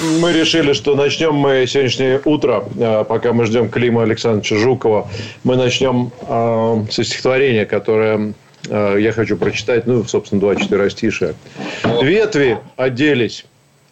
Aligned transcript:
Мы 0.00 0.32
решили, 0.32 0.72
что 0.72 0.94
начнем 0.94 1.34
мы 1.34 1.66
сегодняшнее 1.66 2.22
утро, 2.24 2.64
э, 2.78 3.04
пока 3.06 3.34
мы 3.34 3.44
ждем 3.44 3.68
Клима 3.68 4.02
Александровича 4.02 4.56
Жукова, 4.56 5.10
мы 5.44 5.56
начнем 5.56 6.10
э, 6.22 6.86
со 6.90 7.04
стихотворения, 7.04 7.66
которое 7.66 8.32
э, 8.66 8.96
я 8.98 9.12
хочу 9.12 9.36
прочитать, 9.36 9.86
ну, 9.86 10.02
собственно, 10.04 10.40
два 10.40 10.56
четверостишия. 10.56 11.34
Ветви 12.02 12.58
оделись 12.76 13.44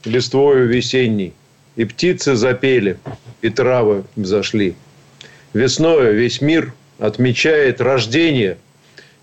листвою 0.07 0.67
весенней, 0.67 1.35
и 1.77 1.85
птицы 1.85 2.37
запели, 2.37 2.97
и 3.43 3.51
травы 3.51 4.05
взошли. 4.17 4.77
Весною 5.53 6.15
весь 6.15 6.41
мир 6.41 6.73
отмечает 6.99 7.83
рождение 7.83 8.57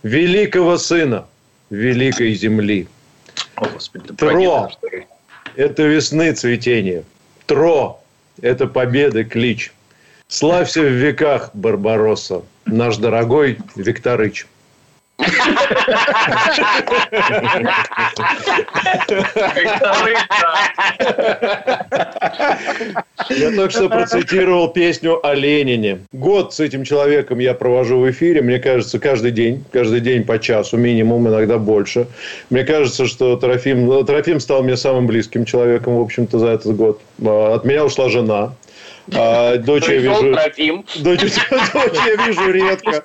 великого 0.04 0.78
сына 0.78 1.26
великой 1.72 2.36
земли. 2.36 2.88
О, 3.56 3.66
Господи, 3.74 4.14
Тро– 4.14 4.70
это 5.56 5.84
весны 5.84 6.34
цветение. 6.34 7.04
Тро– 7.46 8.02
это 8.42 8.68
победы 8.68 9.24
клич. 9.24 9.72
Славься 10.28 10.82
в 10.82 10.92
веках, 10.92 11.52
Барбаросса, 11.54 12.44
наш 12.66 12.98
дорогой 12.98 13.58
Викторыч. 13.76 14.48
Я 23.30 23.52
только 23.56 23.70
что 23.70 23.90
процитировал 23.90 24.70
песню 24.70 25.26
о 25.26 25.34
Ленине. 25.34 26.00
Год 26.12 26.54
с 26.54 26.60
этим 26.60 26.84
человеком 26.84 27.40
я 27.40 27.54
провожу 27.54 28.00
в 28.00 28.12
эфире. 28.12 28.42
Мне 28.42 28.60
кажется, 28.60 29.00
каждый 29.00 29.32
день, 29.32 29.64
каждый 29.72 30.02
день 30.02 30.24
по 30.26 30.38
часу, 30.38 30.78
минимум, 30.78 31.28
иногда 31.28 31.58
больше. 31.58 32.08
Мне 32.50 32.64
кажется, 32.64 33.06
что 33.08 33.38
Трофим, 33.38 34.06
Трофим 34.06 34.40
стал 34.40 34.64
мне 34.64 34.76
самым 34.76 35.08
близким 35.08 35.46
человеком, 35.46 35.98
в 35.98 36.02
общем-то, 36.02 36.40
за 36.40 36.48
этот 36.48 36.76
год. 36.76 37.00
От 37.26 37.64
меня 37.64 37.86
ушла 37.86 38.10
жена. 38.10 38.54
А, 39.14 39.58
дочь 39.58 39.88
я 39.88 39.98
вижу... 39.98 40.36
Дочь, 41.00 41.22
дочь 41.30 42.00
я 42.08 42.26
вижу 42.26 42.52
редко. 42.52 43.04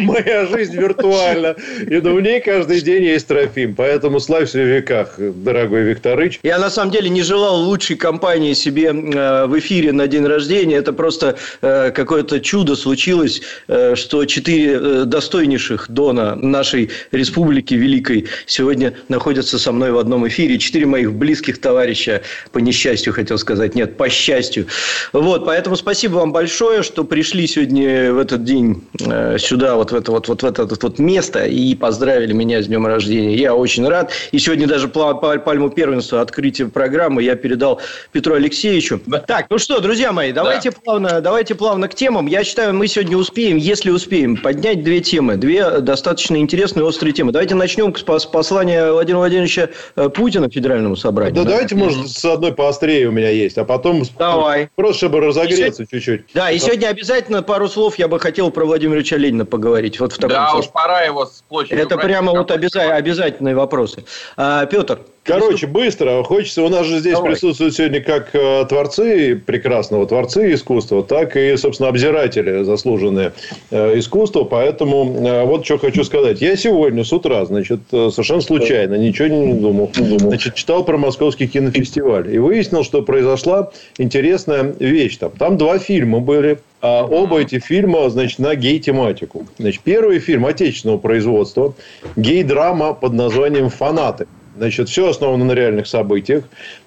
Моя 0.00 0.46
жизнь 0.46 0.76
виртуальна. 0.76 1.56
И 1.80 1.96
в 1.96 2.20
ней 2.20 2.40
каждый 2.40 2.80
день 2.80 3.04
есть 3.04 3.26
Трофим. 3.26 3.74
Поэтому 3.74 4.20
славься 4.20 4.58
в 4.58 4.66
веках, 4.66 5.14
дорогой 5.18 5.82
Викторыч. 5.84 6.40
Я 6.42 6.58
на 6.58 6.68
самом 6.70 6.90
деле 6.90 7.08
не 7.08 7.22
желал 7.22 7.56
лучшей 7.56 7.96
компании 7.96 8.52
себе 8.52 8.88
э, 8.88 9.46
в 9.46 9.58
эфире 9.58 9.92
на 9.92 10.06
день 10.06 10.26
рождения. 10.26 10.76
Это 10.76 10.92
просто 10.92 11.36
э, 11.62 11.90
какое-то 11.90 12.40
чудо 12.40 12.76
случилось, 12.76 13.40
э, 13.68 13.94
что 13.96 14.24
четыре 14.26 15.04
достойнейших 15.04 15.86
Дона 15.88 16.34
нашей 16.34 16.90
республики 17.12 17.74
великой 17.74 18.26
сегодня 18.46 18.92
находятся 19.08 19.58
со 19.58 19.72
мной 19.72 19.92
в 19.92 19.98
одном 19.98 20.28
эфире. 20.28 20.58
Четыре 20.58 20.86
моих 20.86 21.14
близких 21.14 21.60
товарища, 21.60 22.22
по 22.52 22.58
несчастью 22.58 23.14
хотел 23.14 23.38
сказать, 23.38 23.74
нет, 23.74 23.96
по 23.96 24.10
счастью, 24.10 24.66
вот, 25.12 25.44
поэтому 25.44 25.76
спасибо 25.76 26.16
вам 26.16 26.32
большое, 26.32 26.82
что 26.82 27.04
пришли 27.04 27.46
сегодня 27.46 28.12
в 28.12 28.18
этот 28.18 28.44
день 28.44 28.82
э, 29.00 29.38
сюда, 29.38 29.76
вот 29.76 29.92
в 29.92 29.94
это 29.94 30.12
вот, 30.12 30.28
вот 30.28 30.42
в 30.42 30.46
это 30.46 30.66
вот 30.66 30.98
место 30.98 31.44
и 31.44 31.74
поздравили 31.74 32.32
меня 32.32 32.62
с 32.62 32.66
днем 32.66 32.86
рождения. 32.86 33.36
Я 33.36 33.54
очень 33.54 33.86
рад. 33.88 34.12
И 34.32 34.38
сегодня 34.38 34.66
даже 34.66 34.88
пальму 34.88 35.70
первенства 35.70 36.20
открытия 36.20 36.66
программы 36.66 37.22
я 37.22 37.36
передал 37.36 37.80
Петру 38.12 38.34
Алексеевичу. 38.34 39.00
Так, 39.26 39.46
ну 39.50 39.58
что, 39.58 39.80
друзья 39.80 40.12
мои, 40.12 40.32
давайте 40.32 40.70
да. 40.70 40.76
плавно, 40.82 41.20
давайте 41.20 41.54
плавно 41.54 41.88
к 41.88 41.94
темам. 41.94 42.26
Я 42.26 42.44
считаю, 42.44 42.74
мы 42.74 42.86
сегодня 42.86 43.16
успеем, 43.16 43.56
если 43.56 43.90
успеем, 43.90 44.36
поднять 44.36 44.82
две 44.82 45.00
темы, 45.00 45.36
две 45.36 45.80
достаточно 45.80 46.36
интересные, 46.36 46.84
острые 46.84 47.12
темы. 47.12 47.32
Давайте 47.32 47.54
начнем 47.54 47.94
с 47.94 48.26
послания 48.26 48.90
Владимира 48.90 49.18
Владимировича 49.18 49.68
э, 49.96 50.08
Путина 50.08 50.50
Федеральному 50.50 50.96
собранию. 50.96 51.34
Да, 51.36 51.44
да? 51.44 51.50
давайте, 51.50 51.74
может, 51.74 52.08
с 52.08 52.24
одной 52.24 52.52
поострее 52.52 53.08
у 53.08 53.12
меня 53.12 53.30
есть, 53.30 53.58
а 53.58 53.64
потом 53.64 54.04
Давай. 54.18 54.68
Просто 54.76 54.98
чтобы 54.98 55.20
разогреться 55.20 55.86
чуть-чуть. 55.86 56.26
Да, 56.34 56.50
и 56.50 56.58
сегодня 56.58 56.88
обязательно 56.88 57.42
пару 57.42 57.68
слов 57.68 57.98
я 57.98 58.08
бы 58.08 58.18
хотел 58.18 58.50
про 58.50 58.64
Владимира 58.64 58.98
Ильича 58.98 59.16
Ленина 59.16 59.44
поговорить. 59.44 60.00
Вот 60.00 60.12
в 60.12 60.16
таком 60.16 60.30
да, 60.30 60.54
уж 60.54 60.68
пора 60.70 61.02
его 61.02 61.26
с 61.26 61.42
площади 61.48 61.78
Это 61.78 61.96
прямо 61.96 62.32
вот 62.32 62.50
обяза- 62.50 62.92
обязательные 62.94 63.54
вопросы. 63.54 64.04
А, 64.36 64.66
Петр, 64.66 65.00
Короче, 65.24 65.66
быстро. 65.66 66.22
Хочется, 66.22 66.62
у 66.62 66.68
нас 66.68 66.86
же 66.86 66.98
здесь 66.98 67.14
Давай. 67.14 67.32
присутствуют 67.32 67.74
сегодня 67.74 68.02
как 68.02 68.34
э, 68.34 68.66
творцы 68.68 69.34
прекрасного, 69.34 70.06
творцы 70.06 70.52
искусства, 70.52 71.02
так 71.02 71.34
и, 71.36 71.56
собственно, 71.56 71.88
обзиратели 71.88 72.62
заслуженные 72.62 73.32
э, 73.70 73.98
искусства. 73.98 74.44
Поэтому 74.44 75.26
э, 75.26 75.44
вот 75.44 75.64
что 75.64 75.78
хочу 75.78 76.04
сказать. 76.04 76.42
Я 76.42 76.56
сегодня 76.56 77.04
с 77.04 77.12
утра, 77.12 77.42
значит, 77.46 77.80
совершенно 77.90 78.42
случайно, 78.42 78.96
ничего 78.96 79.28
не 79.28 79.54
думал, 79.54 79.90
значит, 79.94 80.56
читал 80.56 80.84
про 80.84 80.98
Московский 80.98 81.46
кинофестиваль. 81.46 82.34
И 82.34 82.36
выяснил, 82.36 82.84
что 82.84 83.00
произошла 83.00 83.70
интересная 83.96 84.74
вещь 84.78 85.16
там. 85.16 85.30
Там 85.30 85.56
два 85.56 85.78
фильма 85.78 86.20
были. 86.20 86.58
А 86.82 87.02
оба 87.02 87.40
эти 87.40 87.60
фильма, 87.60 88.10
значит, 88.10 88.38
на 88.40 88.54
гей-тематику. 88.54 89.46
Значит, 89.58 89.80
первый 89.82 90.18
фильм 90.18 90.44
отечественного 90.44 90.98
производства. 90.98 91.72
Гей-драма 92.14 92.92
под 92.92 93.14
названием 93.14 93.70
«Фанаты». 93.70 94.26
Значит, 94.56 94.88
все 94.88 95.08
основано 95.08 95.44
на 95.44 95.52
реальных 95.52 95.86
событиях. 95.86 96.44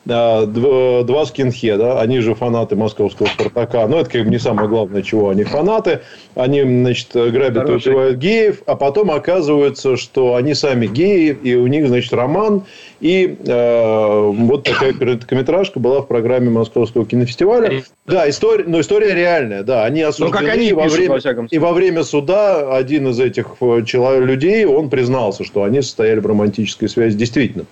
Два 0.07 1.25
скинхеда, 1.25 2.00
они 2.00 2.19
же 2.19 2.34
фанаты 2.34 2.75
московского 2.75 3.28
«Спартака». 3.28 3.88
Но 3.88 4.00
это 4.00 4.09
как 4.09 4.23
бы 4.23 4.29
не 4.29 4.40
самое 4.40 4.69
главное, 4.69 5.01
чего 5.01 5.29
они 5.29 5.44
фанаты. 5.44 6.00
Они, 6.35 6.62
значит, 6.62 7.09
грабят 7.13 7.69
и 7.69 7.73
убивают 7.73 8.18
геев, 8.18 8.62
а 8.66 8.75
потом 8.75 9.12
оказывается, 9.12 9.97
что 9.97 10.35
они 10.35 10.53
сами 10.53 10.88
геи, 10.88 11.38
и 11.44 11.56
у 11.56 11.68
них, 11.68 11.88
значит, 11.88 12.13
роман. 12.13 12.63
И 13.00 13.38
э, 13.45 14.31
вот 14.34 14.63
такая 14.63 14.94
короткометражка 14.94 15.79
была 15.79 16.01
в 16.01 16.07
программе 16.07 16.50
Московского 16.50 17.06
кинофестиваля. 17.06 17.84
Да, 18.07 18.28
история, 18.28 18.63
но 18.66 18.79
история 18.79 19.13
реальная, 19.13 19.63
да. 19.63 19.85
Они 19.85 20.01
осуждены. 20.01 20.39
Ну, 20.39 20.47
как 20.47 20.56
они 20.56 20.74
во 20.74 20.88
время, 20.88 21.09
во 21.09 21.19
всяком 21.19 21.45
И 21.47 21.57
во 21.59 21.74
время 21.74 22.03
суда 22.03 22.75
один 22.75 23.09
из 23.09 23.19
этих 23.19 23.57
э, 23.62 23.84
человек, 23.85 24.25
людей, 24.25 24.66
он 24.66 24.89
признался, 24.89 25.44
что 25.44 25.63
они 25.63 25.81
состояли 25.81 26.19
в 26.19 26.25
романтической 26.25 26.89
связи 26.89 27.16
действительно. 27.18 27.66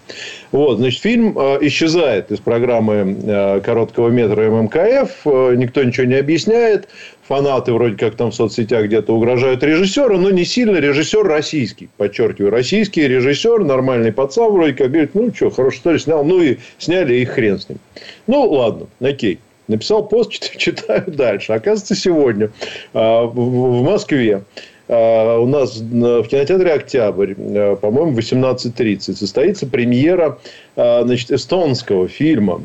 Вот, 0.52 0.78
значит, 0.78 1.02
фильм 1.02 1.36
э, 1.38 1.58
исчезает 1.62 2.25
из 2.32 2.40
программы 2.40 3.18
э, 3.24 3.62
короткого 3.62 4.10
метра 4.10 4.50
ММКФ. 4.50 5.26
Э, 5.26 5.56
никто 5.56 5.84
ничего 5.84 6.06
не 6.06 6.16
объясняет 6.16 6.88
фанаты 7.28 7.74
вроде 7.74 7.98
как 7.98 8.16
там 8.16 8.32
в 8.32 8.36
соцсетях 8.36 8.86
где-то 8.86 9.14
угрожают 9.14 9.64
режиссеру, 9.64 10.18
но 10.18 10.30
не 10.30 10.46
сильно. 10.46 10.78
Режиссер 10.78 11.24
российский, 11.24 11.90
подчеркиваю, 11.98 12.52
российский 12.52 13.08
режиссер, 13.08 13.64
нормальный 13.64 14.12
пацан 14.12 14.52
вроде 14.52 14.74
как 14.74 14.92
говорит, 14.92 15.12
ну 15.16 15.34
что, 15.34 15.50
хорошо, 15.50 15.78
что 15.78 15.92
ли, 15.92 16.00
снял, 16.00 16.24
ну 16.24 16.42
и 16.42 16.58
сняли, 16.78 17.16
и 17.16 17.26
хрен 17.26 17.60
с 17.60 17.70
ним. 17.70 17.80
Ну, 18.28 18.44
ладно, 18.50 18.88
окей. 19.00 19.40
Написал 19.68 20.08
пост, 20.08 20.32
читаю 20.58 21.04
дальше. 21.08 21.54
Оказывается, 21.54 21.96
сегодня 21.96 22.52
а, 22.94 23.26
в 23.26 23.82
Москве 23.84 24.44
у 24.88 25.48
нас 25.48 25.78
в 25.78 26.28
кинотеатре 26.28 26.74
«Октябрь», 26.74 27.34
а, 27.38 27.76
по-моему, 27.76 28.18
18.30 28.18 29.16
состоится 29.16 29.66
премьера 29.66 30.38
а, 30.76 31.04
значит, 31.04 31.32
эстонского 31.32 32.08
фильма. 32.08 32.62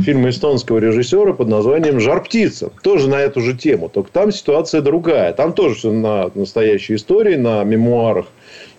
Фильма 0.00 0.30
эстонского 0.30 0.78
режиссера 0.78 1.32
под 1.34 1.48
названием 1.48 2.00
«Жар 2.00 2.22
птица». 2.22 2.70
Тоже 2.82 3.08
на 3.08 3.20
эту 3.20 3.40
же 3.40 3.56
тему. 3.56 3.88
Только 3.88 4.10
там 4.10 4.32
ситуация 4.32 4.80
другая. 4.80 5.32
Там 5.32 5.52
тоже 5.52 5.90
на 5.90 6.30
настоящей 6.34 6.94
истории, 6.94 7.36
на 7.36 7.62
мемуарах 7.64 8.26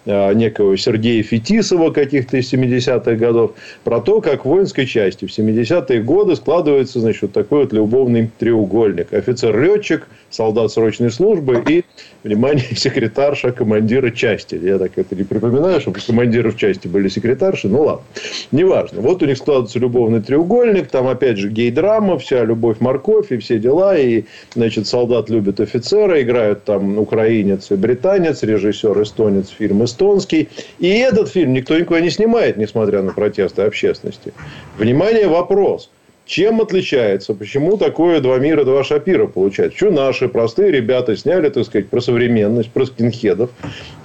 некого 0.06 0.78
Сергея 0.78 1.24
Фетисова 1.24 1.92
каких-то 1.92 2.38
из 2.38 2.52
70-х 2.52 3.16
годов, 3.16 3.52
про 3.84 4.02
то, 4.02 4.22
как 4.22 4.46
в 4.46 4.50
воинской 4.50 4.86
части 4.86 5.26
в 5.26 5.30
70-е 5.30 6.02
годы 6.02 6.36
складывается 6.36 7.00
значит, 7.00 7.22
вот 7.24 7.32
такой 7.32 7.64
вот 7.64 7.74
любовный 7.74 8.30
треугольник. 8.38 9.14
Офицер-летчик, 9.14 10.08
солдат 10.30 10.72
срочной 10.72 11.12
службы 11.12 11.64
и, 11.68 11.84
внимание, 12.24 12.66
секретарша 12.76 13.52
командира 13.52 14.10
части. 14.12 14.60
Я 14.62 14.78
так 14.78 14.92
это 14.98 15.16
не 15.16 15.24
припоминаю, 15.24 15.80
чтобы 15.82 16.00
командиры 16.06 16.52
в 16.52 16.58
части 16.58 16.88
были 16.88 17.08
секретарши. 17.08 17.68
Ну, 17.68 17.84
ладно. 17.84 18.04
Неважно. 18.52 19.02
Вот 19.02 19.22
у 19.24 19.26
них 19.26 19.38
складывается 19.38 19.80
любовный 19.80 20.22
треугольник. 20.22 20.88
Там, 20.88 21.08
опять 21.08 21.38
же, 21.38 21.50
гей-драма, 21.50 22.18
вся 22.18 22.44
любовь, 22.44 22.78
морковь 22.80 23.32
и 23.32 23.38
все 23.38 23.60
дела. 23.60 23.98
И, 23.98 24.24
значит, 24.56 24.88
солдат 24.88 25.30
любит 25.30 25.60
офицера. 25.60 26.22
Играют 26.22 26.64
там 26.64 26.98
украинец 26.98 27.72
и 27.72 27.76
британец, 27.76 28.44
режиссер 28.44 29.02
эстонец, 29.02 29.50
фильм 29.50 29.84
эстонский. 29.94 30.50
И 30.80 30.90
этот 30.90 31.30
фильм 31.30 31.54
никто 31.54 31.78
никуда 31.78 32.02
не 32.02 32.10
снимает, 32.10 32.58
несмотря 32.58 33.02
на 33.02 33.14
протесты 33.14 33.62
общественности. 33.62 34.34
Внимание, 34.78 35.28
вопрос. 35.28 35.90
Чем 36.26 36.62
отличается? 36.62 37.34
Почему 37.34 37.76
такое 37.76 38.22
два 38.22 38.38
мира, 38.38 38.64
два 38.64 38.84
шапира 38.86 39.28
получается? 39.28 39.78
Что 39.78 39.92
наши 39.92 40.30
простые 40.30 40.72
ребята 40.72 41.18
сняли, 41.18 41.50
так 41.50 41.66
сказать, 41.66 41.90
про 41.90 42.00
современность, 42.00 42.72
про 42.72 42.86
скинхедов. 42.86 43.50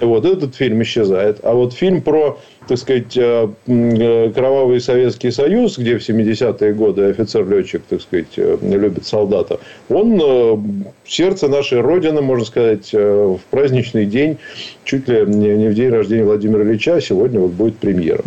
Вот 0.01 0.25
этот 0.25 0.53
фильм 0.53 0.83
исчезает. 0.83 1.39
А 1.43 1.53
вот 1.53 1.73
фильм 1.73 2.01
про, 2.01 2.37
так 2.67 2.77
сказать, 2.77 3.15
э, 3.15 3.47
э, 3.67 4.31
кровавый 4.35 4.81
Советский 4.81 5.31
Союз, 5.31 5.77
где 5.77 5.97
в 5.97 6.01
70-е 6.01 6.73
годы 6.73 7.03
офицер-летчик, 7.03 7.83
так 7.87 8.01
сказать, 8.01 8.33
э, 8.35 8.57
любит 8.63 9.05
солдата, 9.05 9.61
он 9.87 10.83
сердце 11.05 11.47
нашей 11.47 11.79
Родины, 11.79 12.21
можно 12.21 12.43
сказать, 12.43 12.91
в 12.91 13.39
праздничный 13.49 14.05
день, 14.05 14.37
чуть 14.83 15.07
ли 15.07 15.25
не 15.25 15.69
в 15.69 15.73
день 15.73 15.89
рождения 15.89 16.25
Владимира 16.25 16.63
Ильича, 16.63 16.99
сегодня 16.99 17.39
вот 17.39 17.51
будет 17.51 17.77
премьера. 17.77 18.23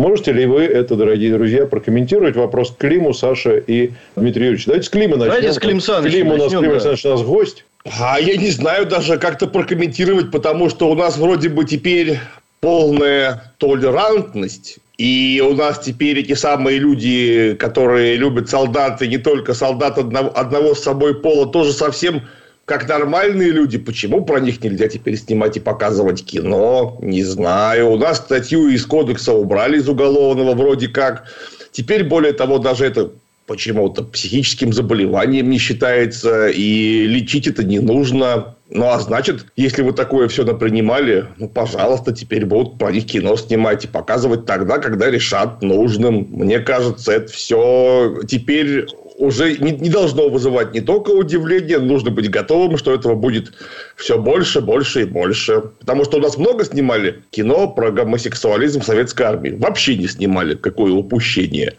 Можете 0.00 0.32
ли 0.32 0.46
вы 0.46 0.62
это, 0.62 0.96
дорогие 0.96 1.30
друзья, 1.30 1.66
прокомментировать? 1.66 2.34
Вопрос 2.34 2.70
к 2.70 2.78
Климу, 2.78 3.12
Саше 3.12 3.62
и 3.66 3.90
Дмитрию 4.16 4.46
Юрьевичу. 4.46 4.68
Давайте 4.68 4.86
с 4.86 4.88
Клима 4.88 5.16
начнем. 5.18 5.28
Давайте 5.28 5.52
с 5.52 5.58
Клим 5.58 5.80
Санычем 5.82 6.10
Клим 6.10 6.26
у 6.28 6.36
нас, 6.38 6.40
начнем, 6.44 6.60
Клим 6.60 6.78
да. 6.78 7.10
у 7.10 7.12
нас 7.12 7.22
гость. 7.22 7.64
А 8.00 8.18
я 8.18 8.34
не 8.38 8.48
знаю 8.48 8.86
даже 8.86 9.18
как-то 9.18 9.46
прокомментировать, 9.46 10.30
потому 10.30 10.70
что 10.70 10.90
у 10.90 10.94
нас 10.94 11.18
вроде 11.18 11.50
бы 11.50 11.66
теперь 11.66 12.18
полная 12.60 13.52
толерантность. 13.58 14.78
И 14.96 15.44
у 15.46 15.54
нас 15.54 15.80
теперь 15.80 16.20
эти 16.20 16.32
самые 16.32 16.78
люди, 16.78 17.54
которые 17.58 18.16
любят 18.16 18.48
солдаты, 18.48 19.06
не 19.06 19.18
только 19.18 19.52
солдат 19.52 19.98
одного, 19.98 20.32
одного 20.34 20.74
с 20.74 20.82
собой 20.82 21.14
пола, 21.14 21.46
тоже 21.46 21.74
совсем 21.74 22.22
как 22.70 22.88
нормальные 22.88 23.50
люди, 23.50 23.78
почему 23.78 24.24
про 24.24 24.38
них 24.38 24.62
нельзя 24.62 24.86
теперь 24.86 25.16
снимать 25.16 25.56
и 25.56 25.60
показывать 25.60 26.24
кино? 26.24 26.96
Не 27.02 27.24
знаю. 27.24 27.90
У 27.90 27.96
нас 27.96 28.18
статью 28.18 28.68
из 28.68 28.86
кодекса 28.86 29.32
убрали 29.32 29.78
из 29.78 29.88
уголовного 29.88 30.54
вроде 30.54 30.86
как. 30.86 31.24
Теперь, 31.72 32.04
более 32.04 32.32
того, 32.32 32.58
даже 32.58 32.86
это 32.86 33.10
почему-то 33.48 34.04
психическим 34.04 34.72
заболеванием 34.72 35.50
не 35.50 35.58
считается, 35.58 36.46
и 36.46 37.08
лечить 37.08 37.48
это 37.48 37.64
не 37.64 37.80
нужно. 37.80 38.54
Ну, 38.68 38.86
а 38.86 39.00
значит, 39.00 39.46
если 39.56 39.82
вы 39.82 39.92
такое 39.92 40.28
все 40.28 40.44
напринимали, 40.44 41.26
ну, 41.38 41.48
пожалуйста, 41.48 42.12
теперь 42.12 42.46
будут 42.46 42.78
про 42.78 42.92
них 42.92 43.06
кино 43.06 43.34
снимать 43.34 43.84
и 43.84 43.88
показывать 43.88 44.46
тогда, 44.46 44.78
когда 44.78 45.10
решат 45.10 45.60
нужным. 45.60 46.28
Мне 46.30 46.60
кажется, 46.60 47.10
это 47.10 47.32
все 47.32 48.20
теперь 48.28 48.86
уже 49.20 49.56
не, 49.58 49.72
не 49.72 49.90
должно 49.90 50.28
вызывать 50.28 50.72
не 50.72 50.80
только 50.80 51.10
удивление, 51.10 51.78
нужно 51.78 52.10
быть 52.10 52.30
готовым, 52.30 52.78
что 52.78 52.94
этого 52.94 53.14
будет 53.14 53.52
все 53.96 54.18
больше, 54.18 54.60
больше 54.60 55.02
и 55.02 55.04
больше. 55.04 55.62
Потому 55.78 56.04
что 56.04 56.16
у 56.16 56.20
нас 56.20 56.38
много 56.38 56.64
снимали 56.64 57.22
кино 57.30 57.68
про 57.68 57.90
гомосексуализм 57.90 58.80
в 58.80 58.84
советской 58.84 59.22
армии. 59.22 59.50
Вообще 59.50 59.96
не 59.96 60.08
снимали. 60.08 60.54
Какое 60.54 60.92
упущение. 60.92 61.74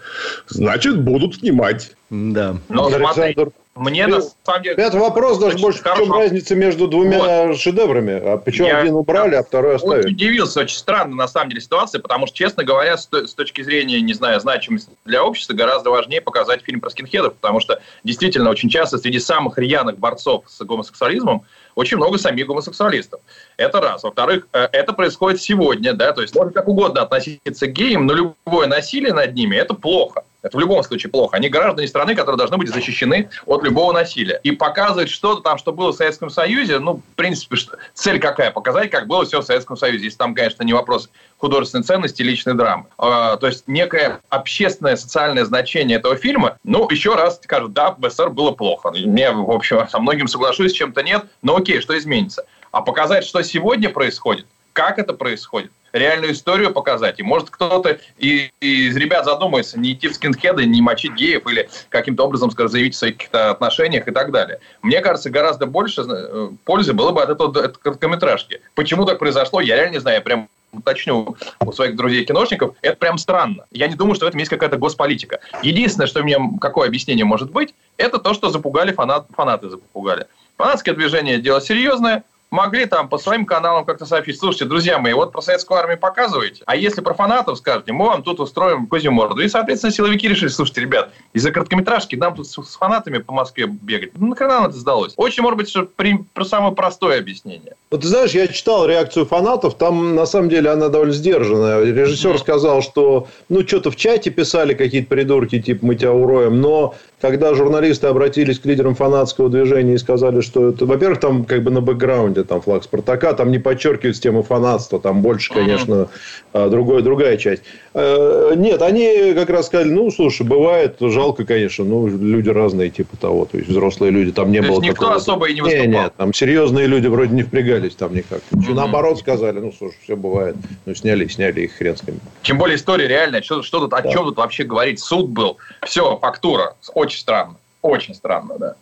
Значит, 0.48 1.02
будут 1.02 1.36
снимать. 1.36 1.96
Да. 2.12 2.58
Но 2.70 2.90
смотри, 2.90 3.36
мне 3.76 4.06
на 4.06 4.22
самом 4.22 4.64
деле... 4.64 4.76
Это 4.76 4.98
вопрос 4.98 5.38
даже 5.38 5.58
больше, 5.58 5.82
в 5.82 5.96
чем 5.96 6.12
разница 6.12 6.56
между 6.56 6.88
двумя 6.88 7.48
вот. 7.48 7.58
шедеврами? 7.58 8.20
А 8.34 8.38
почему 8.38 8.68
Я... 8.68 8.80
один 8.80 8.96
убрали, 8.96 9.36
а 9.36 9.44
второй 9.44 9.76
оставили? 9.76 10.00
Очень 10.00 10.14
удивился, 10.14 10.60
очень 10.60 10.78
странно 10.78 11.16
на 11.16 11.28
самом 11.28 11.50
деле 11.50 11.62
ситуация, 11.62 12.02
потому 12.02 12.28
что, 12.28 12.36
честно 12.36 12.66
говоря, 12.66 12.98
с, 12.98 13.08
с 13.12 13.34
точки 13.34 13.62
зрения, 13.62 14.02
не 14.02 14.14
знаю, 14.14 14.42
значимости 14.42 14.92
для 15.06 15.24
общества, 15.24 15.54
гораздо 15.54 15.90
важнее 15.90 16.20
показать 16.20 16.64
фильм 16.64 16.82
про 16.82 16.90
скинхедов, 16.90 17.36
потому 17.36 17.62
что 17.62 17.82
действительно 18.04 18.50
очень 18.50 18.70
часто 18.70 18.98
среди 18.98 19.20
самых 19.20 19.58
рьяных 19.58 19.98
борцов 19.98 20.44
с 20.48 20.62
гомосексуализмом 20.66 21.46
очень 21.76 21.96
много 21.96 22.18
самих 22.18 22.48
гомосексуалистов. 22.48 23.22
Это 23.56 23.80
раз. 23.80 24.04
Во-вторых, 24.04 24.48
э, 24.52 24.68
это 24.74 24.92
происходит 24.92 25.42
сегодня, 25.42 25.94
да, 25.94 26.12
то 26.12 26.22
есть 26.22 26.36
можно 26.36 26.52
как 26.52 26.68
угодно 26.68 27.04
относиться 27.04 27.68
к 27.68 27.72
геям, 27.72 28.06
но 28.06 28.14
любое 28.14 28.68
насилие 28.68 29.14
над 29.14 29.34
ними– 29.34 29.56
это 29.58 29.74
плохо. 29.74 30.24
Это 30.42 30.58
в 30.58 30.60
любом 30.60 30.84
случае 30.84 31.12
плохо. 31.12 31.38
Они 31.38 31.50
граждане 31.50 31.88
страны, 31.88 32.16
которые 32.16 32.38
должны 32.38 32.58
быть 32.58 32.70
защищены 32.70 33.30
от 33.46 33.64
любого 33.64 33.94
насилия. 33.94 34.40
И 34.44 34.52
показывать 34.52 35.10
что-то 35.10 35.42
там, 35.42 35.58
что 35.58 35.72
было 35.72 35.92
в 35.92 35.96
Советском 35.96 36.30
Союзе, 36.30 36.80
ну, 36.80 36.96
в 36.96 37.16
принципе, 37.16 37.58
цель 37.94 38.20
какая? 38.20 38.52
Показать, 38.52 38.90
как 38.90 39.08
было 39.08 39.24
все 39.26 39.42
в 39.42 39.46
Советском 39.46 39.78
Союзе. 39.78 40.06
Если 40.06 40.18
там, 40.18 40.34
конечно, 40.34 40.64
не 40.64 40.74
вопрос 40.74 41.10
художественной 41.38 41.84
ценности, 41.84 42.24
личной 42.24 42.56
драмы. 42.56 42.86
А, 42.98 43.38
то 43.38 43.48
есть 43.48 43.68
некое 43.68 44.22
общественное, 44.30 44.96
социальное 44.96 45.46
значение 45.46 45.98
этого 45.98 46.16
фильма, 46.16 46.58
ну, 46.64 46.90
еще 46.90 47.16
раз 47.16 47.40
скажут, 47.44 47.74
да, 47.74 47.92
в 47.92 48.10
СССР 48.10 48.30
было 48.30 48.52
плохо. 48.52 48.92
Мне, 48.92 49.32
в 49.32 49.52
общем, 49.52 49.88
со 49.90 50.00
многим 50.00 50.28
соглашусь, 50.28 50.72
с 50.72 50.76
чем-то 50.76 51.04
нет, 51.04 51.26
но 51.42 51.56
окей, 51.58 51.82
что 51.82 51.98
изменится? 51.98 52.46
А 52.72 52.82
показать, 52.82 53.26
что 53.26 53.42
сегодня 53.44 53.90
происходит, 53.90 54.46
как 54.74 55.00
это 55.00 55.14
происходит, 55.14 55.72
реальную 55.94 56.34
историю 56.34 56.72
показать. 56.72 57.20
И 57.20 57.24
может 57.24 57.50
кто-то 57.50 58.00
из 58.18 58.96
ребят 58.96 59.26
задумается 59.26 59.80
не 59.80 59.94
идти 59.94 60.08
в 60.08 60.14
скинхеды, 60.14 60.66
не 60.66 60.82
мочить 60.82 61.14
геев 61.14 61.46
или 61.48 61.70
каким-то 61.90 62.24
образом, 62.24 62.52
скажем, 62.52 62.72
заявить 62.72 62.96
о 62.96 62.98
своих 62.98 63.18
каких-то 63.18 63.52
отношениях 63.52 64.08
и 64.08 64.12
так 64.12 64.32
далее. 64.32 64.60
Мне 64.82 65.02
кажется, 65.02 65.30
гораздо 65.30 65.66
больше 65.66 66.02
э, 66.02 66.50
пользы 66.66 66.94
было 66.94 67.12
бы 67.12 67.22
от 67.22 67.30
этого 67.30 67.64
от 67.64 67.78
короткометражки. 67.78 68.62
Почему 68.76 69.06
так 69.06 69.20
произошло, 69.20 69.60
я 69.62 69.76
реально 69.76 69.94
не 69.94 70.00
знаю. 70.00 70.18
Я 70.18 70.22
прям 70.22 70.50
уточню 70.72 71.36
у 71.60 71.72
своих 71.74 71.98
друзей-киношников, 71.98 72.76
это 72.82 72.96
прям 72.96 73.18
странно. 73.18 73.66
Я 73.72 73.88
не 73.88 73.96
думаю, 73.96 74.16
что 74.16 74.26
в 74.26 74.30
этом 74.30 74.40
есть 74.40 74.50
какая-то 74.50 74.78
госполитика. 74.78 75.42
Единственное, 75.62 76.08
что 76.08 76.24
мне, 76.24 76.38
какое 76.62 76.88
объяснение 76.88 77.26
может 77.26 77.52
быть, 77.52 77.74
это 77.98 78.20
то, 78.20 78.34
что 78.34 78.50
запугали 78.50 78.94
фанат, 78.94 79.28
фанаты 79.36 79.70
запугали. 79.70 80.28
Фанатское 80.58 80.96
движение– 80.96 81.40
дело 81.42 81.60
серьезное, 81.60 82.24
могли 82.52 82.86
там 82.86 83.08
по 83.10 83.18
своим 83.18 83.46
каналам 83.46 83.86
как-то 83.86 84.06
сообщить, 84.06 84.38
слушайте, 84.38 84.66
друзья 84.66 85.00
мои, 85.00 85.14
вот 85.14 85.32
про 85.32 85.42
советскую 85.42 85.80
армию 85.80 85.98
показываете, 85.98 86.64
а 86.66 86.76
если 86.76 87.02
про 87.02 87.14
фанатов 87.14 87.58
скажете, 87.58 87.94
мы 87.94 88.06
вам 88.06 88.24
тут 88.24 88.40
устроим 88.40 88.88
козью 88.88 89.14
морду. 89.14 89.42
И, 89.42 89.48
соответственно, 89.48 89.94
силовики 89.94 90.28
решили, 90.28 90.50
слушайте, 90.50 90.82
ребят, 90.82 91.12
из-за 91.34 91.52
короткометражки 91.52 92.16
нам 92.16 92.36
тут 92.36 92.48
с 92.48 92.76
фанатами 92.76 93.20
по 93.20 93.34
Москве 93.34 93.66
бегать. 93.66 94.12
Ну, 94.18 94.28
нахрена 94.28 94.52
нам 94.52 94.66
это 94.68 94.78
сдалось? 94.78 95.14
Очень, 95.16 95.44
может 95.44 95.58
быть, 95.58 95.70
что 95.70 95.84
при, 95.84 96.20
про 96.34 96.44
самое 96.44 96.76
простое 96.76 97.20
объяснение. 97.20 97.76
Вот 97.90 98.02
ты 98.02 98.08
знаешь, 98.08 98.32
я 98.32 98.48
читал 98.48 98.86
реакцию 98.86 99.26
фанатов, 99.26 99.76
там, 99.76 100.16
на 100.16 100.26
самом 100.26 100.50
деле, 100.50 100.70
она 100.70 100.90
довольно 100.90 101.14
сдержанная. 101.14 101.84
Режиссер 101.84 102.32
mm-hmm. 102.32 102.40
сказал, 102.40 102.82
что, 102.82 103.28
ну, 103.48 103.66
что-то 103.66 103.92
в 103.92 103.96
чате 103.96 104.30
писали 104.30 104.74
какие-то 104.74 105.08
придурки, 105.08 105.62
типа, 105.62 105.86
мы 105.86 105.96
тебя 105.96 106.12
уроем, 106.12 106.60
но 106.60 106.96
когда 107.22 107.54
журналисты 107.54 108.08
обратились 108.08 108.60
к 108.60 108.66
лидерам 108.66 108.96
фанатского 108.96 109.50
движения 109.50 109.94
и 109.94 109.98
сказали, 109.98 110.42
что 110.42 110.70
это, 110.70 110.86
во-первых, 110.86 111.20
там 111.20 111.46
как 111.46 111.64
бы 111.64 111.72
на 111.72 111.80
бэкграунде 111.80 112.41
там 112.44 112.62
флаг 112.62 112.84
Спартака, 112.84 113.34
там 113.34 113.52
не 113.52 113.60
подчеркивается 113.60 114.22
тема 114.22 114.42
фанатства, 114.42 115.00
там 115.00 115.22
больше, 115.22 115.54
конечно, 115.54 116.10
mm-hmm. 116.54 116.70
другой, 116.70 117.04
другая 117.04 117.38
часть. 117.38 117.62
Э, 117.94 118.54
нет, 118.56 118.82
они 118.82 119.34
как 119.36 119.50
раз 119.52 119.68
сказали, 119.68 119.90
ну, 119.90 120.10
слушай, 120.10 120.46
бывает, 120.46 120.96
жалко, 121.00 121.46
конечно, 121.46 121.86
ну, 121.86 122.08
люди 122.08 122.50
разные 122.50 122.90
типа 122.90 123.16
того, 123.18 123.46
то 123.46 123.58
есть 123.58 123.70
взрослые 123.70 124.12
люди, 124.12 124.32
там 124.32 124.52
не 124.52 124.62
то 124.62 124.70
было 124.70 124.82
никто 124.82 124.94
такого... 124.94 125.16
особо 125.16 125.50
и 125.50 125.54
не 125.54 125.62
выступал. 125.62 125.86
Нет, 125.86 126.02
нет, 126.04 126.14
там 126.18 126.34
серьезные 126.34 126.88
люди 126.88 127.08
вроде 127.08 127.36
не 127.36 127.44
впрягались 127.44 127.94
там 127.96 128.16
никак. 128.16 128.40
Mm-hmm. 128.52 128.74
Наоборот 128.74 129.20
сказали, 129.20 129.60
ну, 129.60 129.72
слушай, 129.78 129.98
все 130.04 130.16
бывает. 130.16 130.56
Ну, 130.86 130.96
сняли, 130.96 131.28
сняли 131.28 131.62
их 131.62 131.74
хрен 131.74 131.96
с 131.96 132.04
ними. 132.04 132.20
Тем 132.42 132.58
более 132.58 132.78
история 132.78 133.08
реальная, 133.08 133.44
что, 133.44 133.62
что 133.62 133.80
тут, 133.80 133.94
о 133.94 134.02
чем 134.02 134.26
тут 134.26 134.38
вообще 134.38 134.64
говорить? 134.64 135.00
Суд 135.00 135.30
был, 135.30 135.58
все, 135.84 136.18
фактура, 136.18 136.76
очень 136.96 137.12
очень 137.12 137.20
странно. 137.20 137.56
Очень 137.82 138.16
странно, 138.16 138.58
да. 138.58 138.76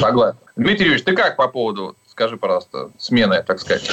Согласен. 0.00 0.38
Дмитрий 0.56 0.86
Юрьевич, 0.86 1.04
ты 1.04 1.14
как 1.14 1.36
по 1.36 1.48
поводу, 1.48 1.94
скажи, 2.18 2.36
пожалуйста, 2.36 2.90
смены, 2.98 3.44
так 3.46 3.60
сказать? 3.60 3.88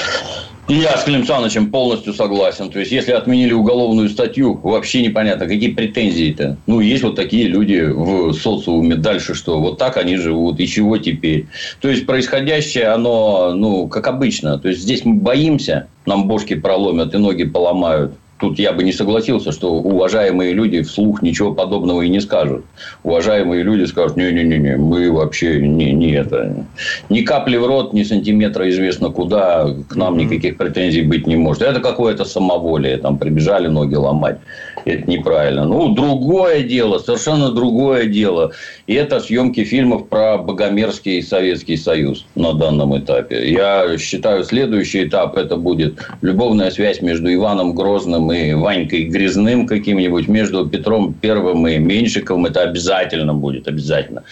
Я 0.66 0.96
с 0.96 1.04
Клим 1.04 1.24
Санычем 1.24 1.70
полностью 1.70 2.12
согласен. 2.12 2.70
То 2.70 2.80
есть, 2.80 2.90
если 2.90 3.12
отменили 3.12 3.52
уголовную 3.52 4.08
статью, 4.08 4.58
вообще 4.64 5.00
непонятно, 5.02 5.46
какие 5.46 5.72
претензии-то. 5.72 6.56
Ну, 6.66 6.80
есть 6.80 7.04
вот 7.04 7.14
такие 7.14 7.46
люди 7.46 7.82
в 7.82 8.32
социуме. 8.32 8.96
Дальше 8.96 9.34
что? 9.34 9.60
Вот 9.60 9.78
так 9.78 9.96
они 9.96 10.16
живут. 10.16 10.58
И 10.58 10.66
чего 10.66 10.98
теперь? 10.98 11.46
То 11.80 11.88
есть, 11.88 12.04
происходящее, 12.04 12.88
оно, 12.88 13.52
ну, 13.54 13.86
как 13.86 14.08
обычно. 14.08 14.58
То 14.58 14.70
есть, 14.70 14.80
здесь 14.80 15.04
мы 15.04 15.14
боимся, 15.14 15.86
нам 16.04 16.26
бошки 16.26 16.56
проломят 16.56 17.14
и 17.14 17.18
ноги 17.18 17.44
поломают 17.44 18.14
тут 18.38 18.58
я 18.58 18.72
бы 18.72 18.84
не 18.84 18.92
согласился, 18.92 19.52
что 19.52 19.72
уважаемые 19.72 20.52
люди 20.52 20.82
вслух 20.82 21.22
ничего 21.22 21.52
подобного 21.54 22.02
и 22.02 22.08
не 22.08 22.20
скажут. 22.20 22.64
Уважаемые 23.02 23.62
люди 23.62 23.84
скажут, 23.84 24.16
не-не-не, 24.16 24.76
мы 24.76 25.10
вообще 25.10 25.60
не, 25.60 25.92
не 25.92 26.12
это. 26.12 26.66
Ни 27.08 27.22
капли 27.22 27.56
в 27.56 27.66
рот, 27.66 27.92
ни 27.92 28.02
сантиметра 28.02 28.68
известно 28.68 29.10
куда, 29.10 29.68
к 29.88 29.96
нам 29.96 30.16
никаких 30.18 30.56
претензий 30.56 31.02
быть 31.02 31.26
не 31.26 31.36
может. 31.36 31.62
Это 31.62 31.80
какое-то 31.80 32.24
самоволие, 32.24 32.98
там 32.98 33.18
прибежали 33.18 33.68
ноги 33.68 33.94
ломать. 33.94 34.38
Это 34.84 35.10
неправильно. 35.10 35.64
Ну, 35.64 35.94
другое 35.94 36.62
дело, 36.62 36.98
совершенно 36.98 37.50
другое 37.50 38.06
дело. 38.06 38.52
И 38.86 38.94
это 38.94 39.18
съемки 39.18 39.64
фильмов 39.64 40.08
про 40.08 40.38
Богомерзкий 40.38 41.22
Советский 41.22 41.76
Союз 41.76 42.24
на 42.36 42.52
данном 42.52 42.96
этапе. 42.96 43.50
Я 43.50 43.98
считаю, 43.98 44.44
следующий 44.44 45.04
этап 45.04 45.36
это 45.36 45.56
будет 45.56 45.98
любовная 46.22 46.70
связь 46.70 47.02
между 47.02 47.32
Иваном 47.34 47.74
Грозным 47.74 48.25
Лениным 48.30 48.32
и 48.32 48.54
Ванькой 48.54 49.04
Грязным 49.04 49.66
каким-нибудь, 49.66 50.28
между 50.28 50.66
Петром 50.66 51.14
Первым 51.14 51.66
и 51.66 51.78
Меньшиковым, 51.78 52.46
это 52.46 52.62
обязательно 52.62 53.34
будет, 53.34 53.68
обязательно. 53.68 54.22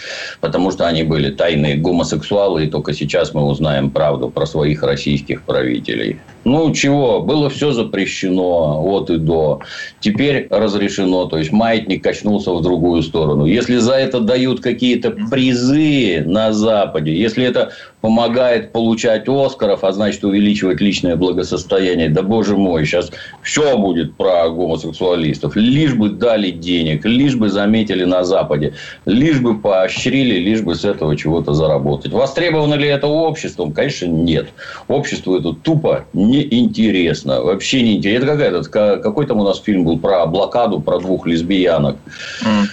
Потому 0.40 0.70
что 0.70 0.86
они 0.86 1.02
были 1.02 1.30
тайные 1.30 1.76
гомосексуалы, 1.76 2.64
и 2.64 2.70
только 2.70 2.92
сейчас 2.92 3.34
мы 3.34 3.44
узнаем 3.44 3.90
правду 3.90 4.28
про 4.28 4.46
своих 4.46 4.82
российских 4.82 5.42
правителей. 5.42 6.18
Ну, 6.44 6.72
чего, 6.72 7.20
было 7.20 7.48
все 7.48 7.72
запрещено 7.72 8.82
от 8.84 9.10
и 9.10 9.16
до. 9.16 9.60
Теперь 10.00 10.46
разрешено. 10.50 11.24
То 11.24 11.38
есть, 11.38 11.52
маятник 11.52 12.04
качнулся 12.04 12.52
в 12.52 12.62
другую 12.62 13.02
сторону. 13.02 13.46
Если 13.46 13.76
за 13.78 13.94
это 13.94 14.20
дают 14.20 14.60
какие-то 14.60 15.10
призы 15.30 16.22
на 16.26 16.52
Западе, 16.52 17.14
если 17.14 17.44
это 17.44 17.72
помогает 18.04 18.72
получать 18.72 19.26
Оскаров, 19.26 19.82
а 19.82 19.92
значит 19.92 20.22
увеличивать 20.24 20.78
личное 20.82 21.16
благосостояние. 21.16 22.10
Да 22.10 22.20
боже 22.20 22.54
мой, 22.54 22.84
сейчас 22.84 23.10
все 23.40 23.78
будет 23.84 24.14
про 24.16 24.48
гомосексуалистов. 24.48 25.56
Лишь 25.56 25.94
бы 25.94 26.08
дали 26.08 26.50
денег, 26.50 27.04
лишь 27.04 27.36
бы 27.36 27.50
заметили 27.50 28.04
на 28.04 28.24
Западе, 28.24 28.72
лишь 29.04 29.40
бы 29.40 29.58
поощрили, 29.58 30.36
лишь 30.36 30.62
бы 30.62 30.74
с 30.74 30.86
этого 30.86 31.16
чего-то 31.16 31.52
заработать. 31.52 32.12
Востребовано 32.12 32.74
ли 32.74 32.88
это 32.88 33.06
обществом? 33.06 33.72
Конечно, 33.72 34.06
нет. 34.06 34.48
Обществу 34.88 35.36
это 35.36 35.52
тупо 35.52 36.06
неинтересно. 36.14 37.42
Вообще 37.42 37.82
не 37.82 37.96
интересно. 37.96 38.24
Это 38.24 38.62
какая-то, 38.70 38.98
какой 39.02 39.26
там 39.26 39.40
у 39.40 39.44
нас 39.44 39.60
фильм 39.60 39.84
был 39.84 39.98
про 39.98 40.24
блокаду, 40.26 40.80
про 40.80 40.98
двух 40.98 41.26
лесбиянок. 41.26 41.96
Mm. 42.42 42.64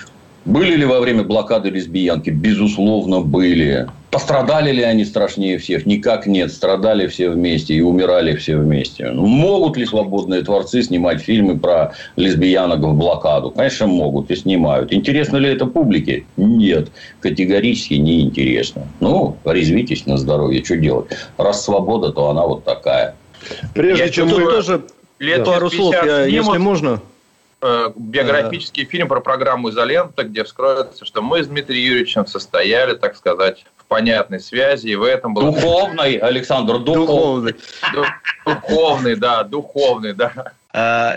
Были 0.45 0.75
ли 0.75 0.85
во 0.85 0.99
время 0.99 1.23
блокады 1.23 1.69
лесбиянки? 1.69 2.31
Безусловно, 2.31 3.21
были. 3.21 3.87
Пострадали 4.09 4.71
ли 4.71 4.81
они 4.81 5.05
страшнее 5.05 5.57
всех? 5.59 5.85
Никак 5.85 6.25
нет. 6.25 6.51
Страдали 6.51 7.07
все 7.07 7.29
вместе 7.29 7.75
и 7.75 7.81
умирали 7.81 8.35
все 8.35 8.57
вместе. 8.57 9.11
Ну, 9.11 9.25
могут 9.27 9.77
ли 9.77 9.85
свободные 9.85 10.41
творцы 10.41 10.81
снимать 10.81 11.21
фильмы 11.21 11.59
про 11.59 11.93
лесбиянок 12.15 12.79
в 12.79 12.93
блокаду? 12.93 13.51
Конечно, 13.51 13.87
могут 13.87 14.31
и 14.31 14.35
снимают. 14.35 14.91
Интересно 14.91 15.37
ли 15.37 15.49
это 15.49 15.67
публике? 15.67 16.25
Нет. 16.37 16.89
Категорически 17.21 17.93
неинтересно. 17.93 18.87
Ну, 18.99 19.37
резвитесь 19.45 20.05
на 20.07 20.17
здоровье. 20.17 20.65
Что 20.65 20.75
делать? 20.75 21.11
Раз 21.37 21.63
свобода, 21.63 22.11
то 22.11 22.29
она 22.29 22.45
вот 22.45 22.65
такая. 22.65 23.15
Прежде 23.75 24.03
я 24.03 24.09
чем 24.09 24.27
мы... 24.27 24.41
тоже 24.41 24.81
лет 25.19 25.45
пару 25.45 25.69
слов, 25.69 25.95
я, 26.03 26.25
если 26.25 26.57
можно. 26.57 26.99
Э, 27.63 27.91
биографический 27.95 28.85
фильм 28.85 29.07
про 29.07 29.19
программу 29.21 29.69
«Изолента», 29.69 30.23
где 30.23 30.43
вскроется, 30.43 31.05
что 31.05 31.21
мы 31.21 31.43
с 31.43 31.47
Дмитрием 31.47 31.91
Юрьевичем 31.91 32.25
состояли, 32.25 32.95
так 32.95 33.15
сказать, 33.15 33.65
в 33.77 33.85
понятной 33.85 34.39
связи, 34.39 34.87
и 34.87 34.95
в 34.95 35.03
этом 35.03 35.35
был... 35.35 35.53
Духовный, 35.53 36.15
Александр, 36.15 36.79
духовный. 36.79 37.55
Духовный, 38.45 39.15
да, 39.15 39.43
духовный, 39.43 40.13
да. 40.13 40.53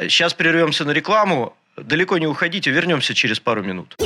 Сейчас 0.08 0.34
э, 0.34 0.36
прервемся 0.36 0.84
на 0.84 0.90
рекламу. 0.90 1.54
Далеко 1.78 2.18
не 2.18 2.26
уходите, 2.26 2.70
вернемся 2.70 3.14
через 3.14 3.40
пару 3.40 3.62
минут. 3.62 3.96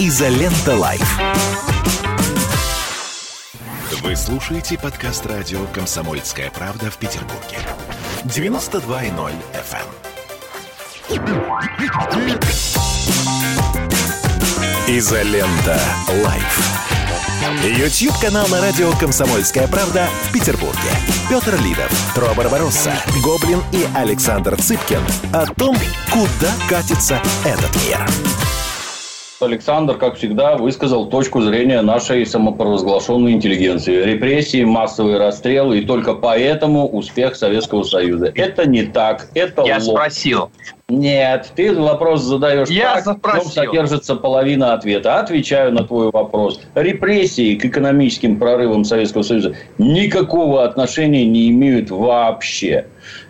Изолента 0.00 0.74
Live. 0.74 1.20
Вы 4.02 4.16
слушаете 4.16 4.78
подкаст 4.78 5.24
радио 5.26 5.60
«Комсомольская 5.72 6.50
правда» 6.50 6.90
в 6.90 6.98
Петербурге. 6.98 7.58
92.0 8.26 9.32
FM. 9.52 9.86
Изолента. 14.88 15.78
Live. 16.24 16.60
Ютьюб 17.62 18.18
канал 18.18 18.48
на 18.48 18.60
радио 18.60 18.90
«Комсомольская 18.98 19.68
правда» 19.68 20.08
в 20.24 20.32
Петербурге. 20.32 20.90
Петр 21.28 21.54
Лидов, 21.62 21.90
Тро 22.16 22.34
Барбаросса, 22.34 22.94
Гоблин 23.22 23.62
и 23.72 23.86
Александр 23.94 24.60
Цыпкин 24.60 25.02
о 25.32 25.46
том, 25.46 25.76
куда 26.10 26.52
катится 26.68 27.22
этот 27.44 27.76
мир. 27.84 28.04
Александр, 29.40 29.98
как 29.98 30.16
всегда, 30.16 30.56
высказал 30.56 31.06
точку 31.06 31.42
зрения 31.42 31.82
нашей 31.82 32.24
самопровозглашенной 32.24 33.32
интеллигенции. 33.32 34.02
Репрессии, 34.02 34.64
массовые 34.64 35.18
расстрелы, 35.18 35.78
и 35.80 35.84
только 35.84 36.14
поэтому 36.14 36.88
успех 36.88 37.36
Советского 37.36 37.82
Союза. 37.82 38.32
Это 38.34 38.66
не 38.66 38.84
так, 38.84 39.28
это 39.34 39.64
Я 39.64 39.76
ложь. 39.76 39.84
спросил. 39.84 40.50
Нет, 40.88 41.50
ты 41.56 41.74
вопрос 41.74 42.22
задаешь 42.22 42.68
Я 42.68 43.02
так, 43.02 43.18
в 43.20 43.34
нем 43.34 43.44
содержится 43.46 44.14
половина 44.14 44.72
ответа. 44.72 45.18
Отвечаю 45.18 45.72
на 45.72 45.84
твой 45.84 46.10
вопрос. 46.12 46.60
Репрессии 46.74 47.56
к 47.56 47.64
экономическим 47.64 48.38
прорывам 48.38 48.84
Советского 48.84 49.22
Союза 49.22 49.56
никакого 49.78 50.64
отношения 50.64 51.26
не 51.26 51.48
имеют 51.50 51.90
вообще. 51.90 52.86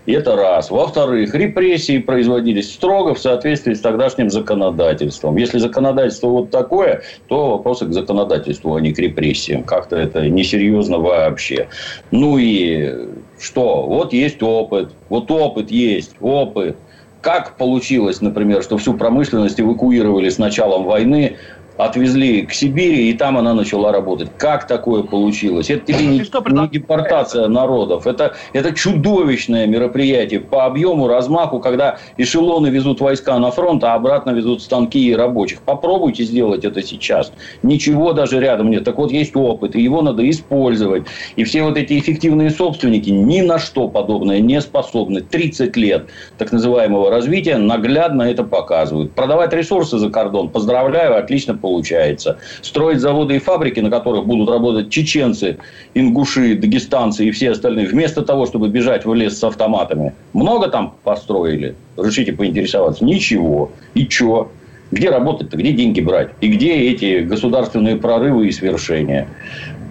Это 0.06 0.36
раз. 0.36 0.70
Во-вторых, 0.70 1.34
репрессии 1.34 1.98
производились 1.98 2.72
строго 2.72 3.14
в 3.14 3.18
соответствии 3.18 3.74
с 3.74 3.80
тогдашним 3.80 4.30
законодательством. 4.30 5.36
Если 5.36 5.58
законодательство 5.58 6.28
вот 6.28 6.50
такое, 6.50 7.02
то 7.26 7.50
вопросы 7.50 7.86
к 7.86 7.92
законодательству, 7.92 8.74
а 8.76 8.80
не 8.80 8.92
к 8.92 8.98
репрессиям. 8.98 9.64
Как-то 9.64 9.96
это 9.96 10.28
несерьезно 10.28 10.98
вообще. 10.98 11.68
Ну 12.12 12.38
и 12.38 13.08
что? 13.40 13.82
Вот 13.82 14.12
есть 14.12 14.42
опыт. 14.42 14.90
Вот 15.08 15.30
опыт 15.30 15.70
есть. 15.72 16.12
Опыт. 16.20 16.76
Как 17.20 17.56
получилось, 17.56 18.20
например, 18.20 18.62
что 18.62 18.78
всю 18.78 18.94
промышленность 18.94 19.60
эвакуировали 19.60 20.28
с 20.28 20.38
началом 20.38 20.84
войны, 20.84 21.36
отвезли 21.76 22.42
к 22.42 22.52
Сибири, 22.52 23.10
и 23.10 23.14
там 23.14 23.36
она 23.36 23.54
начала 23.54 23.92
работать. 23.92 24.30
Как 24.38 24.66
такое 24.66 25.02
получилось? 25.02 25.70
Это 25.70 25.92
тебе 25.92 26.06
не, 26.06 26.18
не 26.18 26.68
депортация 26.68 27.48
народов. 27.48 28.06
Это, 28.06 28.34
это 28.52 28.72
чудовищное 28.72 29.66
мероприятие 29.66 30.40
по 30.40 30.64
объему, 30.64 31.08
размаху, 31.08 31.60
когда 31.60 31.98
эшелоны 32.16 32.68
везут 32.68 33.00
войска 33.00 33.38
на 33.38 33.50
фронт, 33.50 33.84
а 33.84 33.94
обратно 33.94 34.30
везут 34.30 34.62
станки 34.62 35.08
и 35.08 35.14
рабочих. 35.14 35.60
Попробуйте 35.62 36.24
сделать 36.24 36.64
это 36.64 36.82
сейчас. 36.82 37.32
Ничего 37.62 38.12
даже 38.12 38.40
рядом 38.40 38.70
нет. 38.70 38.84
Так 38.84 38.98
вот, 38.98 39.12
есть 39.12 39.34
опыт, 39.36 39.76
и 39.76 39.82
его 39.82 40.02
надо 40.02 40.28
использовать. 40.28 41.04
И 41.36 41.44
все 41.44 41.62
вот 41.62 41.76
эти 41.76 41.98
эффективные 41.98 42.50
собственники 42.50 43.10
ни 43.10 43.40
на 43.40 43.58
что 43.58 43.88
подобное 43.88 44.40
не 44.40 44.60
способны. 44.60 45.20
30 45.20 45.76
лет 45.76 46.06
так 46.38 46.52
называемого 46.52 47.10
развития 47.10 47.56
наглядно 47.56 48.22
это 48.22 48.44
показывают. 48.44 49.12
Продавать 49.12 49.52
ресурсы 49.52 49.98
за 49.98 50.10
кордон, 50.10 50.48
поздравляю, 50.48 51.18
отлично 51.18 51.54
получается. 51.66 52.38
Строить 52.62 53.00
заводы 53.00 53.36
и 53.36 53.38
фабрики, 53.40 53.80
на 53.80 53.90
которых 53.90 54.24
будут 54.24 54.48
работать 54.48 54.88
чеченцы, 54.88 55.58
ингуши, 55.94 56.54
дагестанцы 56.54 57.24
и 57.26 57.30
все 57.32 57.50
остальные, 57.50 57.86
вместо 57.88 58.22
того, 58.22 58.46
чтобы 58.46 58.68
бежать 58.68 59.04
в 59.04 59.12
лес 59.14 59.38
с 59.38 59.44
автоматами. 59.44 60.12
Много 60.32 60.68
там 60.68 60.94
построили? 61.02 61.74
Решите 61.96 62.32
поинтересоваться. 62.32 63.04
Ничего. 63.04 63.72
И 63.94 64.06
чё? 64.06 64.48
Где 64.92 65.10
работать-то? 65.10 65.56
Где 65.56 65.72
деньги 65.72 66.00
брать? 66.00 66.28
И 66.40 66.48
где 66.48 66.72
эти 66.90 67.22
государственные 67.22 67.96
прорывы 67.96 68.46
и 68.46 68.52
свершения? 68.52 69.26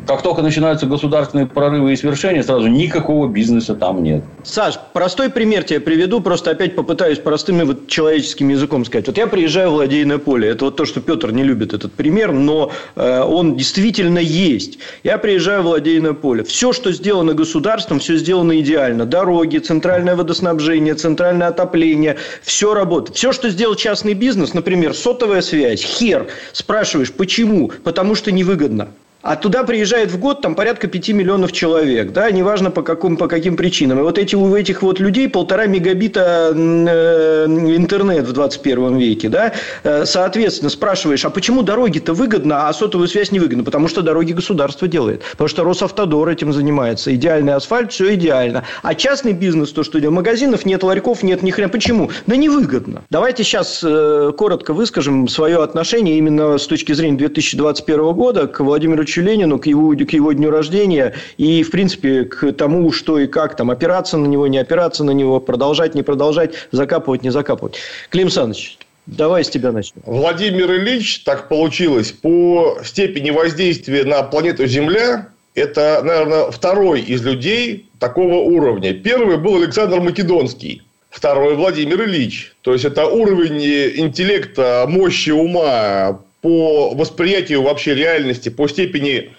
Как 0.08 0.22
только 0.22 0.44
начинаются 0.44 0.86
государственные 0.86 1.48
прорывы 1.48 1.94
и 1.94 1.96
свершения, 1.96 2.44
сразу 2.44 2.68
никакого 2.68 3.28
бизнеса 3.28 3.74
там 3.74 4.04
нет. 4.04 4.24
Саш, 4.44 4.80
простой 4.94 5.30
пример 5.30 5.64
тебе 5.64 5.80
приведу, 5.80 6.22
просто 6.22 6.52
опять 6.52 6.76
попытаюсь 6.76 7.18
простым 7.18 7.66
вот 7.66 7.88
человеческим 7.88 8.50
языком 8.50 8.86
сказать. 8.86 9.08
Вот 9.08 9.18
я 9.18 9.26
приезжаю 9.26 9.72
в 9.72 9.76
Ладейное 9.76 10.20
поле. 10.20 10.50
Это 10.50 10.66
вот 10.66 10.76
то, 10.76 10.86
что 10.86 11.02
Петр 11.02 11.32
не 11.32 11.44
любит 11.44 11.74
этот 11.74 11.94
пример, 11.94 12.32
но 12.34 12.72
э, 12.96 13.22
он 13.22 13.56
действительно 13.56 14.20
есть. 14.20 14.78
Я 15.04 15.18
приезжаю 15.18 15.64
в 15.64 15.68
Ладейное 15.68 16.14
поле. 16.14 16.44
Все, 16.44 16.74
что 16.74 16.92
сделано 16.92 17.34
государством, 17.34 18.00
все 18.00 18.18
сделано 18.18 18.60
идеально. 18.60 19.06
Дороги, 19.06 19.58
центральное 19.58 20.16
водоснабжение, 20.16 20.94
центральное 20.94 21.48
отопление. 21.48 22.18
Все 22.44 22.74
работает. 22.74 23.18
Все, 23.18 23.32
что 23.32 23.50
сделал 23.50 23.76
частный 23.76 24.14
бизнес, 24.14 24.54
например, 24.54 24.94
сотовая 24.94 25.42
связь, 25.42 25.82
хер. 25.82 26.28
Спрашиваешь, 26.52 27.12
почему? 27.12 27.72
Потому 27.84 28.14
что 28.14 28.32
невыгодно. 28.32 28.90
А 29.26 29.36
туда 29.38 29.64
приезжает 29.64 30.12
в 30.12 30.20
год 30.20 30.42
там 30.42 30.54
порядка 30.54 30.88
5 30.88 31.10
миллионов 31.10 31.52
человек, 31.52 32.12
да, 32.12 32.30
неважно 32.30 32.70
по, 32.70 32.84
каким, 32.84 33.18
по 33.18 33.28
каким 33.28 33.58
причинам. 33.58 33.98
И 33.98 34.02
вот 34.04 34.20
эти, 34.20 34.36
у 34.36 34.56
этих 34.56 34.84
вот 34.84 35.00
людей 35.00 35.28
полтора 35.28 35.66
мегабита 35.66 36.54
э, 36.56 37.46
интернет 37.48 38.28
в 38.28 38.34
21 38.34 38.98
веке, 38.98 39.30
да, 39.30 39.54
э, 39.84 40.06
соответственно, 40.06 40.70
спрашиваешь, 40.70 41.26
а 41.26 41.32
почему 41.32 41.64
дороги-то 41.64 42.14
выгодно, 42.14 42.70
а 42.70 42.74
сотовую 42.74 43.08
связь 43.08 43.32
не 43.32 43.40
выгодно? 43.40 43.64
Потому 43.64 43.88
что 43.88 44.04
дороги 44.04 44.32
государство 44.32 44.88
делает, 44.88 45.24
потому 45.32 45.48
что 45.48 45.64
Росавтодор 45.64 46.30
этим 46.30 46.54
занимается, 46.54 47.16
идеальный 47.16 47.56
асфальт, 47.56 47.92
все 47.94 48.14
идеально. 48.14 48.64
А 48.84 48.94
частный 48.94 49.34
бизнес, 49.34 49.72
то, 49.72 49.84
что 49.84 49.98
делает, 50.00 50.18
магазинов 50.18 50.68
нет, 50.68 50.84
ларьков 50.84 51.24
нет, 51.24 51.42
ни 51.42 51.50
хрена. 51.50 51.70
Почему? 51.70 52.12
Да 52.28 52.36
невыгодно. 52.36 53.02
Давайте 53.10 53.44
сейчас 53.44 53.82
э, 53.84 54.34
коротко 54.38 54.76
выскажем 54.76 55.28
свое 55.28 55.64
отношение 55.64 56.20
именно 56.20 56.60
с 56.60 56.68
точки 56.68 56.94
зрения 56.94 57.18
2021 57.18 58.14
года 58.14 58.46
к 58.46 58.60
Владимиру 58.60 59.04
товарищу 59.16 59.22
Ленину, 59.22 59.60
к 59.60 59.68
его, 59.68 59.96
к 59.96 60.14
его 60.14 60.34
дню 60.34 60.50
рождения 60.50 61.14
и, 61.38 61.64
в 61.64 61.72
принципе, 61.72 62.24
к 62.26 62.52
тому, 62.54 62.92
что 62.92 63.20
и 63.20 63.28
как 63.28 63.56
там 63.56 63.72
опираться 63.72 64.18
на 64.18 64.28
него, 64.28 64.48
не 64.48 64.58
опираться 64.58 65.04
на 65.04 65.12
него, 65.12 65.40
продолжать, 65.40 65.96
не 65.96 66.04
продолжать, 66.04 66.54
закапывать, 66.72 67.24
не 67.24 67.32
закапывать. 67.32 67.76
Клим 68.10 68.30
Саныч, 68.30 68.78
Давай 69.08 69.44
с 69.44 69.50
тебя 69.50 69.72
начнем. 69.72 70.02
Владимир 70.08 70.72
Ильич, 70.72 71.24
так 71.24 71.48
получилось, 71.48 72.12
по 72.12 72.80
степени 72.84 73.30
воздействия 73.30 74.04
на 74.04 74.24
планету 74.24 74.66
Земля 74.66 75.28
это, 75.54 76.02
наверное, 76.04 76.50
второй 76.50 77.02
из 77.02 77.22
людей 77.24 77.88
такого 78.00 78.38
уровня. 78.38 78.94
Первый 78.94 79.38
был 79.38 79.58
Александр 79.58 80.00
Македонский. 80.00 80.82
Второй 81.12 81.56
Владимир 81.56 82.04
Ильич. 82.04 82.56
То 82.62 82.74
есть, 82.74 82.84
это 82.84 83.06
уровень 83.06 83.62
интеллекта, 83.96 84.86
мощи 84.90 85.30
ума 85.30 86.20
по 86.46 86.94
восприятию 86.94 87.64
вообще 87.64 87.96
реальности, 87.96 88.50
по 88.50 88.68
степени, 88.68 89.34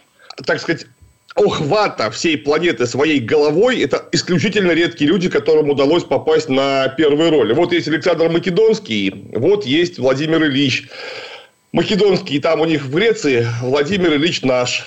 так 0.44 0.60
сказать, 0.60 0.86
охвата 1.36 2.10
всей 2.10 2.36
планеты 2.36 2.84
своей 2.84 3.20
головой, 3.20 3.80
это 3.80 4.08
исключительно 4.10 4.72
редкие 4.72 5.10
люди, 5.10 5.28
которым 5.28 5.70
удалось 5.70 6.02
попасть 6.02 6.48
на 6.48 6.88
первые 6.88 7.30
роли. 7.30 7.52
Вот 7.52 7.72
есть 7.72 7.86
Александр 7.86 8.28
Македонский, 8.28 9.28
вот 9.34 9.64
есть 9.64 10.00
Владимир 10.00 10.42
Ильич. 10.46 10.88
Македонский 11.70 12.40
там 12.40 12.60
у 12.60 12.64
них 12.64 12.82
в 12.82 12.92
Греции, 12.92 13.46
Владимир 13.62 14.14
Ильич 14.14 14.42
наш. 14.42 14.84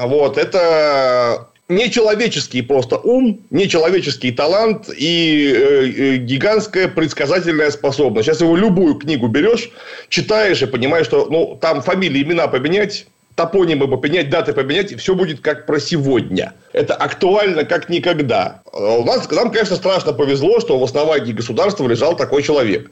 Вот, 0.00 0.38
это 0.38 1.50
нечеловеческий 1.68 2.62
просто 2.62 2.98
ум, 2.98 3.40
нечеловеческий 3.50 4.32
талант 4.32 4.90
и 4.96 5.52
э, 5.54 5.86
э, 5.86 6.16
гигантская 6.16 6.88
предсказательная 6.88 7.70
способность. 7.70 8.26
Сейчас 8.26 8.40
его 8.40 8.56
любую 8.56 8.94
книгу 8.96 9.28
берешь, 9.28 9.70
читаешь 10.08 10.62
и 10.62 10.66
понимаешь, 10.66 11.06
что 11.06 11.26
ну, 11.30 11.58
там 11.60 11.80
фамилии, 11.80 12.22
имена 12.22 12.48
поменять, 12.48 13.06
топонимы 13.34 13.88
поменять, 13.88 14.30
даты 14.30 14.52
поменять, 14.52 14.92
и 14.92 14.96
все 14.96 15.14
будет 15.14 15.40
как 15.40 15.66
про 15.66 15.80
сегодня. 15.80 16.52
Это 16.72 16.94
актуально 16.94 17.64
как 17.64 17.88
никогда. 17.88 18.62
А 18.72 18.98
у 18.98 19.04
нас, 19.04 19.30
нам, 19.30 19.50
конечно, 19.50 19.76
страшно 19.76 20.12
повезло, 20.12 20.60
что 20.60 20.78
в 20.78 20.84
основании 20.84 21.32
государства 21.32 21.88
лежал 21.88 22.16
такой 22.16 22.42
человек. 22.42 22.90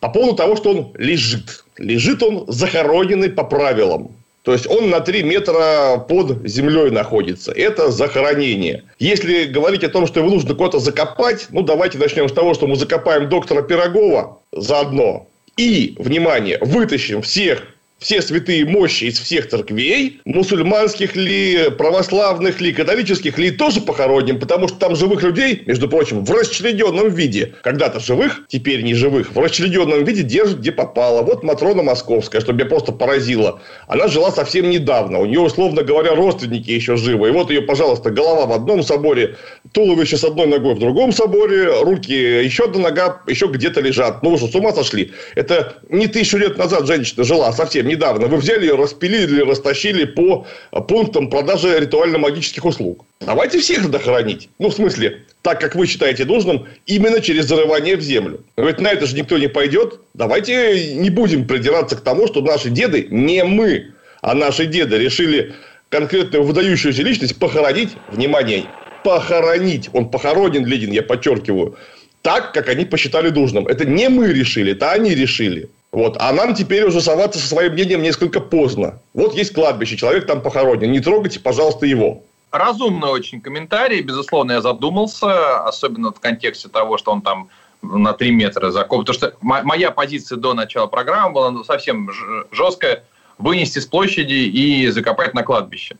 По 0.00 0.08
поводу 0.08 0.36
того, 0.36 0.56
что 0.56 0.70
он 0.70 0.92
лежит. 0.96 1.64
Лежит 1.78 2.22
он 2.22 2.44
захороненный 2.48 3.30
по 3.30 3.44
правилам. 3.44 4.14
То 4.42 4.52
есть 4.52 4.66
он 4.66 4.90
на 4.90 5.00
3 5.00 5.22
метра 5.22 5.98
под 6.08 6.46
землей 6.48 6.90
находится. 6.90 7.52
Это 7.52 7.90
захоронение. 7.92 8.84
Если 8.98 9.44
говорить 9.44 9.84
о 9.84 9.88
том, 9.88 10.06
что 10.06 10.20
его 10.20 10.30
нужно 10.30 10.54
куда-то 10.54 10.80
закопать, 10.80 11.46
ну 11.50 11.62
давайте 11.62 11.98
начнем 11.98 12.28
с 12.28 12.32
того, 12.32 12.54
что 12.54 12.66
мы 12.66 12.76
закопаем 12.76 13.28
доктора 13.28 13.62
Пирогова 13.62 14.40
заодно. 14.50 15.28
И, 15.56 15.94
внимание, 15.98 16.58
вытащим 16.60 17.22
всех 17.22 17.62
все 18.02 18.20
святые 18.20 18.66
мощи 18.66 19.04
из 19.04 19.18
всех 19.18 19.48
церквей, 19.48 20.20
мусульманских 20.24 21.16
ли, 21.16 21.70
православных 21.78 22.60
ли, 22.60 22.72
католических 22.72 23.38
ли, 23.38 23.50
тоже 23.50 23.80
похороним, 23.80 24.38
потому 24.40 24.68
что 24.68 24.78
там 24.78 24.96
живых 24.96 25.22
людей, 25.22 25.62
между 25.66 25.88
прочим, 25.88 26.24
в 26.24 26.30
расчлененном 26.30 27.08
виде, 27.08 27.54
когда-то 27.62 28.00
живых, 28.00 28.42
теперь 28.48 28.82
не 28.82 28.94
живых, 28.94 29.34
в 29.34 29.38
расчлененном 29.38 30.04
виде 30.04 30.22
держат 30.22 30.58
где 30.58 30.72
попало. 30.72 31.22
Вот 31.22 31.44
Матрона 31.44 31.82
Московская, 31.82 32.40
что 32.40 32.52
меня 32.52 32.66
просто 32.66 32.92
поразило. 32.92 33.60
Она 33.86 34.08
жила 34.08 34.32
совсем 34.32 34.68
недавно, 34.68 35.20
у 35.20 35.26
нее, 35.26 35.40
условно 35.40 35.82
говоря, 35.82 36.14
родственники 36.14 36.70
еще 36.70 36.96
живы. 36.96 37.28
И 37.28 37.30
вот 37.30 37.50
ее, 37.50 37.62
пожалуйста, 37.62 38.10
голова 38.10 38.46
в 38.46 38.52
одном 38.52 38.82
соборе, 38.82 39.36
туловище 39.72 40.16
с 40.16 40.24
одной 40.24 40.46
ногой 40.46 40.74
в 40.74 40.80
другом 40.80 41.12
соборе, 41.12 41.82
руки, 41.82 42.12
еще 42.12 42.64
одна 42.64 42.82
нога 42.82 43.22
еще 43.28 43.46
где-то 43.46 43.80
лежат. 43.80 44.22
Ну, 44.22 44.30
вы 44.30 44.38
что, 44.38 44.48
с 44.48 44.54
ума 44.54 44.72
сошли? 44.72 45.12
Это 45.36 45.74
не 45.88 46.08
тысячу 46.08 46.38
лет 46.38 46.58
назад 46.58 46.86
женщина 46.86 47.22
жила, 47.24 47.52
совсем 47.52 47.86
недавно. 47.92 48.26
Вы 48.26 48.38
взяли 48.38 48.62
ее, 48.62 48.74
распилили, 48.74 49.42
растащили 49.42 50.04
по 50.04 50.46
пунктам 50.88 51.30
продажи 51.30 51.78
ритуально-магических 51.78 52.64
услуг. 52.64 53.04
Давайте 53.20 53.60
всех 53.60 53.82
надо 53.84 53.98
хоронить. 53.98 54.48
Ну, 54.58 54.68
в 54.68 54.74
смысле, 54.74 55.22
так, 55.42 55.60
как 55.60 55.74
вы 55.74 55.86
считаете 55.86 56.24
нужным, 56.24 56.66
именно 56.86 57.20
через 57.20 57.46
зарывание 57.46 57.96
в 57.96 58.00
землю. 58.00 58.40
Ведь 58.56 58.80
на 58.80 58.88
это 58.88 59.06
же 59.06 59.16
никто 59.16 59.38
не 59.38 59.48
пойдет. 59.48 60.00
Давайте 60.14 60.94
не 60.94 61.10
будем 61.10 61.46
придираться 61.46 61.96
к 61.96 62.00
тому, 62.00 62.26
что 62.26 62.40
наши 62.40 62.70
деды, 62.70 63.06
не 63.10 63.44
мы, 63.44 63.92
а 64.20 64.34
наши 64.34 64.66
деды 64.66 64.98
решили 64.98 65.54
конкретную 65.88 66.44
выдающуюся 66.44 67.02
личность 67.02 67.38
похоронить, 67.38 67.90
внимание, 68.08 68.64
похоронить, 69.04 69.90
он 69.92 70.08
похоронен, 70.08 70.64
Ленин, 70.64 70.92
я 70.92 71.02
подчеркиваю, 71.02 71.76
так, 72.22 72.54
как 72.54 72.68
они 72.68 72.84
посчитали 72.84 73.30
нужным. 73.30 73.66
Это 73.66 73.84
не 73.84 74.08
мы 74.08 74.32
решили, 74.32 74.72
это 74.72 74.92
они 74.92 75.14
решили. 75.14 75.68
Вот. 75.92 76.16
А 76.18 76.32
нам 76.32 76.54
теперь 76.54 76.84
уже 76.84 77.02
соваться 77.02 77.38
со 77.38 77.46
своим 77.46 77.74
мнением 77.74 78.02
несколько 78.02 78.40
поздно. 78.40 78.98
Вот 79.12 79.34
есть 79.34 79.52
кладбище, 79.52 79.96
человек 79.96 80.26
там 80.26 80.40
похоронен. 80.40 80.90
Не 80.90 81.00
трогайте, 81.00 81.38
пожалуйста, 81.38 81.84
его. 81.84 82.22
Разумный 82.50 83.10
очень 83.10 83.42
комментарий. 83.42 84.00
Безусловно, 84.00 84.52
я 84.52 84.62
задумался, 84.62 85.64
особенно 85.64 86.12
в 86.12 86.18
контексте 86.18 86.68
того, 86.68 86.96
что 86.96 87.12
он 87.12 87.20
там 87.20 87.48
на 87.82 88.14
3 88.14 88.30
метра 88.30 88.70
закоп. 88.70 89.00
Потому 89.00 89.14
что 89.14 89.36
моя 89.42 89.90
позиция 89.90 90.38
до 90.38 90.54
начала 90.54 90.86
программы 90.86 91.34
была 91.34 91.50
ну, 91.50 91.62
совсем 91.62 92.10
жесткая. 92.50 93.04
Вынести 93.38 93.80
с 93.80 93.86
площади 93.86 94.34
и 94.34 94.88
закопать 94.88 95.34
на 95.34 95.42
кладбище. 95.42 95.96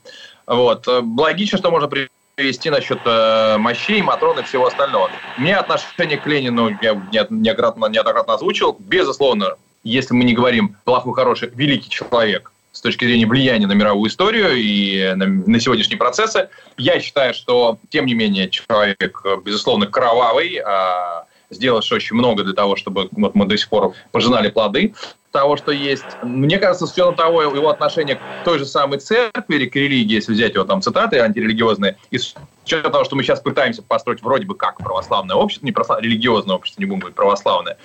Вот. 0.47 0.87
Логично, 0.87 1.59
что 1.59 1.71
можно 1.71 1.89
привести 1.89 2.71
насчет 2.71 3.01
э, 3.05 3.57
мощей, 3.59 4.01
матрон 4.01 4.39
и 4.39 4.43
всего 4.43 4.67
остального. 4.67 5.11
Мне 5.39 5.57
отношение 5.57 6.19
к 6.19 6.27
Ленину, 6.27 6.71
я 6.81 6.95
неоднократно, 7.11 7.87
неоднократно 7.87 8.35
озвучил, 8.35 8.77
безусловно, 8.79 9.57
если 9.85 10.15
мы 10.15 10.25
не 10.25 10.35
говорим 10.35 10.77
плохой, 10.85 11.15
хороший, 11.15 11.51
великий 11.55 11.91
человек 11.91 12.53
с 12.73 12.81
точки 12.81 13.05
зрения 13.05 13.27
влияния 13.27 13.67
на 13.67 13.73
мировую 13.73 14.09
историю 14.11 14.55
и 14.57 15.13
на, 15.15 15.27
на 15.27 15.61
сегодняшние 15.61 15.99
процессы. 15.99 16.49
Я 16.79 17.01
считаю, 17.01 17.35
что, 17.35 17.79
тем 17.91 18.07
не 18.07 18.15
менее, 18.15 18.49
человек, 18.49 19.23
безусловно, 19.45 19.87
кровавый, 19.87 20.59
а 20.65 21.27
сделавший 21.53 21.97
очень 21.97 22.17
много 22.17 22.43
для 22.43 22.55
того, 22.55 22.77
чтобы 22.77 23.09
вот 23.13 23.35
мы 23.35 23.47
до 23.47 23.57
сих 23.57 23.69
пор 23.69 23.95
пожинали 24.11 24.51
плоды 24.51 24.95
того, 25.33 25.57
что 25.57 25.73
есть. 25.73 26.05
Мне 26.23 26.59
кажется, 26.59 26.87
с 26.87 26.93
учетом 26.93 27.15
того 27.17 27.43
его 27.43 27.71
отношения 27.71 28.17
к 28.17 28.21
той 28.45 28.59
же 28.59 28.67
самой 28.67 28.99
церкви 28.99 29.57
или 29.57 29.67
к 29.67 29.75
религии, 29.75 30.15
если 30.15 30.33
взять 30.33 30.55
его 30.55 30.65
там 30.65 30.83
цитаты 30.83 31.19
антирелигиозные, 31.19 31.97
и 32.11 32.19
с 32.19 32.35
учетом 32.65 32.93
того, 32.93 33.05
что 33.05 33.17
мы 33.17 33.23
сейчас 33.23 33.41
пытаемся 33.41 33.83
построить 33.83 34.23
вроде 34.23 34.47
бы 34.47 34.55
как 34.55 34.77
православное 34.77 35.35
общество, 35.35 35.65
не 35.65 35.73
православ... 35.73 36.03
религиозное 36.03 36.55
общество, 36.55 36.83
не 36.83 36.87
будем 36.87 37.01
говорить 37.01 37.17
православное. 37.17 37.79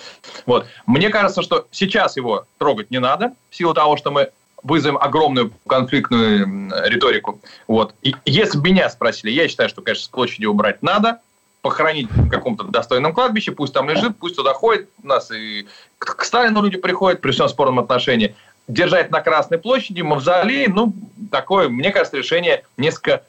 Вот. 0.46 0.68
Мне 0.86 1.10
кажется, 1.10 1.42
что 1.42 1.68
сейчас 1.72 2.18
его 2.18 2.46
трогать 2.58 2.92
не 2.92 3.00
надо, 3.00 3.32
в 3.50 3.56
силу 3.56 3.74
того, 3.74 3.96
что 3.98 4.12
мы 4.12 4.30
вызовем 4.64 4.98
огромную 4.98 5.52
конфликтную 5.68 6.70
риторику. 6.90 7.40
Вот. 7.68 7.94
И 8.02 8.14
если 8.26 8.58
бы 8.58 8.70
меня 8.70 8.90
спросили, 8.90 9.32
я 9.32 9.48
считаю, 9.48 9.70
что, 9.70 9.82
конечно, 9.82 10.04
с 10.04 10.10
площади 10.10 10.46
убрать 10.46 10.82
надо, 10.82 11.20
похоронить 11.68 12.10
в 12.10 12.30
каком-то 12.30 12.64
достойном 12.64 13.12
кладбище, 13.14 13.52
пусть 13.52 13.74
там 13.74 13.90
лежит, 13.90 14.18
пусть 14.18 14.38
туда 14.38 14.54
ходит, 14.54 14.88
нас 15.04 15.30
и 15.32 15.68
к 16.00 16.24
Сталину 16.24 16.62
люди 16.62 16.78
приходят 16.78 17.20
при 17.20 17.32
всем 17.32 17.50
спорном 17.50 17.80
отношении. 17.80 18.38
Держать 18.70 19.12
на 19.12 19.20
Красной 19.20 19.58
площади 19.58 20.00
мавзолей, 20.00 20.68
ну, 20.68 20.94
такое, 21.30 21.68
мне 21.68 21.92
кажется, 21.92 22.16
решение 22.16 22.64
несколько 22.78 23.24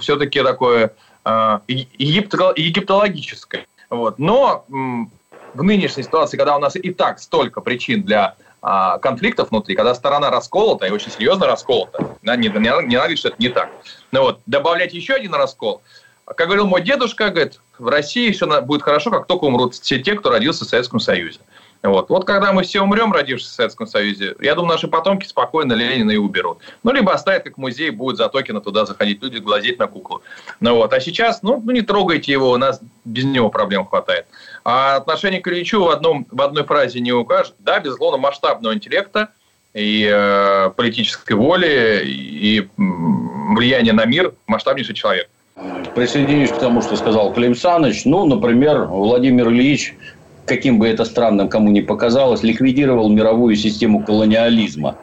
все-таки 0.00 0.42
такое 0.42 0.92
э, 1.24 1.58
египтологическое. 1.68 3.64
Вот. 3.90 4.18
Но 4.18 4.64
в 4.68 5.62
нынешней 5.62 6.02
ситуации, 6.02 6.36
когда 6.36 6.56
у 6.56 6.60
нас 6.60 6.74
и 6.74 6.90
так 6.92 7.20
столько 7.20 7.60
причин 7.60 8.02
для 8.02 8.34
а, 8.60 8.98
конфликтов 8.98 9.50
внутри, 9.50 9.76
когда 9.76 9.94
сторона 9.94 10.30
расколота, 10.30 10.86
и 10.86 10.90
очень 10.90 11.12
серьезно 11.12 11.46
расколота, 11.46 12.16
да, 12.22 12.34
не, 12.34 12.48
не, 12.48 12.86
не 12.88 12.96
надо 12.96 13.16
что 13.16 13.28
это 13.28 13.36
не 13.38 13.50
так. 13.50 13.70
Но 14.10 14.22
вот 14.22 14.40
добавлять 14.46 14.94
еще 14.94 15.14
один 15.14 15.32
раскол– 15.34 15.80
как 16.36 16.46
говорил 16.46 16.66
мой 16.66 16.82
дедушка, 16.82 17.30
говорит, 17.30 17.60
в 17.78 17.88
России 17.88 18.30
все 18.32 18.60
будет 18.62 18.82
хорошо, 18.82 19.10
как 19.10 19.26
только 19.26 19.44
умрут 19.44 19.74
все 19.74 20.00
те, 20.00 20.14
кто 20.14 20.30
родился 20.30 20.64
в 20.64 20.68
Советском 20.68 21.00
Союзе. 21.00 21.40
Вот. 21.82 22.08
вот 22.08 22.24
когда 22.24 22.52
мы 22.52 22.64
все 22.64 22.82
умрем, 22.82 23.12
родившись 23.12 23.48
в 23.48 23.52
Советском 23.52 23.86
Союзе, 23.86 24.34
я 24.40 24.56
думаю, 24.56 24.72
наши 24.72 24.88
потомки 24.88 25.26
спокойно 25.26 25.74
Ленина 25.74 26.10
и 26.10 26.16
уберут. 26.16 26.58
Ну, 26.82 26.92
либо 26.92 27.12
оставят 27.12 27.44
как 27.44 27.56
музей, 27.56 27.90
будет 27.90 28.16
за 28.16 28.28
токена 28.28 28.60
туда 28.60 28.84
заходить 28.84 29.22
люди, 29.22 29.38
глазеть 29.38 29.78
на 29.78 29.86
куклу. 29.86 30.22
Ну, 30.58 30.74
вот. 30.74 30.92
А 30.92 31.00
сейчас, 31.00 31.42
ну, 31.42 31.62
ну, 31.64 31.70
не 31.70 31.82
трогайте 31.82 32.32
его, 32.32 32.50
у 32.50 32.56
нас 32.56 32.80
без 33.04 33.24
него 33.24 33.48
проблем 33.48 33.86
хватает. 33.86 34.26
А 34.64 34.96
отношение 34.96 35.40
к 35.40 35.46
Ильичу 35.46 35.84
в, 35.84 35.88
одном, 35.88 36.26
в 36.30 36.42
одной 36.42 36.64
фразе 36.64 36.98
не 36.98 37.12
укажет. 37.12 37.54
Да, 37.60 37.78
безусловно, 37.78 38.18
масштабного 38.18 38.74
интеллекта 38.74 39.28
и 39.72 40.10
э, 40.12 40.70
политической 40.76 41.34
воли, 41.34 42.02
и 42.04 42.68
влияния 42.76 43.92
на 43.92 44.04
мир 44.04 44.34
масштабнейший 44.48 44.96
человек. 44.96 45.28
Присоединюсь 45.94 46.50
к 46.50 46.58
тому, 46.58 46.82
что 46.82 46.96
сказал 46.96 47.32
Клим 47.32 47.54
Саныч. 47.54 48.04
Ну, 48.04 48.24
например, 48.24 48.84
Владимир 48.84 49.48
Ильич, 49.48 49.96
каким 50.46 50.78
бы 50.78 50.88
это 50.88 51.04
странным 51.04 51.48
кому 51.48 51.70
ни 51.70 51.80
показалось, 51.80 52.42
ликвидировал 52.42 53.08
мировую 53.08 53.56
систему 53.56 54.02
колониализма 54.02 54.96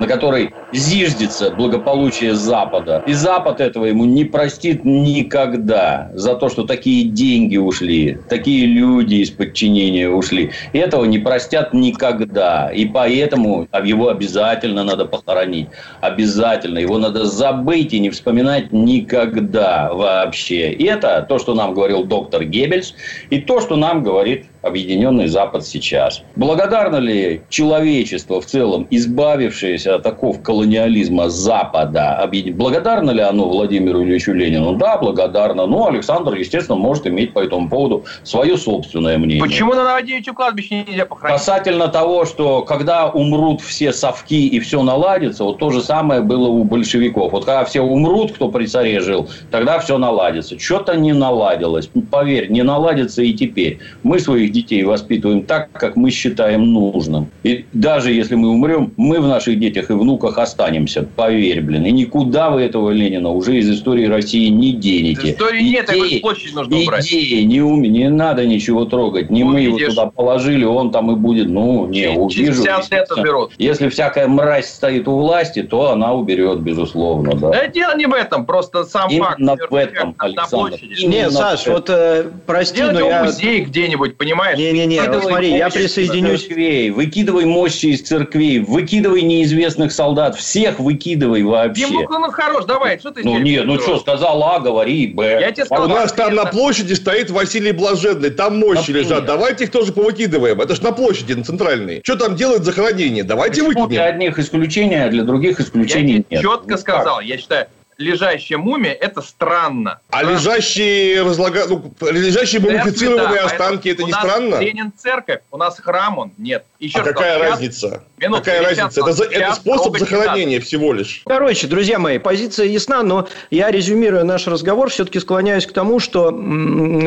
на 0.00 0.06
которой 0.06 0.54
зиждется 0.72 1.50
благополучие 1.50 2.34
Запада. 2.34 3.02
И 3.06 3.12
Запад 3.12 3.60
этого 3.60 3.86
ему 3.86 4.04
не 4.04 4.24
простит 4.24 4.84
никогда 4.84 6.10
за 6.14 6.34
то, 6.34 6.48
что 6.48 6.64
такие 6.64 7.04
деньги 7.04 7.56
ушли, 7.56 8.18
такие 8.28 8.66
люди 8.66 9.16
из 9.16 9.30
подчинения 9.30 10.08
ушли. 10.08 10.50
Этого 10.72 11.04
не 11.04 11.18
простят 11.18 11.72
никогда. 11.72 12.70
И 12.70 12.86
поэтому 12.86 13.68
его 13.84 14.08
обязательно 14.08 14.84
надо 14.84 15.04
похоронить. 15.06 15.68
Обязательно. 16.00 16.78
Его 16.78 16.98
надо 16.98 17.24
забыть 17.24 17.92
и 17.92 17.98
не 17.98 18.10
вспоминать 18.10 18.72
никогда 18.72 19.92
вообще. 19.92 20.72
Это 20.72 21.24
то, 21.28 21.38
что 21.38 21.54
нам 21.54 21.74
говорил 21.74 22.04
доктор 22.04 22.44
Геббельс, 22.44 22.94
и 23.30 23.40
то, 23.40 23.60
что 23.60 23.76
нам 23.76 24.02
говорит 24.02 24.46
Объединенный 24.66 25.28
Запад 25.28 25.64
сейчас. 25.64 26.22
Благодарно 26.34 26.96
ли 26.96 27.42
человечество 27.48 28.40
в 28.40 28.46
целом, 28.46 28.88
избавившееся 28.90 29.94
от 29.94 30.06
оков 30.06 30.42
колониализма, 30.56 31.28
Запада. 31.28 32.30
Благодарно 32.54 33.10
ли 33.10 33.20
оно 33.20 33.48
Владимиру 33.48 34.02
Ильичу 34.02 34.32
Ленину? 34.32 34.74
Да, 34.76 34.96
благодарно. 34.96 35.66
Но 35.66 35.88
Александр, 35.88 36.34
естественно, 36.34 36.78
может 36.78 37.06
иметь 37.06 37.32
по 37.32 37.40
этому 37.40 37.68
поводу 37.68 38.04
свое 38.22 38.56
собственное 38.56 39.18
мнение. 39.18 39.42
Почему 39.42 39.74
на 39.74 39.84
Новодевичьем 39.84 40.34
кладбище 40.34 40.84
нельзя 40.88 41.04
похоронить? 41.04 41.38
Касательно 41.38 41.88
того, 41.88 42.24
что 42.24 42.62
когда 42.62 43.08
умрут 43.08 43.60
все 43.60 43.92
совки 43.92 44.48
и 44.48 44.58
все 44.60 44.82
наладится, 44.82 45.44
вот 45.44 45.58
то 45.58 45.70
же 45.70 45.82
самое 45.82 46.22
было 46.22 46.48
у 46.48 46.64
большевиков. 46.64 47.32
Вот 47.32 47.44
когда 47.44 47.64
все 47.64 47.82
умрут, 47.82 48.32
кто 48.32 48.48
при 48.48 48.66
царе 48.66 49.00
жил, 49.00 49.28
тогда 49.50 49.78
все 49.78 49.98
наладится. 49.98 50.58
Что-то 50.58 50.96
не 50.96 51.12
наладилось. 51.12 51.90
Поверь, 52.10 52.50
не 52.50 52.62
наладится 52.62 53.22
и 53.22 53.34
теперь. 53.34 53.78
Мы 54.02 54.20
своих 54.20 54.52
детей 54.52 54.84
воспитываем 54.84 55.42
так, 55.42 55.70
как 55.72 55.96
мы 55.96 56.10
считаем 56.10 56.72
нужным. 56.72 57.28
И 57.42 57.66
даже 57.72 58.12
если 58.12 58.36
мы 58.36 58.48
умрем, 58.48 58.92
мы 58.96 59.20
в 59.20 59.26
наших 59.26 59.58
детях 59.58 59.90
и 59.90 59.92
внуках 59.92 60.38
останемся. 60.46 61.02
Поверь, 61.16 61.60
блин. 61.60 61.84
И 61.84 61.90
никуда 61.92 62.50
вы 62.50 62.62
этого 62.62 62.90
Ленина 62.90 63.30
уже 63.30 63.58
из 63.58 63.68
истории 63.70 64.06
России 64.06 64.48
не 64.48 64.72
денете. 64.72 65.32
Истории 65.32 65.62
нет, 65.62 65.88
Идеи- 65.90 66.00
такой 66.02 66.20
площадь 66.20 66.54
нужно 66.54 66.76
убрать. 66.78 67.06
Идеи, 67.06 67.42
не, 67.42 67.60
ум- 67.60 67.82
не 67.82 68.08
надо 68.08 68.46
ничего 68.46 68.84
трогать. 68.84 69.30
Не 69.30 69.44
мы 69.44 69.60
его 69.60 69.78
туда 69.78 70.06
положили, 70.06 70.64
он 70.64 70.90
там 70.90 71.10
и 71.10 71.16
будет. 71.16 71.48
Ну, 71.48 71.86
не, 71.86 72.02
Через 72.02 72.18
увижу. 72.18 72.62
50 72.62 72.66
лет 72.66 72.78
естественно. 72.82 73.20
уберут. 73.22 73.52
Если 73.58 73.88
всякая 73.88 74.28
мразь 74.28 74.68
стоит 74.68 75.08
у 75.08 75.18
власти, 75.18 75.62
то 75.62 75.90
она 75.90 76.14
уберет, 76.14 76.60
безусловно. 76.60 77.34
Да. 77.34 77.50
Да 77.50 77.66
дело 77.68 77.96
не 77.96 78.06
в 78.06 78.14
этом, 78.14 78.46
просто 78.46 78.84
сам 78.84 79.10
факт. 79.10 79.38
Именно 79.38 79.54
в 79.54 79.58
мертвых 79.58 79.82
этом, 79.82 80.14
на- 80.18 80.28
на 80.28 80.42
Александр. 80.42 80.68
площади. 80.78 81.06
Не, 81.06 81.28
в 81.28 81.32
Саш, 81.32 81.66
вот 81.66 81.90
э, 81.90 82.24
прости, 82.46 82.76
Сделать 82.76 82.92
но 82.94 82.98
его 83.00 83.08
я... 83.10 83.24
музей 83.24 83.60
где-нибудь, 83.62 84.16
понимаешь? 84.16 84.58
Не-не-не, 84.58 85.02
вот 85.02 85.22
смотри, 85.24 85.56
я 85.56 85.68
присоединюсь. 85.70 86.42
Церквей, 86.42 86.90
выкидывай 86.90 87.44
мощи 87.44 87.86
из 87.86 88.02
церквей, 88.02 88.60
выкидывай 88.60 89.22
неизвестных 89.22 89.92
солдат, 89.92 90.35
всех 90.36 90.78
выкидывай 90.78 91.42
вообще. 91.42 91.82
Ему 91.82 92.00
ну 92.08 92.30
хорош, 92.30 92.64
давай, 92.64 92.98
что 92.98 93.10
ты 93.10 93.22
Ну 93.24 93.38
нет, 93.38 93.66
ну 93.66 93.78
что, 93.80 93.98
сказал 93.98 94.42
А, 94.42 94.60
говори 94.60 95.08
Б. 95.08 95.38
Я 95.40 95.50
тебе 95.52 95.64
А 95.64 95.66
сказал, 95.66 95.84
у 95.84 95.88
нас 95.88 96.12
там 96.12 96.34
на 96.34 96.44
площади 96.46 96.92
стоит 96.94 97.30
Василий 97.30 97.72
Блаженный, 97.72 98.30
там 98.30 98.58
мощи 98.58 98.78
Например. 98.78 99.02
лежат. 99.02 99.24
Давайте 99.26 99.64
их 99.64 99.70
тоже 99.70 99.92
повыкидываем. 99.92 100.60
Это 100.60 100.74
ж 100.74 100.80
на 100.82 100.92
площади, 100.92 101.32
на 101.32 101.44
центральной. 101.44 102.00
Что 102.04 102.16
там 102.16 102.36
делают 102.36 102.64
захоронение? 102.64 103.24
Давайте 103.24 103.62
Почему 103.62 103.86
для 103.88 104.02
выкинем. 104.02 104.02
одних 104.14 104.38
исключения, 104.38 105.04
а 105.04 105.08
для 105.08 105.22
других 105.24 105.58
Я 105.58 105.64
исключений 105.64 106.14
тебе 106.22 106.26
нет. 106.30 106.42
четко 106.42 106.70
Ну, 106.70 106.76
сказал, 106.78 107.20
я 107.20 107.38
считаю, 107.38 107.66
лежащая 107.98 108.58
мумия– 108.58 108.92
это 109.00 109.20
странно. 109.22 110.00
А 110.10 110.18
Странно. 110.18 110.34
лежащие, 110.36 111.22
разлага... 111.22 111.64
ну, 111.68 111.92
лежащие 112.10 112.60
мумифицированные 112.60 113.40
Да, 113.40 113.46
останки, 113.46 113.88
это 113.88 114.02
не 114.02 114.12
нас 114.12 114.20
странно? 114.20 114.56
Ленин 114.56 114.92
церковь, 114.96 115.40
у 115.50 115.56
нас 115.56 115.78
храм 115.78 116.18
он, 116.18 116.32
нет. 116.38 116.64
Еще 116.78 116.98
А 116.98 117.04
раз 117.04 117.08
какая 117.08 117.34
сказал, 117.36 117.50
разница? 117.52 118.02
минутку, 118.18 118.44
какая 118.44 118.62
разница? 118.62 119.00
Это, 119.00 119.12
за- 119.12 119.24
это 119.24 119.54
способ 119.54 119.96
захоронения 119.98 120.60
всего 120.60 120.92
лишь. 120.92 121.22
Короче, 121.24 121.66
друзья 121.66 121.98
мои, 121.98 122.18
позиция 122.18 122.66
ясна, 122.66 123.02
но 123.02 123.28
я, 123.50 123.70
резюмируя 123.70 124.24
наш 124.24 124.46
разговор, 124.46 124.90
все-таки 124.90 125.18
склоняюсь 125.20 125.66
к 125.66 125.72
тому, 125.72 125.98
что 125.98 126.30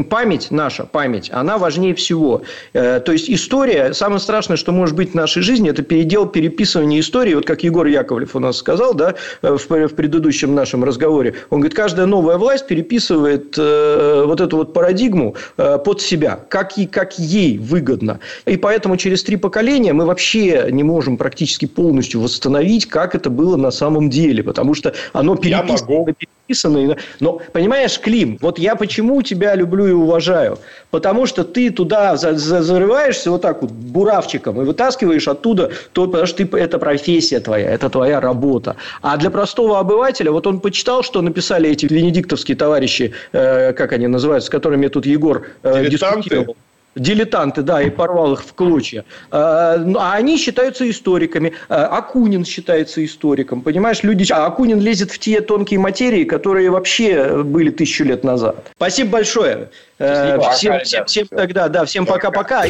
память 0.09 0.47
наша, 0.49 0.85
память, 0.85 1.29
она 1.31 1.57
важнее 1.57 1.93
всего. 1.95 2.41
Э, 2.73 2.99
То 2.99 3.11
есть, 3.11 3.29
история, 3.29 3.93
самое 3.93 4.19
страшное, 4.19 4.57
что 4.57 4.71
может 4.71 4.95
быть 4.95 5.11
в 5.11 5.15
нашей 5.15 5.41
жизни, 5.43 5.69
это 5.69 5.83
передел 5.83 6.25
переписывания 6.25 6.99
истории, 6.99 7.35
вот 7.35 7.45
как 7.45 7.63
Егор 7.63 7.85
Яковлев 7.85 8.35
у 8.35 8.39
нас 8.39 8.57
сказал, 8.57 8.93
да, 8.93 9.15
э, 9.41 9.55
в 9.55 9.89
предыдущем 9.95 10.55
нашем 10.55 10.78
разговоре. 10.83 11.35
Он 11.49 11.59
говорит, 11.59 11.75
каждая 11.75 12.05
новая 12.05 12.37
власть 12.37 12.67
переписывает 12.67 13.55
э, 13.57 14.23
вот 14.25 14.41
эту 14.41 14.57
вот 14.57 14.73
парадигму 14.73 15.35
э, 15.57 15.77
под 15.83 16.01
себя, 16.01 16.39
как, 16.49 16.77
и, 16.77 16.85
как 16.85 17.17
ей 17.19 17.57
выгодно. 17.57 18.19
И 18.45 18.57
поэтому 18.57 18.97
через 18.97 19.23
три 19.23 19.37
поколения 19.37 19.93
мы 19.93 20.05
вообще 20.05 20.67
не 20.71 20.83
можем 20.83 21.17
практически 21.17 21.65
полностью 21.65 22.21
восстановить, 22.21 22.87
как 22.87 23.15
это 23.15 23.29
было 23.29 23.57
на 23.57 23.71
самом 23.71 24.09
деле, 24.09 24.43
потому 24.43 24.73
что 24.73 24.93
оно 25.13 25.35
Я 25.35 25.61
переписано, 25.61 25.89
могу. 25.89 26.15
Переписано. 26.49 26.77
и- 26.93 26.95
Но, 27.19 27.39
понимаешь, 27.53 27.99
Клим, 27.99 28.37
вот 28.41 28.59
я 28.59 28.75
почему 28.75 29.21
тебя 29.21 29.55
люблю 29.55 29.87
и 29.87 29.91
уважаю? 29.91 30.57
Потому 30.91 31.25
что 31.27 31.43
ты 31.43 31.69
туда 31.71 32.17
за- 32.17 32.35
за- 32.37 32.61
зарываешься 32.63 33.31
вот 33.31 33.41
так 33.41 33.61
вот 33.61 33.71
буравчиком 33.71 34.61
и 34.61 34.65
вытаскиваешь 34.65 35.27
оттуда, 35.27 35.69
то, 35.93 36.07
потому 36.07 36.27
что 36.27 36.37
ты, 36.45 36.57
это 36.57 36.79
профессия 36.79 37.39
твоя, 37.39 37.69
это 37.69 37.89
твоя 37.89 38.19
работа. 38.19 38.75
А 39.01 39.17
для 39.17 39.29
простого 39.29 39.79
обывателя, 39.79 40.31
вот 40.31 40.47
он 40.47 40.59
почитал, 40.59 41.03
что 41.03 41.21
написали 41.21 41.69
эти 41.69 41.85
венедиктовские 41.93 42.55
товарищи, 42.57 43.13
э, 43.33 43.73
как 43.73 43.93
они 43.93 44.07
называются, 44.07 44.47
с 44.47 44.49
которыми 44.49 44.87
тут 44.87 45.05
Егор 45.05 45.41
э, 45.63 45.83
дискутировал. 45.89 46.55
Дилетанты, 46.99 47.61
да, 47.61 47.81
и 47.81 47.89
порвал 47.89 48.33
их 48.33 48.43
в 48.43 48.53
клочья. 48.53 49.05
А 49.31 49.77
ну, 49.77 49.97
а 49.99 50.13
они 50.13 50.37
считаются 50.37 50.89
историками. 50.89 51.53
А 51.69 51.85
Акунин 51.97 52.45
считается 52.45 53.03
историком. 53.03 53.61
Понимаешь, 53.61 54.03
люди... 54.03 54.31
А 54.31 54.45
Акунин 54.45 54.79
лезет 54.79 55.11
в 55.11 55.19
те 55.19 55.41
тонкие 55.41 55.79
материи, 55.79 56.25
которые 56.25 56.69
вообще 56.69 57.41
были 57.43 57.71
тысячу 57.71 58.03
лет 58.03 58.23
назад. 58.23 58.69
Спасибо 58.75 59.11
большое. 59.11 59.69
Э, 59.97 60.37
Спасибо. 60.39 60.51
Всем, 60.51 60.73
Пока, 60.73 60.83
всем, 60.83 61.05
всем 61.05 61.27
тогда, 61.27 61.69
да, 61.69 61.85
всем 61.85 62.05
пока-пока. 62.05 62.65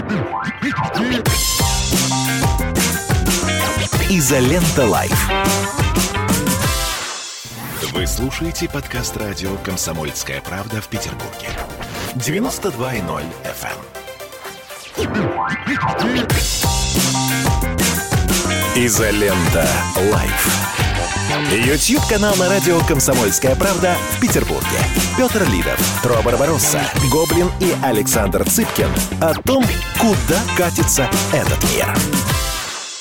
Изолента 4.09 4.85
Live. 4.85 5.29
Вы 7.93 8.07
слушаете 8.07 8.69
подкаст 8.69 9.17
радио 9.17 9.49
«Комсомольская 9.63 10.41
правда» 10.41 10.79
в 10.81 10.87
Петербурге. 10.87 11.49
92.0 12.15 13.23
FM. 13.43 13.98
Изолента 18.75 19.65
Live. 20.11 20.69
Ютьюб-канал 21.51 22.35
на 22.35 22.49
радио 22.49 22.79
«Комсомольская 22.87 23.55
правда» 23.55 23.95
в 24.11 24.19
Петербурге. 24.19 24.65
Петр 25.17 25.43
Лидов, 25.49 25.79
Тро 26.03 26.21
Барбаросса, 26.23 26.81
Гоблин 27.11 27.49
и 27.61 27.73
Александр 27.83 28.43
Цыпкин 28.43 28.89
о 29.21 29.33
том, 29.41 29.63
куда 29.99 30.39
катится 30.57 31.09
этот 31.31 31.63
мир. 31.73 31.87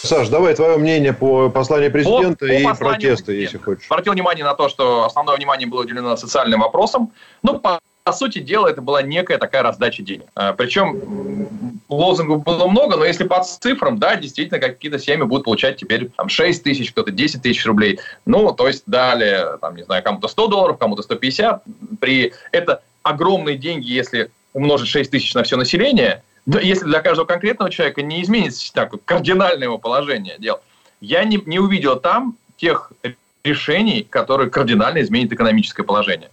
Саш, 0.02 0.28
давай 0.28 0.54
твое 0.54 0.78
мнение 0.78 1.12
по 1.12 1.50
посланию 1.50 1.90
президента 1.90 2.46
по 2.46 2.52
и 2.52 2.62
посланию 2.62 2.76
протесты, 2.76 3.24
президента. 3.24 3.32
если 3.32 3.58
хочешь. 3.58 3.86
Обратил 3.90 4.12
внимание 4.12 4.44
на 4.44 4.54
то, 4.54 4.68
что 4.68 5.04
основное 5.04 5.36
внимание 5.36 5.66
было 5.66 5.82
уделено 5.82 6.16
социальным 6.16 6.60
вопросам. 6.60 7.12
Ну, 7.42 7.58
по, 7.58 7.80
по 7.80 7.80
сути 8.12 8.38
дела, 8.38 8.68
это 8.68 8.82
была 8.82 9.02
некая 9.02 9.38
такая 9.38 9.62
раздача 9.62 10.02
денег. 10.02 10.26
А, 10.34 10.52
Причем 10.52 11.48
лозунгов 11.88 12.44
было 12.44 12.66
много, 12.68 12.96
но 12.96 13.04
если 13.04 13.24
по 13.24 13.42
цифрам, 13.42 13.98
да, 13.98 14.16
действительно, 14.16 14.60
какие-то 14.60 14.98
семьи 14.98 15.24
будут 15.24 15.44
получать 15.44 15.76
теперь 15.76 16.10
там, 16.16 16.28
6 16.28 16.62
тысяч, 16.62 16.92
кто-то 16.92 17.10
10 17.10 17.42
тысяч 17.42 17.64
рублей. 17.66 17.98
Ну, 18.26 18.52
то 18.52 18.66
есть 18.66 18.84
дали, 18.86 19.58
там, 19.60 19.76
не 19.76 19.84
знаю, 19.84 20.02
кому-то 20.02 20.28
100 20.28 20.46
долларов, 20.48 20.78
кому-то 20.78 21.02
150. 21.02 21.62
При... 22.00 22.32
Это 22.52 22.82
огромные 23.02 23.56
деньги, 23.56 23.90
если 23.90 24.30
умножить 24.52 24.88
6 24.88 25.10
тысяч 25.10 25.34
на 25.34 25.42
все 25.42 25.56
население, 25.56 26.22
если 26.46 26.84
для 26.84 27.00
каждого 27.00 27.26
конкретного 27.26 27.70
человека 27.70 28.02
не 28.02 28.22
изменится 28.22 28.72
так 28.72 28.92
кардинальное 29.04 29.64
его 29.64 29.78
положение 29.78 30.36
дел. 30.38 30.60
Я 31.00 31.24
не, 31.24 31.40
не 31.44 31.58
увидел 31.58 32.00
там 32.00 32.36
тех 32.56 32.92
решений, 33.44 34.06
которые 34.08 34.50
кардинально 34.50 35.00
изменят 35.00 35.32
экономическое 35.32 35.82
положение, 35.84 36.30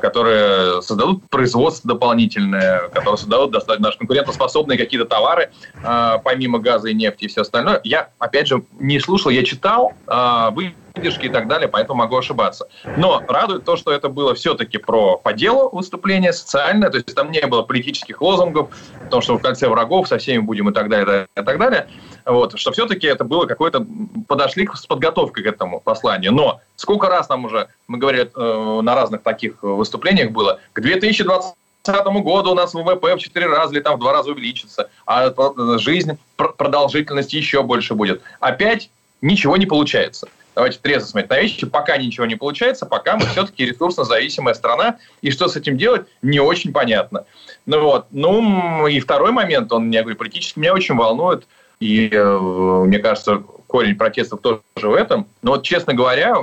которые 0.00 0.82
создадут 0.82 1.22
производство 1.30 1.88
дополнительное, 1.88 2.88
которые 2.88 3.18
создадут 3.18 3.52
достаточно 3.52 3.84
даже 3.84 3.98
конкурентоспособные 3.98 4.76
какие-то 4.78 5.06
товары, 5.06 5.50
а, 5.84 6.18
помимо 6.18 6.58
газа 6.58 6.88
и 6.88 6.94
нефти 6.94 7.24
и 7.24 7.28
все 7.28 7.42
остальное. 7.42 7.80
Я, 7.84 8.10
опять 8.18 8.48
же, 8.48 8.64
не 8.78 8.98
слушал, 8.98 9.30
я 9.30 9.44
читал 9.44 9.92
а, 10.06 10.50
выдержки 10.50 11.26
и 11.26 11.28
так 11.28 11.48
далее, 11.48 11.68
поэтому 11.68 12.00
могу 12.00 12.16
ошибаться. 12.16 12.68
Но 12.96 13.22
радует 13.28 13.64
то, 13.64 13.76
что 13.76 13.92
это 13.92 14.08
было 14.08 14.34
все-таки 14.34 14.78
про 14.78 15.16
по 15.16 15.32
делу 15.32 15.70
выступление, 15.70 16.32
социальное, 16.32 16.90
то 16.90 16.96
есть 16.96 17.14
там 17.14 17.30
не 17.30 17.46
было 17.46 17.62
политических 17.62 18.20
лозунгов, 18.20 18.70
потому 19.04 19.22
что 19.22 19.38
в 19.38 19.42
кольце 19.42 19.68
врагов 19.68 20.08
со 20.08 20.18
всеми 20.18 20.38
будем 20.38 20.68
и 20.68 20.72
так 20.72 20.88
далее, 20.88 21.28
и 21.36 21.42
так 21.42 21.58
далее. 21.58 21.88
Вот, 22.24 22.58
что 22.58 22.72
все-таки 22.72 23.06
это 23.06 23.24
было 23.24 23.46
какое-то... 23.46 23.86
Подошли 24.28 24.68
с 24.72 24.86
подготовкой 24.86 25.44
к 25.44 25.46
этому 25.46 25.80
посланию. 25.80 26.32
Но 26.32 26.60
сколько 26.76 27.08
раз 27.08 27.28
нам 27.28 27.44
уже, 27.44 27.68
мы 27.88 27.98
говорили 27.98 28.30
э, 28.34 28.80
на 28.82 28.94
разных 28.94 29.22
таких 29.22 29.62
выступлениях 29.62 30.30
было, 30.30 30.60
к 30.72 30.80
2020 30.80 31.54
2030 31.82 32.22
году 32.22 32.52
у 32.52 32.54
нас 32.54 32.74
ВВП 32.74 33.16
в 33.16 33.18
4 33.18 33.46
раза 33.46 33.74
или 33.74 33.80
там 33.80 33.96
в 33.96 34.00
2 34.00 34.12
раза 34.12 34.30
увеличится, 34.30 34.90
а 35.06 35.32
жизнь, 35.78 36.18
продолжительность 36.36 37.32
еще 37.32 37.62
больше 37.62 37.94
будет. 37.94 38.22
Опять 38.38 38.90
ничего 39.22 39.56
не 39.56 39.66
получается. 39.66 40.28
Давайте 40.54 40.78
трезво 40.78 41.06
смотреть 41.06 41.30
на 41.30 41.40
вещи. 41.40 41.66
Пока 41.66 41.96
ничего 41.96 42.26
не 42.26 42.34
получается, 42.34 42.84
пока 42.84 43.16
мы 43.16 43.24
все-таки 43.26 43.64
ресурсно 43.64 44.04
зависимая 44.04 44.54
страна, 44.54 44.98
и 45.22 45.30
что 45.30 45.48
с 45.48 45.56
этим 45.56 45.78
делать, 45.78 46.06
не 46.22 46.40
очень 46.40 46.72
понятно. 46.72 47.24
Ну 47.66 47.80
вот. 47.80 48.06
Ну 48.10 48.86
и 48.86 49.00
второй 49.00 49.30
момент, 49.30 49.72
он, 49.72 49.90
я 49.90 50.02
говорю, 50.02 50.18
политически 50.18 50.58
меня 50.58 50.74
очень 50.74 50.96
волнует, 50.96 51.46
и 51.80 52.08
э, 52.12 52.38
мне 52.86 52.98
кажется, 52.98 53.42
корень 53.66 53.96
протестов 53.96 54.40
тоже 54.40 54.60
в 54.74 54.94
этом. 54.94 55.26
Но 55.42 55.52
вот, 55.52 55.62
честно 55.62 55.94
говоря, 55.94 56.36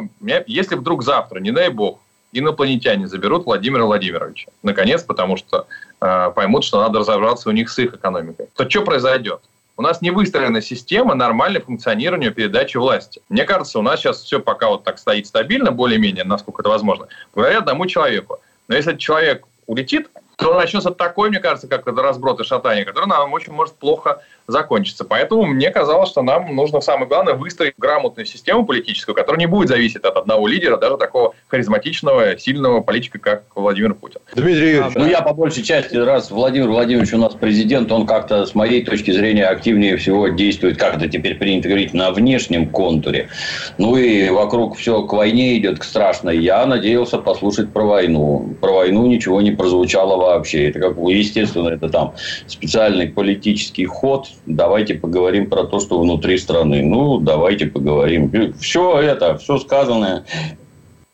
если 0.48 0.76
вдруг 0.76 1.04
завтра, 1.04 1.40
не 1.40 1.52
дай 1.52 1.70
бог, 1.70 2.00
инопланетяне 2.34 3.08
заберут 3.08 3.46
Владимира 3.46 3.86
Владимировича, 3.86 4.50
наконец, 4.64 5.04
потому 5.04 5.38
что 5.38 5.68
э, 6.02 6.32
поймут, 6.36 6.64
что 6.64 6.82
надо 6.82 7.00
разобраться 7.00 7.50
у 7.50 7.52
них 7.52 7.70
с 7.70 7.80
их 7.80 7.94
экономикой, 7.94 8.48
то 8.56 8.70
что 8.70 8.82
произойдет? 8.82 9.42
у 9.78 9.84
нас 9.84 10.02
не 10.02 10.10
выстроена 10.10 10.60
система 10.60 11.14
нормальной 11.14 11.62
функционирования 11.62 12.32
передачи 12.32 12.78
власти. 12.78 13.22
Мне 13.30 13.46
кажется, 13.46 13.78
у 13.78 13.84
нас 13.84 14.00
сейчас 14.00 14.24
все 14.24 14.40
пока 14.40 14.70
вот 14.70 14.84
так 14.84 14.98
стоит 14.98 15.28
стабильно, 15.28 15.72
более-менее, 15.72 16.24
насколько 16.24 16.64
это 16.64 16.70
возможно, 16.70 17.08
благодаря 17.34 17.60
одному 17.60 17.86
человеку. 17.86 18.40
Но 18.68 18.76
если 18.76 18.94
этот 18.94 19.02
человек 19.02 19.46
улетит, 19.68 20.10
то 20.36 20.56
начнется 20.56 20.92
такой, 20.92 21.30
мне 21.30 21.40
кажется, 21.40 21.68
как 21.68 21.86
разброд 21.86 22.40
и 22.40 22.44
шатание, 22.44 22.86
который 22.86 23.08
нам 23.08 23.32
очень 23.34 23.54
может 23.54 23.76
плохо 23.76 24.24
закончиться. 24.48 25.04
Поэтому 25.04 25.46
мне 25.46 25.70
казалось, 25.70 26.10
что 26.10 26.22
нам 26.22 26.56
нужно 26.56 26.80
самое 26.82 27.08
главное 27.08 27.34
выстроить 27.34 27.74
грамотную 27.78 28.26
систему 28.26 28.66
политическую, 28.66 29.14
которая 29.14 29.40
не 29.40 29.46
будет 29.46 29.68
зависеть 29.68 30.04
от 30.04 30.16
одного 30.16 30.48
лидера, 30.48 30.78
даже 30.78 30.98
такого 30.98 31.36
харизматичного, 31.50 32.38
сильного 32.40 32.82
политика, 32.82 33.20
как 33.20 33.44
Владимир 33.56 33.94
Путин. 33.94 34.22
Дмитрий 34.34 34.72
Юрьевич. 34.72 34.94
Ну, 34.96 35.06
я 35.06 35.22
по 35.22 35.34
большей 35.34 35.64
части, 35.64 35.96
раз 35.98 36.32
Владимир 36.32 36.70
Владимирович 36.70 37.14
у 37.14 37.18
нас 37.18 37.34
президент, 37.34 37.92
он 37.92 38.08
как-то, 38.08 38.46
с 38.46 38.56
моей 38.56 38.84
точки 38.84 39.12
зрения, 39.12 39.48
активнее 39.48 39.98
всего 39.98 40.30
действует, 40.30 40.78
как 40.78 40.96
это 40.96 41.10
теперь 41.10 41.36
принято 41.36 41.68
говорить, 41.68 41.94
на 41.94 42.12
внешнем 42.12 42.70
контуре. 42.70 43.30
Ну, 43.78 43.98
и 43.98 44.30
вокруг 44.30 44.78
все 44.78 45.04
к 45.04 45.12
войне 45.12 45.58
идет, 45.58 45.80
к 45.80 45.84
страшной. 45.84 46.38
Я 46.38 46.66
надеялся 46.66 47.18
послушать 47.18 47.74
про 47.74 47.84
войну. 47.84 48.56
Про 48.62 48.74
войну 48.74 49.06
ничего 49.08 49.42
не 49.42 49.52
прозвучало 49.52 50.16
вообще. 50.16 50.70
Это 50.70 50.80
как, 50.80 50.98
естественно, 50.98 51.70
это 51.70 51.90
там 51.90 52.14
специальный 52.48 53.08
политический 53.08 53.86
ход, 53.86 54.28
давайте 54.46 54.96
поговорим 54.96 55.50
про 55.50 55.64
то, 55.64 55.80
что 55.80 56.00
внутри 56.00 56.38
страны. 56.38 56.84
Ну, 56.84 57.20
давайте 57.20 57.66
поговорим. 57.66 58.54
Все 58.60 59.00
это, 59.00 59.38
все 59.38 59.58
сказанное, 59.58 60.26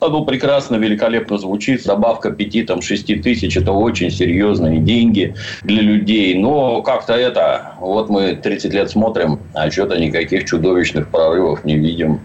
оно 0.05 0.25
прекрасно, 0.25 0.75
великолепно 0.75 1.37
звучит. 1.37 1.85
Добавка 1.85 2.31
5 2.31 2.65
там, 2.65 2.81
6 2.81 3.21
тысяч– 3.21 3.55
это 3.57 3.71
очень 3.71 4.11
серьезные 4.11 4.79
деньги 4.79 5.33
для 5.63 5.81
людей. 5.81 6.35
Но 6.35 6.81
как-то 6.81 7.13
это... 7.13 7.73
Вот 7.79 8.09
мы 8.09 8.35
30 8.35 8.73
лет 8.73 8.89
смотрим, 8.89 9.39
а 9.53 9.71
что-то 9.71 9.97
никаких 9.97 10.45
чудовищных 10.45 11.07
прорывов 11.07 11.63
не 11.63 11.77
видим. 11.77 12.19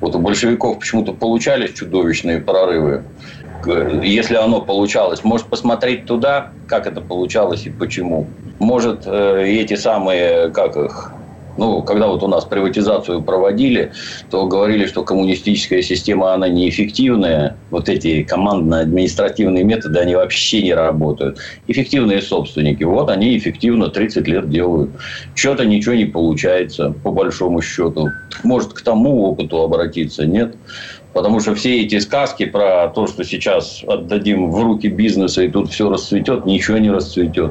Вот 0.00 0.14
у 0.14 0.18
большевиков 0.20 0.78
почему-то 0.78 1.12
получались 1.12 1.74
чудовищные 1.74 2.40
прорывы 2.40 3.04
если 3.66 4.36
оно 4.36 4.60
получалось, 4.60 5.24
может 5.24 5.46
посмотреть 5.46 6.06
туда, 6.06 6.52
как 6.66 6.86
это 6.86 7.00
получалось 7.00 7.66
и 7.66 7.70
почему. 7.70 8.26
Может, 8.58 9.02
э, 9.06 9.44
эти 9.46 9.74
самые, 9.74 10.50
как 10.50 10.76
их, 10.76 11.12
ну, 11.56 11.82
когда 11.82 12.06
вот 12.06 12.22
у 12.22 12.28
нас 12.28 12.44
приватизацию 12.44 13.20
проводили, 13.20 13.92
то 14.30 14.46
говорили, 14.46 14.86
что 14.86 15.02
коммунистическая 15.02 15.82
система, 15.82 16.34
она 16.34 16.48
неэффективная. 16.48 17.56
Вот 17.70 17.88
эти 17.88 18.22
командно-административные 18.22 19.64
методы, 19.64 19.98
они 19.98 20.14
вообще 20.14 20.62
не 20.62 20.72
работают. 20.72 21.38
Эффективные 21.66 22.22
собственники, 22.22 22.84
вот 22.84 23.10
они 23.10 23.36
эффективно 23.36 23.88
30 23.88 24.28
лет 24.28 24.48
делают. 24.48 24.90
Что-то 25.34 25.64
ничего 25.64 25.96
не 25.96 26.04
получается, 26.04 26.94
по 27.02 27.10
большому 27.10 27.60
счету. 27.60 28.10
Может, 28.44 28.72
к 28.72 28.80
тому 28.82 29.24
опыту 29.24 29.60
обратиться, 29.60 30.26
нет? 30.26 30.54
Потому 31.18 31.40
что 31.40 31.56
все 31.56 31.82
эти 31.82 31.98
сказки 31.98 32.46
про 32.46 32.92
то, 32.94 33.08
что 33.08 33.24
сейчас 33.24 33.82
отдадим 33.84 34.52
в 34.52 34.62
руки 34.62 34.86
бизнеса 34.86 35.42
и 35.42 35.48
тут 35.48 35.68
все 35.68 35.90
расцветет, 35.90 36.46
ничего 36.46 36.78
не 36.78 36.92
расцветет. 36.92 37.50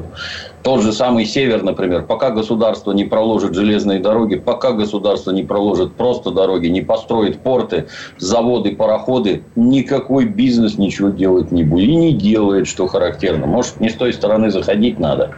Тот 0.62 0.80
же 0.80 0.90
самый 0.90 1.26
север, 1.26 1.62
например, 1.62 2.06
пока 2.06 2.30
государство 2.30 2.92
не 2.92 3.04
проложит 3.04 3.54
железные 3.54 4.00
дороги, 4.00 4.36
пока 4.36 4.72
государство 4.72 5.32
не 5.32 5.42
проложит 5.42 5.92
просто 5.96 6.30
дороги, 6.30 6.68
не 6.68 6.80
построит 6.80 7.40
порты, 7.40 7.88
заводы, 8.16 8.74
пароходы, 8.74 9.42
никакой 9.54 10.24
бизнес 10.24 10.78
ничего 10.78 11.10
делать 11.10 11.52
не 11.52 11.62
будет. 11.62 11.90
И 11.90 11.94
не 11.94 12.14
делает, 12.14 12.68
что 12.68 12.86
характерно. 12.86 13.44
Может, 13.44 13.80
не 13.80 13.90
с 13.90 13.94
той 13.94 14.14
стороны 14.14 14.50
заходить 14.50 14.98
надо 14.98 15.34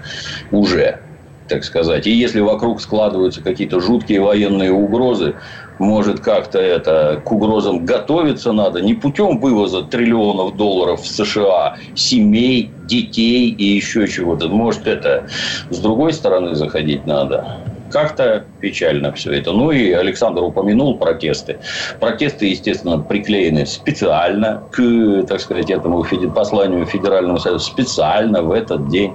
уже 0.52 1.00
так 1.48 1.64
сказать. 1.64 2.06
И 2.06 2.12
если 2.12 2.38
вокруг 2.38 2.80
складываются 2.80 3.42
какие-то 3.42 3.80
жуткие 3.80 4.20
военные 4.20 4.70
угрозы, 4.70 5.34
может 5.80 6.20
как-то 6.20 6.58
это 6.58 7.20
к 7.24 7.32
угрозам 7.32 7.84
готовиться 7.84 8.52
надо 8.52 8.80
не 8.82 8.94
путем 8.94 9.40
вывоза 9.40 9.82
триллионов 9.82 10.56
долларов 10.56 11.00
в 11.00 11.08
США, 11.08 11.76
семей, 11.94 12.70
детей 12.84 13.50
и 13.50 13.64
еще 13.64 14.06
чего-то. 14.06 14.48
Может 14.48 14.86
это 14.86 15.26
с 15.70 15.78
другой 15.78 16.12
стороны 16.12 16.54
заходить 16.54 17.06
надо. 17.06 17.56
Как-то 17.90 18.44
печально 18.60 19.10
все 19.12 19.32
это. 19.32 19.52
Ну 19.52 19.72
и 19.72 19.90
Александр 19.90 20.42
упомянул 20.42 20.96
протесты. 20.96 21.58
Протесты, 21.98 22.46
естественно, 22.46 22.98
приклеены 22.98 23.66
специально 23.66 24.62
к, 24.70 25.24
так 25.26 25.40
сказать, 25.40 25.70
этому 25.70 26.04
посланию 26.34 26.86
Федерального 26.86 27.38
Союза, 27.38 27.64
специально 27.64 28.42
в 28.42 28.52
этот 28.52 28.88
день. 28.88 29.12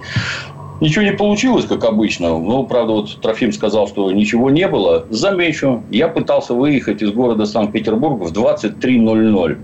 Ничего 0.82 1.06
не 1.06 1.14
получилось, 1.14 1.66
как 1.66 1.84
обычно. 1.86 2.38
Ну, 2.38 2.66
правда, 2.66 2.94
вот 2.94 3.22
Трофим 3.22 3.54
сказал, 3.54 3.88
что 3.88 4.12
ничего 4.12 4.50
не 4.50 4.68
было. 4.68 5.06
Замечу, 5.10 5.84
я 5.90 6.10
пытался 6.10 6.54
выехать 6.54 7.02
из 7.02 7.12
города 7.12 7.46
Санкт-Петербург 7.46 8.22
в 8.22 8.34
23.00. 8.34 9.58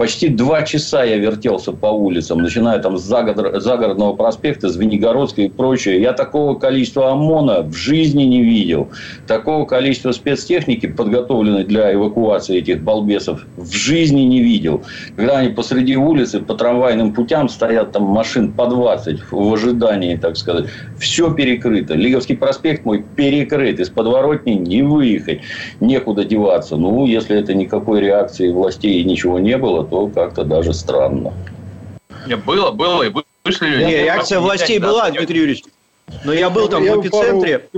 Почти 0.00 0.30
два 0.30 0.62
часа 0.62 1.04
я 1.04 1.18
вертелся 1.18 1.72
по 1.72 1.88
улицам, 1.88 2.38
начиная 2.38 2.78
там 2.78 2.96
с 2.96 3.02
загородного 3.02 4.14
проспекта, 4.14 4.70
Звенигородской 4.70 5.44
и 5.44 5.48
прочее. 5.50 6.00
Я 6.00 6.14
такого 6.14 6.58
количества 6.58 7.10
ОМОНа 7.12 7.64
в 7.64 7.74
жизни 7.74 8.22
не 8.22 8.42
видел. 8.42 8.88
Такого 9.26 9.66
количества 9.66 10.12
спецтехники, 10.12 10.86
подготовленной 10.86 11.64
для 11.64 11.92
эвакуации 11.92 12.56
этих 12.56 12.82
балбесов, 12.82 13.44
в 13.58 13.70
жизни 13.74 14.22
не 14.22 14.40
видел. 14.40 14.82
Когда 15.16 15.36
они 15.36 15.50
посреди 15.50 15.96
улицы 15.96 16.40
по 16.40 16.54
трамвайным 16.54 17.12
путям 17.12 17.50
стоят 17.50 17.92
там 17.92 18.04
машин 18.04 18.52
по 18.52 18.68
20 18.68 19.30
в 19.30 19.52
ожидании, 19.52 20.16
так 20.16 20.38
сказать. 20.38 20.70
Все 20.98 21.30
перекрыто. 21.30 21.92
Лиговский 21.92 22.38
проспект 22.38 22.86
мой 22.86 23.04
перекрыт. 23.16 23.78
Из 23.80 23.90
подворотни 23.90 24.52
не 24.52 24.80
выехать. 24.80 25.42
Некуда 25.80 26.24
деваться. 26.24 26.78
Ну, 26.78 27.04
если 27.04 27.38
это 27.38 27.52
никакой 27.52 28.00
реакции 28.00 28.50
властей 28.50 29.02
и 29.02 29.04
ничего 29.04 29.38
не 29.38 29.58
было, 29.58 29.89
то 29.90 30.06
как-то 30.08 30.44
даже 30.44 30.72
странно. 30.72 31.32
Не, 32.26 32.36
было, 32.36 32.70
было, 32.70 33.02
и 33.02 33.12
вышли... 33.44 33.84
Не, 33.84 34.04
реакция 34.04 34.40
властей 34.40 34.78
была, 34.78 35.10
Дмитрий 35.10 35.38
Юрьевич. 35.38 35.64
Но 36.24 36.32
я 36.32 36.50
был 36.50 36.68
там 36.68 36.82
я 36.82 36.96
в 36.96 37.00
эпицентре. 37.00 37.68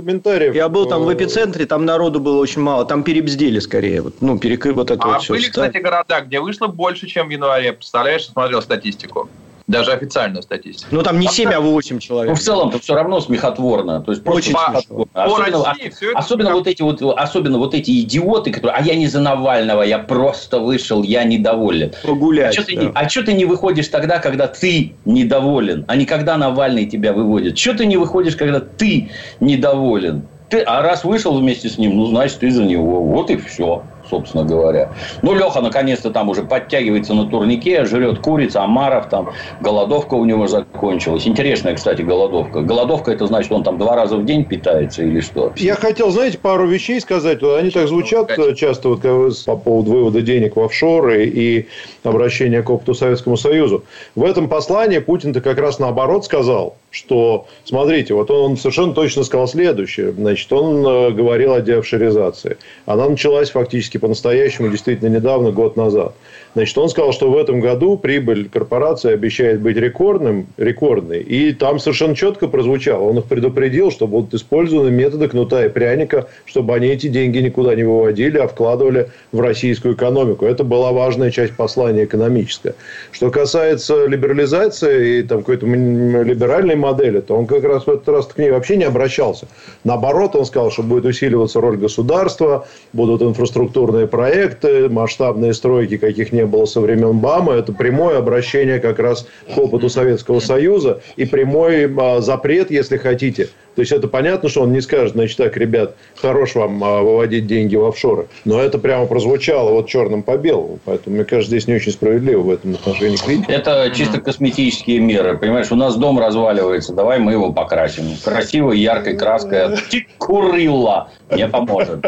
Я 0.53 0.69
был 0.69 0.87
там 0.87 1.03
в 1.03 1.13
эпицентре, 1.13 1.65
там 1.65 1.85
народу 1.85 2.19
было 2.19 2.39
очень 2.39 2.61
мало. 2.61 2.85
Там 2.85 3.03
перебздели 3.03 3.59
скорее. 3.59 4.01
Вот, 4.01 4.15
ну, 4.21 4.39
перекры 4.39 4.73
вот 4.73 4.91
это 4.91 5.03
а 5.03 5.07
вот 5.07 5.21
все. 5.21 5.33
были, 5.33 5.49
кстати, 5.49 5.77
города, 5.77 6.21
где 6.21 6.39
вышло 6.39 6.67
больше, 6.67 7.07
чем 7.07 7.27
в 7.27 7.29
январе. 7.29 7.73
Представляешь, 7.73 8.25
смотрел 8.25 8.61
статистику. 8.61 9.29
Даже 9.65 9.93
официальную 9.93 10.43
статистику. 10.43 10.93
Ну, 10.93 11.03
там 11.03 11.19
не 11.19 11.27
7, 11.27 11.49
а 11.51 11.61
8 11.61 11.99
человек. 11.99 12.31
Ну, 12.31 12.35
в 12.35 12.39
целом-то 12.39 12.79
все 12.79 12.95
равно 12.95 13.21
смехотворно. 13.21 14.01
То 14.01 14.11
есть, 14.11 14.23
просто 14.23 14.49
Очень 14.49 14.57
смехотворно. 14.57 15.07
Особенно, 15.13 15.65
России, 15.65 16.13
особенно, 16.13 16.53
вот 16.53 16.67
эти 16.67 16.81
вот, 16.81 17.01
особенно 17.01 17.57
вот 17.57 17.73
эти 17.73 18.01
идиоты, 18.01 18.51
которые, 18.51 18.77
а 18.77 18.83
я 18.83 18.95
не 18.95 19.07
за 19.07 19.21
Навального, 19.21 19.83
я 19.83 19.99
просто 19.99 20.59
вышел, 20.59 21.01
я 21.03 21.23
недоволен. 21.23 21.93
Погулять. 22.03 22.49
А 22.49 22.61
что 22.61 22.65
ты, 22.65 22.75
да. 22.75 22.91
а 22.93 23.07
ты 23.07 23.33
не 23.33 23.45
выходишь 23.45 23.87
тогда, 23.87 24.19
когда 24.19 24.47
ты 24.47 24.95
недоволен, 25.05 25.85
а 25.87 25.95
не 25.95 26.05
когда 26.05 26.35
Навальный 26.35 26.85
тебя 26.85 27.13
выводит? 27.13 27.57
Что 27.57 27.75
ты 27.75 27.85
не 27.85 27.95
выходишь, 27.95 28.35
когда 28.35 28.59
ты 28.59 29.11
недоволен? 29.39 30.27
Ты, 30.49 30.59
а 30.59 30.81
раз 30.81 31.05
вышел 31.05 31.39
вместе 31.39 31.69
с 31.69 31.77
ним, 31.77 31.95
ну, 31.95 32.07
значит, 32.07 32.39
ты 32.39 32.51
за 32.51 32.63
него. 32.63 33.01
Вот 33.01 33.29
и 33.29 33.37
все 33.37 33.83
собственно 34.13 34.43
говоря. 34.43 34.89
Ну, 35.23 35.33
Леха 35.33 35.59
наконец-то 35.59 36.11
там 36.11 36.29
уже 36.29 36.43
подтягивается 36.43 37.15
на 37.15 37.27
турнике, 37.27 37.83
жрет 37.85 38.19
курица, 38.19 38.63
омаров, 38.63 39.09
там 39.09 39.31
голодовка 39.59 40.13
у 40.13 40.25
него 40.25 40.45
закончилась. 40.45 41.25
Интересная, 41.27 41.75
кстати, 41.75 42.03
голодовка. 42.03 42.61
Голодовка 42.61 43.11
это 43.11 43.25
значит, 43.25 43.51
он 43.51 43.63
там 43.63 43.79
два 43.79 43.95
раза 43.95 44.17
в 44.17 44.25
день 44.25 44.45
питается 44.45 45.03
или 45.03 45.19
что? 45.19 45.51
Я 45.55 45.75
хотел, 45.75 46.11
знаете, 46.11 46.37
пару 46.37 46.67
вещей 46.67 47.01
сказать. 47.01 47.41
Они 47.41 47.71
так 47.71 47.87
звучат 47.87 48.31
часто 48.55 48.89
вот, 48.89 49.01
по 49.45 49.55
поводу 49.55 49.91
вывода 49.91 50.21
денег 50.21 50.55
в 50.55 50.61
офшоры 50.61 51.25
и 51.25 51.67
обращения 52.03 52.61
к 52.61 52.69
опыту 52.69 52.93
Советскому 52.93 53.35
Союзу. 53.37 53.83
В 54.13 54.23
этом 54.23 54.47
послании 54.47 54.99
Путин-то 54.99 55.41
как 55.41 55.57
раз 55.57 55.79
наоборот 55.79 56.25
сказал, 56.25 56.75
что, 56.91 57.47
смотрите, 57.63 58.13
вот 58.13 58.29
он 58.29 58.57
совершенно 58.57 58.93
точно 58.93 59.23
сказал 59.23 59.47
следующее. 59.47 60.11
Значит, 60.11 60.53
он 60.53 60.85
э, 60.85 61.09
говорил 61.11 61.53
о 61.53 61.61
деофшоризации. 61.61 62.57
Она 62.85 63.09
началась 63.09 63.49
фактически 63.49 63.97
по-настоящему 64.03 64.67
действительно 64.67 65.07
недавно, 65.07 65.51
год 65.53 65.77
назад. 65.77 66.13
Значит, 66.55 66.77
он 66.77 66.89
сказал, 66.89 67.13
что 67.13 67.31
в 67.31 67.37
этом 67.37 67.59
году 67.59 67.97
прибыль 67.97 68.47
корпорации 68.47 69.11
обещает 69.11 69.59
быть 69.59 69.75
рекордным, 69.75 70.45
рекордной. 70.57 71.21
И 71.21 71.51
там 71.53 71.79
совершенно 71.79 72.15
четко 72.15 72.47
прозвучало. 72.47 73.03
Он 73.03 73.17
их 73.17 73.25
предупредил, 73.25 73.89
что 73.89 74.05
будут 74.05 74.35
использованы 74.35 74.91
методы 74.91 75.27
кнута 75.27 75.65
и 75.65 75.69
пряника, 75.69 76.27
чтобы 76.45 76.75
они 76.75 76.87
эти 76.87 77.07
деньги 77.07 77.39
никуда 77.39 77.73
не 77.73 77.83
выводили, 77.83 78.37
а 78.37 78.47
вкладывали 78.47 79.09
в 79.31 79.39
российскую 79.39 79.95
экономику. 79.95 80.45
Это 80.45 80.63
была 80.63 80.91
важная 80.91 81.31
часть 81.31 81.55
послания 81.55 82.03
экономическая. 82.03 82.75
Что 83.11 83.31
касается 83.31 84.05
либерализации 84.05 85.19
и 85.19 85.23
там 85.23 85.39
какой-то 85.39 85.65
либеральной 85.65 86.75
модели, 86.75 87.21
то 87.21 87.35
он 87.35 87.47
как 87.47 87.63
раз 87.63 87.87
в 87.87 87.89
этот 87.89 88.07
раз 88.09 88.27
к 88.27 88.37
ней 88.37 88.51
вообще 88.51 88.77
не 88.77 88.83
обращался. 88.83 89.47
Наоборот, 89.83 90.35
он 90.35 90.45
сказал, 90.45 90.69
что 90.69 90.83
будет 90.83 91.05
усиливаться 91.05 91.59
роль 91.61 91.77
государства, 91.77 92.67
будут 92.93 93.23
инфраструктурные 93.23 94.05
проекты, 94.05 94.87
масштабные 94.87 95.55
стройки 95.55 95.97
каких-нибудь 95.97 96.42
не 96.43 96.47
было 96.47 96.65
со 96.65 96.81
времен 96.81 97.19
БАМа. 97.19 97.53
Это 97.53 97.71
прямое 97.71 98.17
обращение 98.17 98.79
как 98.79 98.99
раз 98.99 99.25
к 99.53 99.57
опыту 99.57 99.89
Советского 99.89 100.39
Союза 100.39 101.01
и 101.15 101.25
прямой 101.25 101.91
а, 101.97 102.21
запрет, 102.21 102.69
если 102.69 102.97
хотите, 102.97 103.49
То 103.75 103.81
есть, 103.81 103.91
это 103.91 104.07
понятно, 104.07 104.49
что 104.49 104.61
он 104.61 104.71
не 104.71 104.81
скажет, 104.81 105.13
значит, 105.13 105.37
так, 105.37 105.57
ребят, 105.57 105.95
хорош 106.15 106.55
вам 106.55 106.83
а, 106.83 107.01
выводить 107.01 107.47
деньги 107.47 107.75
в 107.75 107.85
офшоры. 107.85 108.27
Но 108.45 108.61
это 108.61 108.77
прямо 108.77 109.05
прозвучало 109.05 109.71
вот 109.71 109.87
черным 109.87 110.21
по 110.21 110.37
белому. 110.37 110.79
Поэтому, 110.85 111.15
мне 111.15 111.25
кажется, 111.25 111.49
здесь 111.49 111.67
не 111.67 111.75
очень 111.75 111.91
справедливо 111.91 112.41
в 112.41 112.49
этом 112.51 112.73
отношении. 112.73 113.17
Это 113.49 113.91
чисто 113.95 114.19
косметические 114.19 114.99
меры. 114.99 115.37
Понимаешь, 115.37 115.71
у 115.71 115.75
нас 115.75 115.95
дом 115.95 116.19
разваливается, 116.19 116.93
давай 116.93 117.19
мы 117.19 117.31
его 117.31 117.51
покрасим. 117.51 118.03
Красивой, 118.23 118.79
яркой 118.79 119.17
краской 119.17 119.77
Курила 120.17 121.09
не 121.31 121.47
поможет. 121.47 122.03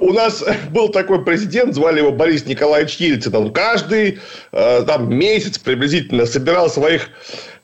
У 0.00 0.12
нас 0.12 0.44
был 0.70 0.88
такой 0.88 1.24
президент, 1.24 1.74
звали 1.74 1.98
его 1.98 2.12
Борис 2.12 2.46
Николаевич 2.46 2.96
Ельцин. 2.96 3.34
Он 3.34 3.52
каждый 3.54 4.18
э, 4.52 4.84
там, 4.86 5.14
месяц 5.14 5.58
приблизительно 5.58 6.26
собирал 6.26 6.68
своих 6.68 7.08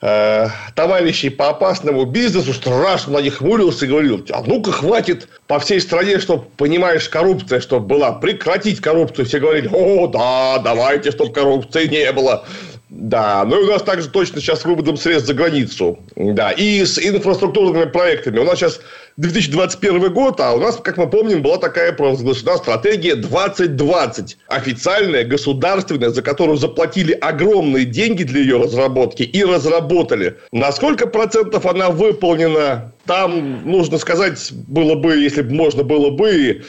э, 0.01 0.47
товарищей 0.73 1.29
по 1.29 1.49
опасному 1.49 2.05
бизнесу, 2.05 2.53
страшно 2.53 3.13
на 3.13 3.21
них 3.21 3.37
хмурился 3.37 3.85
и 3.85 3.89
говорил, 3.89 4.25
а 4.31 4.41
ну-ка 4.41 4.71
хватит 4.71 5.27
по 5.47 5.59
всей 5.59 5.79
стране, 5.79 6.19
чтобы, 6.19 6.45
понимаешь, 6.57 7.07
коррупция, 7.09 7.59
чтобы 7.59 7.85
была, 7.85 8.13
прекратить 8.13 8.81
коррупцию. 8.81 9.25
Все 9.25 9.39
говорили, 9.39 9.69
о, 9.71 10.07
да, 10.07 10.57
давайте, 10.59 11.11
чтобы 11.11 11.33
коррупции 11.33 11.87
не 11.87 12.11
было. 12.11 12.45
Да, 12.91 13.45
ну 13.45 13.61
и 13.61 13.63
у 13.63 13.71
нас 13.71 13.83
также 13.83 14.09
точно 14.09 14.41
сейчас 14.41 14.61
с 14.61 14.65
выводом 14.65 14.97
средств 14.97 15.27
за 15.27 15.33
границу. 15.33 15.97
Да, 16.17 16.51
и 16.51 16.83
с 16.83 16.99
инфраструктурными 16.99 17.85
проектами. 17.85 18.39
У 18.39 18.43
нас 18.43 18.59
сейчас 18.59 18.81
2021 19.17 20.13
год, 20.13 20.39
а 20.39 20.53
у 20.53 20.59
нас, 20.59 20.77
как 20.77 20.97
мы 20.97 21.09
помним, 21.09 21.41
была 21.41 21.57
такая 21.57 21.91
провозглашена 21.91 22.57
стратегия 22.57 23.15
2020. 23.15 24.37
Официальная, 24.47 25.23
государственная, 25.23 26.09
за 26.09 26.21
которую 26.21 26.57
заплатили 26.57 27.11
огромные 27.13 27.85
деньги 27.85 28.23
для 28.23 28.41
ее 28.41 28.61
разработки 28.61 29.23
и 29.23 29.43
разработали. 29.43 30.37
На 30.51 30.71
сколько 30.71 31.07
процентов 31.07 31.65
она 31.65 31.89
выполнена? 31.89 32.93
Там, 33.05 33.69
нужно 33.69 33.97
сказать, 33.97 34.51
было 34.67 34.95
бы, 34.95 35.15
если 35.17 35.41
бы 35.41 35.53
можно 35.53 35.83
было 35.83 36.11
бы, 36.11 36.63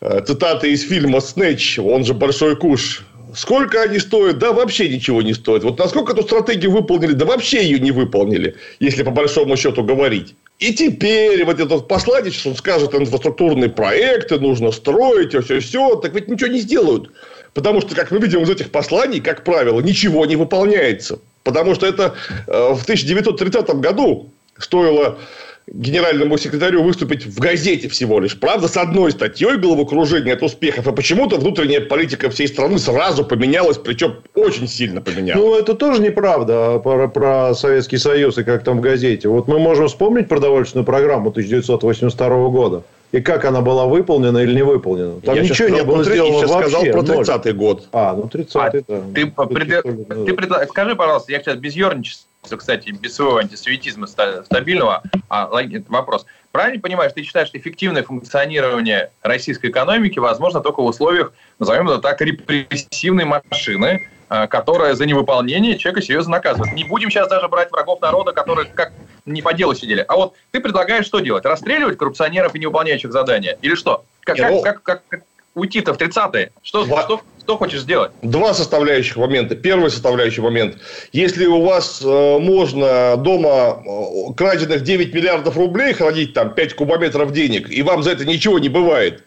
э, 0.00 0.20
цитаты 0.26 0.72
из 0.72 0.82
фильма 0.82 1.20
«Снэч», 1.20 1.78
он 1.78 2.04
же 2.04 2.14
«Большой 2.14 2.56
куш», 2.56 3.04
Сколько 3.34 3.80
они 3.82 3.98
стоят? 3.98 4.38
Да, 4.38 4.52
вообще 4.52 4.88
ничего 4.88 5.22
не 5.22 5.32
стоит. 5.32 5.64
Вот 5.64 5.78
насколько 5.78 6.12
эту 6.12 6.22
стратегию 6.22 6.70
выполнили? 6.70 7.12
Да, 7.12 7.24
вообще 7.24 7.62
ее 7.64 7.78
не 7.78 7.90
выполнили, 7.90 8.56
если 8.78 9.02
по 9.02 9.10
большому 9.10 9.56
счету 9.56 9.82
говорить. 9.82 10.34
И 10.62 10.72
теперь 10.72 11.44
вот 11.44 11.58
этот 11.58 11.88
посланец, 11.88 12.46
он 12.46 12.54
скажет, 12.54 12.94
инфраструктурные 12.94 13.68
проекты 13.68 14.38
нужно 14.38 14.70
строить, 14.70 15.34
все, 15.44 15.58
все, 15.58 15.96
так 15.96 16.14
ведь 16.14 16.28
ничего 16.28 16.50
не 16.50 16.60
сделают. 16.60 17.10
Потому 17.52 17.80
что, 17.80 17.96
как 17.96 18.12
мы 18.12 18.20
видим 18.20 18.42
из 18.42 18.48
этих 18.48 18.70
посланий, 18.70 19.20
как 19.20 19.42
правило, 19.42 19.80
ничего 19.80 20.24
не 20.24 20.36
выполняется. 20.36 21.18
Потому 21.42 21.74
что 21.74 21.86
это 21.86 22.14
э, 22.46 22.74
в 22.74 22.82
1930 22.84 23.70
году 23.80 24.30
стоило 24.56 25.18
генеральному 25.66 26.36
секретарю 26.38 26.82
выступить 26.82 27.26
в 27.26 27.38
газете 27.38 27.88
всего 27.88 28.20
лишь. 28.20 28.38
Правда, 28.38 28.68
с 28.68 28.76
одной 28.76 29.12
статьей 29.12 29.56
головокружения 29.56 30.34
от 30.34 30.42
успехов, 30.42 30.86
а 30.88 30.92
почему-то 30.92 31.36
внутренняя 31.36 31.80
политика 31.80 32.30
всей 32.30 32.48
страны 32.48 32.78
сразу 32.78 33.24
поменялась, 33.24 33.78
причем 33.78 34.16
очень 34.34 34.68
сильно 34.68 35.00
поменялась. 35.00 35.42
Ну, 35.42 35.58
это 35.58 35.74
тоже 35.74 36.02
неправда 36.02 36.78
про, 36.78 37.08
про 37.08 37.54
Советский 37.54 37.98
Союз 37.98 38.38
и 38.38 38.44
как 38.44 38.64
там 38.64 38.78
в 38.78 38.80
газете. 38.80 39.28
Вот 39.28 39.48
мы 39.48 39.58
можем 39.58 39.88
вспомнить 39.88 40.28
продовольственную 40.28 40.84
программу 40.84 41.30
1982 41.30 42.48
года. 42.48 42.82
И 43.12 43.20
как 43.20 43.44
она 43.44 43.60
была 43.60 43.86
выполнена 43.86 44.38
или 44.38 44.54
не 44.54 44.64
выполнена. 44.64 45.20
Там 45.20 45.34
я 45.36 45.42
ничего 45.42 45.68
не 45.68 45.82
было 45.84 46.02
сделано 46.02 46.38
я 46.38 46.46
вообще. 46.46 46.70
сказал 46.70 46.82
про 46.82 47.00
30-й 47.02 47.52
год. 47.52 47.88
А, 47.92 48.16
ну 48.16 48.22
30-й, 48.22 48.48
а, 48.54 48.70
да. 48.88 49.02
Ты, 49.14 49.26
пред... 49.54 49.82
ты 49.82 50.34
пред... 50.34 50.68
скажи, 50.70 50.96
пожалуйста, 50.96 51.30
я 51.30 51.40
сейчас 51.40 51.56
без 51.56 51.74
ерничества 51.74 52.31
кстати, 52.56 52.90
без 52.90 53.14
своего 53.14 53.36
антисоветизма 53.36 54.06
стабильного, 54.06 55.02
а, 55.28 55.48
вопрос. 55.88 56.26
Правильно 56.50 56.80
понимаешь, 56.80 57.12
ты 57.12 57.22
считаешь, 57.22 57.48
что 57.48 57.58
эффективное 57.58 58.02
функционирование 58.02 59.10
российской 59.22 59.70
экономики 59.70 60.18
возможно 60.18 60.60
только 60.60 60.82
в 60.82 60.86
условиях, 60.86 61.32
назовем 61.58 61.88
это 61.88 61.98
так, 61.98 62.20
репрессивной 62.20 63.24
машины, 63.24 64.08
а, 64.28 64.48
которая 64.48 64.94
за 64.94 65.06
невыполнение 65.06 65.78
человека 65.78 66.02
серьезно 66.02 66.32
наказывает. 66.32 66.72
Не 66.72 66.84
будем 66.84 67.10
сейчас 67.10 67.28
даже 67.28 67.48
брать 67.48 67.70
врагов 67.70 68.00
народа, 68.00 68.32
которые 68.32 68.68
как 68.68 68.92
не 69.24 69.40
по 69.40 69.54
делу 69.54 69.74
сидели. 69.74 70.04
А 70.08 70.16
вот 70.16 70.34
ты 70.50 70.60
предлагаешь 70.60 71.06
что 71.06 71.20
делать? 71.20 71.44
Расстреливать 71.44 71.96
коррупционеров 71.96 72.54
и 72.56 72.58
невыполняющих 72.58 73.12
задания? 73.12 73.56
Или 73.62 73.76
что? 73.76 74.04
Как, 74.20 74.36
как, 74.36 74.50
ну, 74.50 74.62
как, 74.62 74.82
как, 74.82 75.02
как 75.08 75.22
уйти-то 75.54 75.94
в 75.94 75.98
30-е? 75.98 76.52
Что, 76.62 76.86
что, 76.86 77.22
что 77.42 77.58
хочешь 77.58 77.80
сделать? 77.80 78.12
Два 78.22 78.54
составляющих 78.54 79.16
момента. 79.16 79.56
Первый 79.56 79.90
составляющий 79.90 80.40
момент. 80.40 80.76
Если 81.12 81.46
у 81.46 81.62
вас 81.62 82.00
э, 82.02 82.38
можно 82.38 83.16
дома 83.16 83.82
э, 83.84 84.34
краденных 84.36 84.82
9 84.82 85.12
миллиардов 85.12 85.56
рублей 85.56 85.92
хранить 85.92 86.34
там 86.34 86.54
5 86.54 86.74
кубометров 86.74 87.32
денег, 87.32 87.68
и 87.68 87.82
вам 87.82 88.02
за 88.02 88.12
это 88.12 88.24
ничего 88.24 88.60
не 88.60 88.68
бывает, 88.68 89.24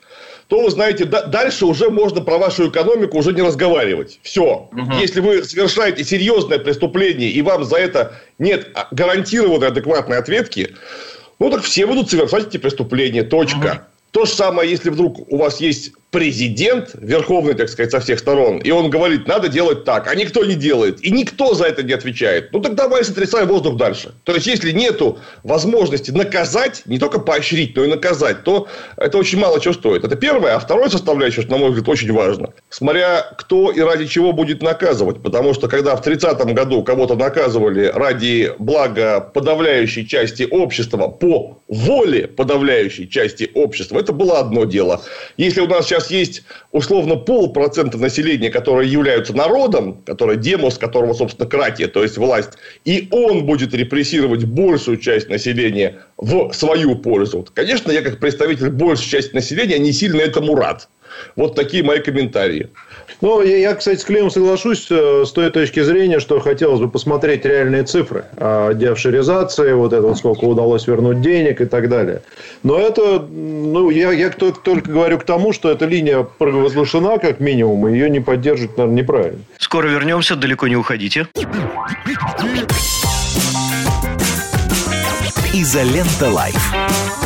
то 0.47 0.61
вы 0.61 0.69
знаете, 0.69 1.05
да, 1.05 1.23
дальше 1.23 1.65
уже 1.65 1.89
можно 1.89 2.21
про 2.21 2.37
вашу 2.37 2.69
экономику 2.69 3.17
уже 3.17 3.33
не 3.33 3.41
разговаривать. 3.41 4.19
Все. 4.21 4.69
Угу. 4.71 4.93
Если 5.01 5.19
вы 5.19 5.43
совершаете 5.43 6.03
серьезное 6.05 6.59
преступление, 6.59 7.29
и 7.29 7.41
вам 7.41 7.65
за 7.65 7.77
это 7.77 8.13
нет 8.39 8.69
гарантированной 8.91 9.67
адекватной 9.67 10.17
ответки, 10.17 10.75
ну 11.39 11.49
так 11.49 11.63
все 11.63 11.85
будут 11.85 12.09
совершать 12.09 12.47
эти 12.47 12.57
преступления. 12.57 13.23
Точка. 13.23 13.57
Угу. 13.57 13.79
То 14.11 14.25
же 14.25 14.31
самое, 14.31 14.71
если 14.71 14.89
вдруг 14.89 15.29
у 15.29 15.37
вас 15.37 15.59
есть 15.59 15.91
президент, 16.15 16.91
верховный, 16.93 17.55
так 17.55 17.67
сказать, 17.67 17.91
со 17.91 17.99
всех 17.99 18.19
сторон, 18.19 18.59
и 18.59 18.71
он 18.71 18.89
говорит, 18.89 19.27
надо 19.27 19.49
делать 19.49 19.83
так, 19.83 20.07
а 20.07 20.15
никто 20.15 20.45
не 20.45 20.55
делает, 20.55 21.03
и 21.03 21.11
никто 21.11 21.53
за 21.53 21.65
это 21.65 21.83
не 21.83 21.91
отвечает, 21.91 22.53
ну, 22.53 22.61
так 22.61 22.75
давай 22.75 23.03
сотрясай 23.03 23.45
воздух 23.45 23.75
дальше. 23.75 24.13
То 24.23 24.33
есть, 24.33 24.47
если 24.47 24.71
нету 24.71 25.19
возможности 25.43 26.11
наказать, 26.11 26.83
не 26.85 26.99
только 26.99 27.19
поощрить, 27.19 27.75
но 27.75 27.83
и 27.83 27.87
наказать, 27.87 28.45
то 28.45 28.69
это 28.95 29.17
очень 29.17 29.39
мало 29.39 29.59
чего 29.59 29.73
стоит. 29.73 30.05
Это 30.05 30.15
первое. 30.15 30.55
А 30.55 30.59
второе 30.59 30.87
составляющее, 30.87 31.41
что, 31.41 31.51
на 31.51 31.57
мой 31.57 31.71
взгляд, 31.71 31.89
очень 31.89 32.13
важно, 32.13 32.53
смотря 32.69 33.21
кто 33.37 33.71
и 33.71 33.81
ради 33.81 34.07
чего 34.07 34.31
будет 34.31 34.61
наказывать. 34.61 35.21
Потому 35.21 35.53
что, 35.53 35.67
когда 35.67 35.97
в 35.97 36.07
30-м 36.07 36.53
году 36.53 36.81
кого-то 36.83 37.15
наказывали 37.15 37.91
ради 37.93 38.53
блага 38.57 39.19
подавляющей 39.19 40.07
части 40.07 40.47
общества 40.49 41.09
по 41.09 41.57
воле 41.67 42.27
подавляющей 42.27 43.09
части 43.09 43.51
общества, 43.53 43.99
это 43.99 44.13
было 44.13 44.39
одно 44.39 44.63
дело. 44.63 45.01
Если 45.35 45.59
у 45.59 45.67
нас 45.67 45.85
сейчас 45.85 46.04
нас 46.05 46.11
есть 46.11 46.43
условно 46.71 47.15
полпроцента 47.15 47.97
населения, 47.97 48.49
которые 48.49 48.91
являются 48.91 49.33
народом, 49.33 50.01
которое 50.05 50.37
демос, 50.37 50.77
которого, 50.77 51.13
собственно, 51.13 51.49
кратия, 51.49 51.87
то 51.87 52.03
есть 52.03 52.17
власть, 52.17 52.51
и 52.85 53.07
он 53.11 53.45
будет 53.45 53.73
репрессировать 53.73 54.43
большую 54.45 54.97
часть 54.97 55.29
населения 55.29 55.99
в 56.17 56.53
свою 56.53 56.95
пользу. 56.95 57.45
Конечно, 57.53 57.91
я 57.91 58.01
как 58.01 58.19
представитель 58.19 58.69
большей 58.69 59.09
части 59.09 59.33
населения 59.33 59.79
не 59.79 59.91
сильно 59.91 60.21
этому 60.21 60.55
рад. 60.55 60.87
Вот 61.35 61.55
такие 61.55 61.83
мои 61.83 61.99
комментарии. 61.99 62.69
Ну, 63.21 63.41
я, 63.41 63.73
кстати, 63.75 63.99
с 63.99 64.03
Клеем 64.03 64.29
соглашусь 64.29 64.87
э, 64.89 65.23
с 65.25 65.31
той 65.31 65.49
точки 65.49 65.81
зрения, 65.81 66.19
что 66.19 66.39
хотелось 66.39 66.79
бы 66.79 66.89
посмотреть 66.89 67.45
реальные 67.45 67.83
цифры 67.83 68.25
о 68.37 68.73
деофшеризации, 68.73 69.73
вот 69.73 69.93
это 69.93 70.01
вот 70.01 70.17
сколько 70.17 70.43
удалось 70.45 70.87
вернуть 70.87 71.21
денег 71.21 71.61
и 71.61 71.65
так 71.65 71.89
далее. 71.89 72.21
Но 72.63 72.77
это, 72.77 73.19
ну, 73.19 73.89
я, 73.89 74.11
я 74.11 74.29
только 74.29 74.81
говорю 74.81 75.19
к 75.19 75.23
тому, 75.23 75.53
что 75.53 75.71
эта 75.71 75.85
линия 75.85 76.23
провозглашена 76.23 77.17
как 77.17 77.39
минимум, 77.39 77.87
и 77.87 77.93
ее 77.93 78.09
не 78.09 78.19
поддерживать, 78.19 78.77
наверное, 78.77 79.01
неправильно. 79.01 79.39
Скоро 79.57 79.87
вернемся, 79.87 80.35
далеко 80.35 80.67
не 80.67 80.75
уходите. 80.75 81.27
Изолента 85.53 86.29
Live. 86.29 87.24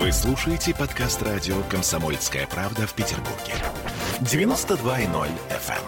Вы 0.00 0.12
слушаете 0.12 0.74
подкаст 0.74 1.22
радио 1.22 1.56
«Комсомольская 1.68 2.46
правда» 2.46 2.86
в 2.86 2.94
Петербурге. 2.94 3.52
92.0 4.20 5.28
FM. 5.50 5.82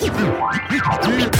Эм. 0.00 1.30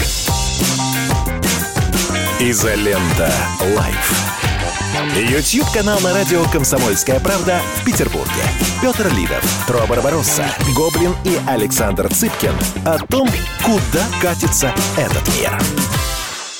Изолента. 2.39 3.29
Live. 3.75 4.13
Ютьюб-канал 5.17 5.99
на 5.99 6.13
радио 6.13 6.45
«Комсомольская 6.45 7.19
правда» 7.19 7.59
в 7.75 7.83
Петербурге. 7.83 8.31
Петр 8.81 9.13
Лидов, 9.13 9.43
Тро 9.67 9.85
Барбаросса, 9.85 10.45
Гоблин 10.77 11.13
и 11.25 11.37
Александр 11.45 12.07
Цыпкин 12.07 12.55
о 12.85 12.99
том, 12.99 13.27
куда 13.65 14.05
катится 14.21 14.73
этот 14.95 15.27
мир. 15.35 15.51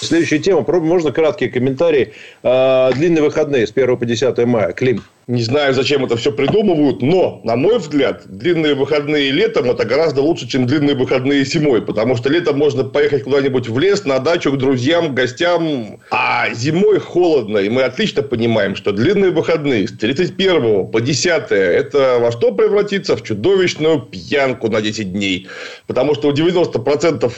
Следующая 0.06 0.40
тема. 0.40 0.66
Можно 0.68 1.12
краткие 1.12 1.50
комментарии. 1.50 2.14
А, 2.44 2.92
длинные 2.92 3.24
выходные 3.24 3.68
с 3.68 3.72
1 3.72 3.98
по 3.98 4.06
10 4.06 4.38
мая. 4.46 4.72
Клим. 4.74 5.04
Не 5.28 5.42
знаю, 5.42 5.74
зачем 5.74 6.06
это 6.06 6.18
все 6.18 6.32
придумывают, 6.32 7.02
но, 7.02 7.42
на 7.44 7.56
мой 7.56 7.80
взгляд, 7.80 8.22
длинные 8.26 8.76
выходные 8.76 9.32
летом 9.32 9.72
это 9.72 9.84
гораздо 9.84 10.22
лучше, 10.22 10.48
чем 10.48 10.68
длинные 10.68 10.96
выходные 10.96 11.44
зимой. 11.44 11.82
Потому 11.82 12.16
что 12.16 12.30
летом 12.30 12.60
можно 12.60 12.84
поехать 12.84 13.24
куда-нибудь 13.24 13.68
в 13.68 13.80
лес, 13.80 14.06
на 14.06 14.20
дачу, 14.20 14.52
к 14.52 14.58
друзьям, 14.58 15.10
к 15.10 15.14
гостям. 15.16 16.00
А 16.12 16.54
зимой 16.54 17.00
холодно. 17.00 17.58
И 17.58 17.70
мы 17.70 17.82
отлично 17.82 18.22
понимаем, 18.22 18.76
что 18.76 18.92
длинные 18.92 19.32
выходные 19.32 19.88
с 19.88 19.98
31 19.98 20.88
по 20.92 21.02
10 21.02 21.52
это 21.52 22.20
во 22.20 22.32
что 22.32 22.52
превратится? 22.52 23.16
В 23.16 23.24
чудовищную 23.24 24.02
пьянку 24.02 24.70
на 24.70 24.80
10 24.80 25.12
дней. 25.12 25.48
Потому 25.88 26.14
что 26.14 26.28
у 26.28 26.34
90% 26.34 27.34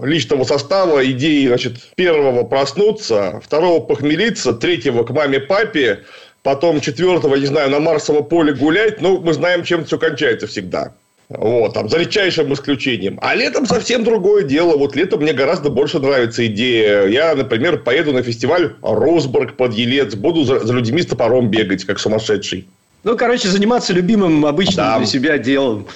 личного 0.00 0.44
состава 0.44 1.04
идеи, 1.10 1.46
значит, 1.46 1.76
первого 1.96 2.44
проснуться, 2.44 3.40
второго 3.44 3.80
похмелиться, 3.80 4.52
третьего 4.52 5.04
к 5.04 5.10
маме-папе, 5.10 6.00
потом 6.42 6.80
четвертого, 6.80 7.36
не 7.36 7.46
знаю, 7.46 7.70
на 7.70 7.80
Марсово 7.80 8.22
поле 8.22 8.52
гулять, 8.52 9.00
ну, 9.00 9.20
мы 9.20 9.32
знаем, 9.32 9.64
чем 9.64 9.84
все 9.84 9.98
кончается 9.98 10.46
всегда. 10.46 10.92
Вот, 11.28 11.72
там, 11.72 11.88
за 11.88 11.98
редчайшим 11.98 12.52
исключением. 12.52 13.18
А 13.22 13.34
летом 13.34 13.64
совсем 13.64 14.04
другое 14.04 14.42
дело. 14.42 14.76
Вот 14.76 14.94
летом 14.96 15.22
мне 15.22 15.32
гораздо 15.32 15.70
больше 15.70 15.98
нравится 15.98 16.46
идея. 16.46 17.06
Я, 17.06 17.34
например, 17.34 17.78
поеду 17.78 18.12
на 18.12 18.22
фестиваль 18.22 18.74
Росбург 18.82 19.56
под 19.56 19.72
Елец, 19.72 20.14
буду 20.14 20.44
за, 20.44 20.60
за 20.60 20.74
людьми 20.74 21.00
с 21.00 21.06
топором 21.06 21.48
бегать, 21.48 21.84
как 21.84 22.00
сумасшедший. 22.00 22.66
Ну, 23.04 23.16
короче, 23.16 23.48
заниматься 23.48 23.92
любимым 23.92 24.46
обычным 24.46 24.86
да. 24.86 24.98
для 24.98 25.06
себя 25.06 25.38
делом. 25.38 25.86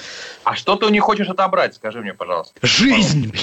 А 0.43 0.55
что 0.55 0.77
ты 0.77 0.85
у 0.85 0.89
них 0.89 1.03
хочешь 1.03 1.27
отобрать, 1.27 1.75
скажи 1.75 1.99
мне, 1.99 2.13
пожалуйста. 2.13 2.53
Жизнь! 2.61 3.33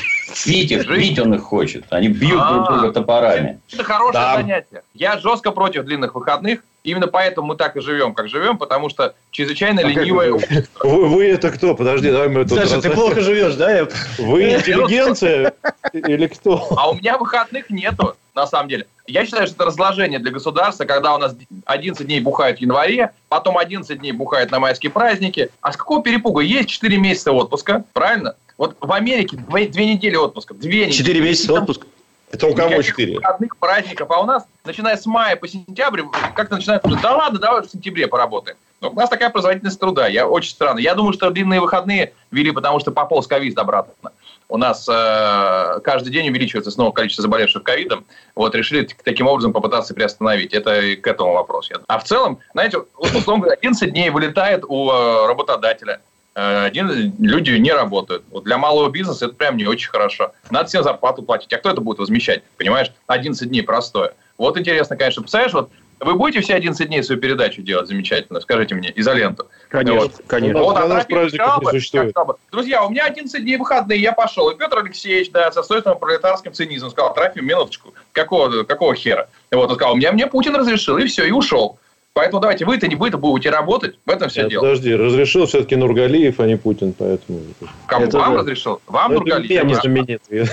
Их, 0.47 0.89
пить 0.89 1.19
он 1.21 1.35
их 1.35 1.43
хочет. 1.43 1.85
Они 1.91 2.09
бьют 2.09 2.41
друг 2.49 2.67
друга 2.67 2.93
топорами. 2.93 3.61
Это 3.71 3.85
хорошее 3.85 4.25
занятие. 4.37 4.83
Я 4.95 5.19
жестко 5.19 5.51
против 5.51 5.85
длинных 5.85 6.15
выходных. 6.15 6.61
Именно 6.83 7.07
поэтому 7.09 7.49
мы 7.49 7.57
так 7.57 7.77
и 7.77 7.81
живем, 7.81 8.15
как 8.15 8.29
живем, 8.29 8.59
потому 8.59 8.91
что 8.91 9.15
чрезвычайно 9.31 9.81
а 9.81 9.85
ленивое 9.85 10.33
вы, 10.33 11.09
вы 11.09 11.27
это 11.29 11.51
кто? 11.51 11.75
Подожди, 11.75 12.11
давай 12.11 12.29
мы 12.29 12.45
тут... 12.45 12.59
Саша, 12.59 12.81
ты 12.81 12.91
плохо 12.91 13.21
живешь, 13.23 13.55
да? 13.55 13.87
Вы 14.19 14.55
интеллигенция 14.55 15.55
или 15.93 16.27
кто? 16.27 16.69
А 16.77 16.91
у 16.91 16.95
меня 16.95 17.17
выходных 17.17 17.71
нету, 17.71 18.17
на 18.35 18.47
самом 18.47 18.69
деле. 18.69 18.87
Я 19.07 19.25
считаю, 19.27 19.47
что 19.47 19.57
это 19.57 19.67
разложение 19.67 20.19
для 20.19 20.31
государства, 20.31 20.85
когда 20.85 21.15
у 21.15 21.19
нас 21.19 21.37
11 21.67 22.07
дней 22.07 22.21
бухают 22.21 22.59
в 22.59 22.63
январе, 22.63 23.13
потом 23.29 23.59
11 23.59 23.99
дней 23.99 24.13
бухают 24.13 24.51
на 24.51 24.61
майские 24.61 24.91
праздники. 24.91 25.51
А 25.61 25.73
с 25.73 25.77
какого 25.77 26.03
перепуга? 26.03 26.41
Есть 26.41 26.71
4 26.71 26.97
месяца 26.97 27.33
отпуска, 27.33 27.85
правильно? 27.93 28.35
Вот 28.57 28.77
в 28.81 28.93
Америке 28.93 29.37
2, 29.37 29.47
2 29.47 29.83
недели 29.83 30.17
отпуска. 30.17 30.55
2 30.55 30.71
недели. 30.71 30.91
4 30.91 31.21
месяца 31.21 31.53
отпуска? 31.53 31.87
Это 32.31 32.47
у 32.47 32.55
кого 32.55 32.81
4? 32.81 33.17
выходных 33.17 33.57
праздников. 33.59 34.11
А 34.11 34.21
у 34.21 34.25
нас, 34.25 34.45
начиная 34.65 34.97
с 34.97 35.05
мая 35.05 35.37
по 35.37 35.47
сентябрь, 35.47 36.03
как-то 36.35 36.57
начинают 36.57 36.83
да 37.03 37.17
ладно, 37.17 37.39
давай 37.39 37.63
в 37.63 37.71
сентябре 37.71 38.07
поработаем. 38.07 38.57
Но 38.81 38.91
у 38.91 38.95
нас 38.95 39.11
такая 39.11 39.31
производительность 39.31 39.79
труда. 39.79 40.09
Я 40.09 40.27
очень 40.27 40.51
странно. 40.51 40.79
Я 40.79 40.95
думаю, 40.95 41.13
что 41.13 41.31
длинные 41.31 41.61
выходные 41.61 42.15
ввели, 42.31 42.51
потому 42.51 42.81
что 42.81 42.91
пополз 42.91 43.27
ковид 43.27 43.59
обратно. 43.59 44.13
У 44.49 44.57
нас 44.57 44.87
э, 44.89 45.81
каждый 45.83 46.13
день 46.13 46.29
увеличивается 46.29 46.71
снова 46.71 46.93
количество 46.93 47.23
заболевших 47.23 47.63
ковидом. 47.63 48.05
Вот 48.35 48.55
решили 48.55 48.89
таким 49.03 49.27
образом 49.27 49.53
попытаться 49.53 49.95
приостановить. 49.95 50.53
Это 50.53 50.97
к 50.97 51.07
этому 51.07 51.33
вопрос. 51.33 51.71
А 51.87 51.99
в 51.99 52.05
целом, 52.05 52.39
знаете, 52.53 52.79
условно 52.99 53.45
говоря, 53.45 53.57
11 53.59 53.91
дней 53.91 54.11
вылетает 54.11 54.65
у 54.67 54.91
э, 54.91 55.27
работодателя. 55.27 56.01
Э, 56.35 56.65
один, 56.67 57.15
люди 57.19 57.53
не 57.53 57.73
работают. 57.73 58.25
Вот 58.31 58.45
для 58.45 58.59
малого 58.59 58.91
бизнеса 58.91 59.27
это 59.27 59.35
прям 59.35 59.57
не 59.57 59.67
очень 59.67 59.91
хорошо. 59.91 60.33
Надо 60.51 60.69
всем 60.69 60.83
зарплату 60.83 61.23
платить. 61.23 61.53
А 61.53 61.59
кто 61.59 61.71
это 61.71 61.81
будет 61.81 61.99
возмещать? 61.99 62.43
Понимаешь? 62.59 62.93
11 63.07 63.49
дней 63.49 63.63
простое. 63.63 64.15
Вот 64.37 64.59
интересно, 64.59 64.97
конечно. 64.97 65.23
Представляешь, 65.23 65.55
вот 65.55 65.71
вы 66.01 66.15
будете 66.15 66.41
все 66.41 66.55
11 66.55 66.89
дней 66.89 67.03
свою 67.03 67.21
передачу 67.21 67.63
делать 67.63 67.89
замечательно? 67.89 68.41
Скажите 68.41 68.75
мне, 68.75 68.93
изоленту. 68.95 69.49
Конечно, 69.69 70.01
вот. 70.01 70.23
конечно. 70.27 70.63
Вот, 70.63 70.77
а 70.77 70.87
нас 70.87 71.05
праздников 71.07 71.63
не 71.63 71.71
существует. 71.71 72.15
Друзья, 72.51 72.85
у 72.85 72.91
меня 72.91 73.05
11 73.07 73.43
дней 73.43 73.57
выходные, 73.57 74.01
я 74.01 74.13
пошел. 74.13 74.51
И 74.51 74.57
Петр 74.57 74.79
Алексеевич, 74.79 75.31
да, 75.31 75.51
со 75.53 75.63
свойственным 75.63 75.99
пролетарским 75.99 76.53
цинизмом 76.53 76.91
сказал, 76.91 77.15
Трофим, 77.15 77.47
минуточку, 77.47 77.95
какого, 78.13 78.65
какого 78.65 78.95
хера? 78.95 79.29
Вот, 79.51 79.71
он 79.71 79.77
сказал, 79.77 79.95
у 79.95 79.97
меня, 79.97 80.13
мне 80.13 80.27
Путин 80.27 80.55
разрешил, 80.55 80.99
и 80.99 81.07
все, 81.07 81.25
и 81.25 81.31
ушел. 81.31 81.79
Поэтому 82.15 82.41
давайте 82.41 82.65
вы-то 82.65 82.87
не 82.87 82.95
вы-то 82.95 83.19
будете 83.19 83.51
работать. 83.51 83.99
В 84.07 84.11
этом 84.11 84.29
все 84.29 84.43
Нет, 84.43 84.51
дело. 84.51 84.61
Подожди, 84.61 84.95
разрешил 84.95 85.47
все-таки 85.47 85.75
Нургалиев, 85.75 86.39
а 86.39 86.47
не 86.47 86.57
Путин, 86.57 86.93
поэтому... 86.93 87.41
Кому? 87.89 88.07
Это 88.07 88.19
вам 88.19 88.35
же... 88.35 88.39
разрешил? 88.39 88.81
Вам 88.87 89.11
Это 89.11 89.21
Нургалиев? 89.21 89.65
Не 89.65 89.75
знаменитый. 89.75 90.47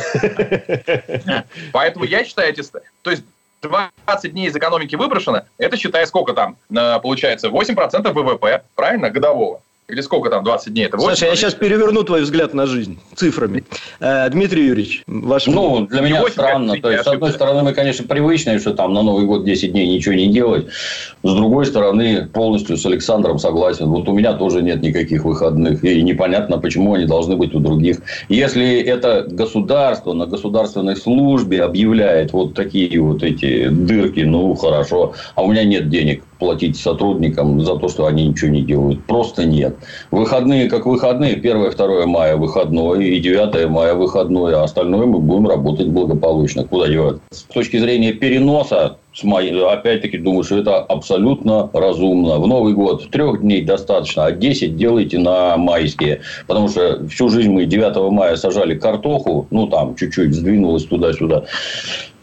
Поэтому 1.71 2.05
я 2.05 2.25
считаю, 2.25 2.49
эти... 2.49 2.63
То 3.03 3.11
есть 3.11 3.23
20 3.61 4.31
дней 4.31 4.47
из 4.47 4.55
экономики 4.55 4.95
выброшено, 4.95 5.45
это 5.57 5.77
считай 5.77 6.05
сколько 6.07 6.33
там, 6.33 6.57
получается, 7.01 7.49
8% 7.49 8.11
ВВП, 8.11 8.63
правильно, 8.75 9.09
годового. 9.09 9.61
Или 9.91 9.99
сколько 9.99 10.29
там, 10.29 10.45
20 10.45 10.73
дней? 10.73 10.85
Это 10.85 10.95
8, 10.95 11.09
Саша, 11.09 11.25
я 11.25 11.35
сейчас 11.35 11.53
переверну 11.53 12.03
твой 12.03 12.21
взгляд 12.21 12.53
на 12.53 12.65
жизнь 12.65 12.97
цифрами. 13.13 13.65
Э, 13.99 14.29
Дмитрий 14.29 14.65
Юрьевич, 14.67 15.03
ваш... 15.05 15.47
Ну, 15.47 15.85
для 15.85 15.99
меня 15.99 16.21
8, 16.21 16.31
странно. 16.31 16.81
То 16.81 16.91
есть, 16.91 17.03
с 17.03 17.07
одной 17.07 17.31
стороны, 17.31 17.63
мы, 17.63 17.73
конечно, 17.73 18.07
привычные, 18.07 18.59
что 18.59 18.73
там 18.73 18.93
на 18.93 19.01
Новый 19.01 19.25
год 19.25 19.43
10 19.43 19.73
дней 19.73 19.93
ничего 19.93 20.15
не 20.15 20.31
делать. 20.31 20.67
С 21.23 21.33
другой 21.33 21.65
стороны, 21.65 22.25
полностью 22.31 22.77
с 22.77 22.85
Александром 22.85 23.37
согласен. 23.37 23.87
Вот 23.87 24.07
у 24.07 24.13
меня 24.13 24.31
тоже 24.33 24.61
нет 24.61 24.81
никаких 24.81 25.25
выходных. 25.25 25.83
И 25.83 26.01
непонятно, 26.03 26.57
почему 26.57 26.93
они 26.93 27.05
должны 27.05 27.35
быть 27.35 27.53
у 27.53 27.59
других. 27.59 27.97
Если 28.29 28.79
это 28.79 29.25
государство 29.27 30.13
на 30.13 30.25
государственной 30.25 30.95
службе 30.95 31.63
объявляет 31.63 32.31
вот 32.31 32.53
такие 32.53 32.97
вот 33.01 33.23
эти 33.23 33.67
дырки, 33.67 34.21
ну, 34.21 34.53
хорошо. 34.53 35.15
А 35.35 35.43
у 35.43 35.51
меня 35.51 35.65
нет 35.65 35.89
денег 35.89 36.23
платить 36.41 36.75
сотрудникам 36.75 37.61
за 37.61 37.75
то, 37.75 37.87
что 37.87 38.07
они 38.07 38.25
ничего 38.25 38.49
не 38.49 38.63
делают. 38.63 39.05
Просто 39.05 39.45
нет. 39.45 39.75
Выходные 40.09 40.67
как 40.69 40.87
выходные. 40.87 41.35
1-2 41.35 42.07
мая 42.07 42.35
выходной 42.35 43.07
и 43.07 43.19
9 43.19 43.69
мая 43.69 43.93
выходной. 43.93 44.55
А 44.55 44.63
остальное 44.63 45.05
мы 45.05 45.19
будем 45.19 45.47
работать 45.47 45.87
благополучно. 45.89 46.63
Куда 46.63 46.87
девать? 46.87 47.17
С 47.29 47.43
точки 47.43 47.77
зрения 47.77 48.13
переноса 48.13 48.97
опять-таки 49.69 50.17
думаю, 50.17 50.43
что 50.43 50.57
это 50.57 50.79
абсолютно 50.79 51.69
разумно. 51.73 52.39
В 52.39 52.47
Новый 52.47 52.73
год 52.73 53.09
трех 53.11 53.41
дней 53.41 53.61
достаточно, 53.61 54.25
а 54.25 54.31
10 54.31 54.75
делайте 54.75 55.19
на 55.19 55.57
майские. 55.57 56.21
Потому 56.47 56.69
что 56.69 57.07
всю 57.07 57.29
жизнь 57.29 57.51
мы 57.51 57.65
9 57.65 58.11
мая 58.11 58.35
сажали 58.35 58.75
картоху, 58.75 59.47
ну 59.51 59.67
там 59.67 59.95
чуть-чуть 59.95 60.33
сдвинулось 60.33 60.85
туда-сюда. 60.85 61.43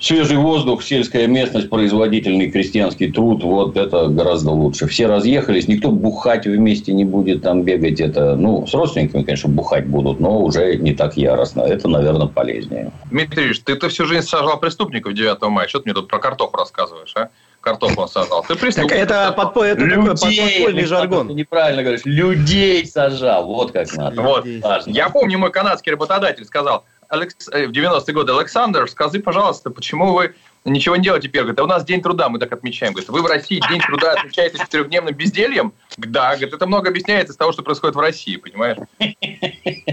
Свежий 0.01 0.37
воздух, 0.37 0.83
сельская 0.85 1.27
местность, 1.27 1.69
производительный 1.69 2.51
крестьянский 2.51 3.11
труд, 3.11 3.43
вот 3.43 3.77
это 3.77 4.07
гораздо 4.07 4.51
лучше. 4.51 4.87
Все 4.87 5.07
разъехались, 5.07 5.67
никто 5.67 5.91
бухать 5.91 6.47
вместе 6.47 6.93
не 6.93 7.05
будет 7.05 7.43
там 7.43 7.63
бегать. 7.65 8.01
Это, 8.01 8.37
ну, 8.37 8.65
с 8.67 8.75
родственниками, 8.75 9.25
конечно, 9.25 9.49
бухать 9.49 9.87
будут, 9.87 10.21
но 10.21 10.41
уже 10.41 10.77
не 10.77 10.95
так 10.95 11.17
яростно. 11.17 11.63
Это, 11.63 11.89
наверное, 11.89 12.29
полезнее. 12.29 12.93
Дмитрий 13.11 13.47
Ильич, 13.47 13.61
ты-то 13.61 13.89
всю 13.89 14.07
жизнь 14.07 14.27
сажал 14.27 14.61
преступников 14.61 15.15
9 15.15 15.43
мая. 15.49 15.67
Что 15.67 15.81
ты 15.81 15.87
мне 15.87 15.95
тут 15.95 16.07
про 16.09 16.19
картоху 16.19 16.57
рассказываешь, 16.57 17.13
а? 17.17 17.31
Картоху 17.61 18.03
он 18.03 18.09
сажал. 18.09 18.45
Ты 18.47 18.55
преступник. 18.55 18.91
Так 18.91 18.99
это, 19.01 19.33
подпо... 19.37 19.65
это 19.65 19.81
людей, 19.81 20.15
такой 20.15 20.37
подпольный 20.37 20.85
жаргон. 20.85 21.27
Ты 21.27 21.35
неправильно 21.35 21.83
говоришь. 21.83 22.03
Людей 22.05 22.87
сажал. 22.87 23.47
Вот 23.47 23.73
как 23.73 23.93
надо. 23.97 24.23
Вот. 24.23 24.47
Я 24.87 25.09
помню, 25.09 25.39
мой 25.39 25.51
канадский 25.51 25.91
работодатель 25.91 26.45
сказал, 26.45 26.85
Э, 27.11 27.67
в 27.67 27.71
90-е 27.71 28.15
годы, 28.15 28.33
Александр, 28.33 28.89
скажи, 28.89 29.21
пожалуйста, 29.21 29.71
почему 29.71 30.13
вы 30.13 30.35
ничего 30.65 30.97
не 30.97 31.03
делаете 31.03 31.29
теперь? 31.29 31.43
Говорит, 31.43 31.61
а 31.61 31.65
у 31.65 31.67
нас 31.67 31.85
День 31.85 32.03
труда, 32.03 32.29
мы 32.29 32.39
так 32.39 32.53
отмечаем. 32.53 32.93
Говорит, 32.93 33.09
вы 33.11 33.23
в 33.23 33.27
России 33.27 33.61
День 33.71 33.81
труда 33.81 34.13
отмечаете 34.13 34.59
четырехдневным 34.59 35.15
бездельем? 35.15 35.73
Да, 35.97 36.31
говорит, 36.37 36.55
это 36.55 36.67
много 36.67 36.91
объясняется 36.91 37.33
из 37.33 37.37
того, 37.37 37.53
что 37.53 37.63
происходит 37.63 37.97
в 37.97 38.01
России, 38.01 38.37
понимаешь? 38.37 38.79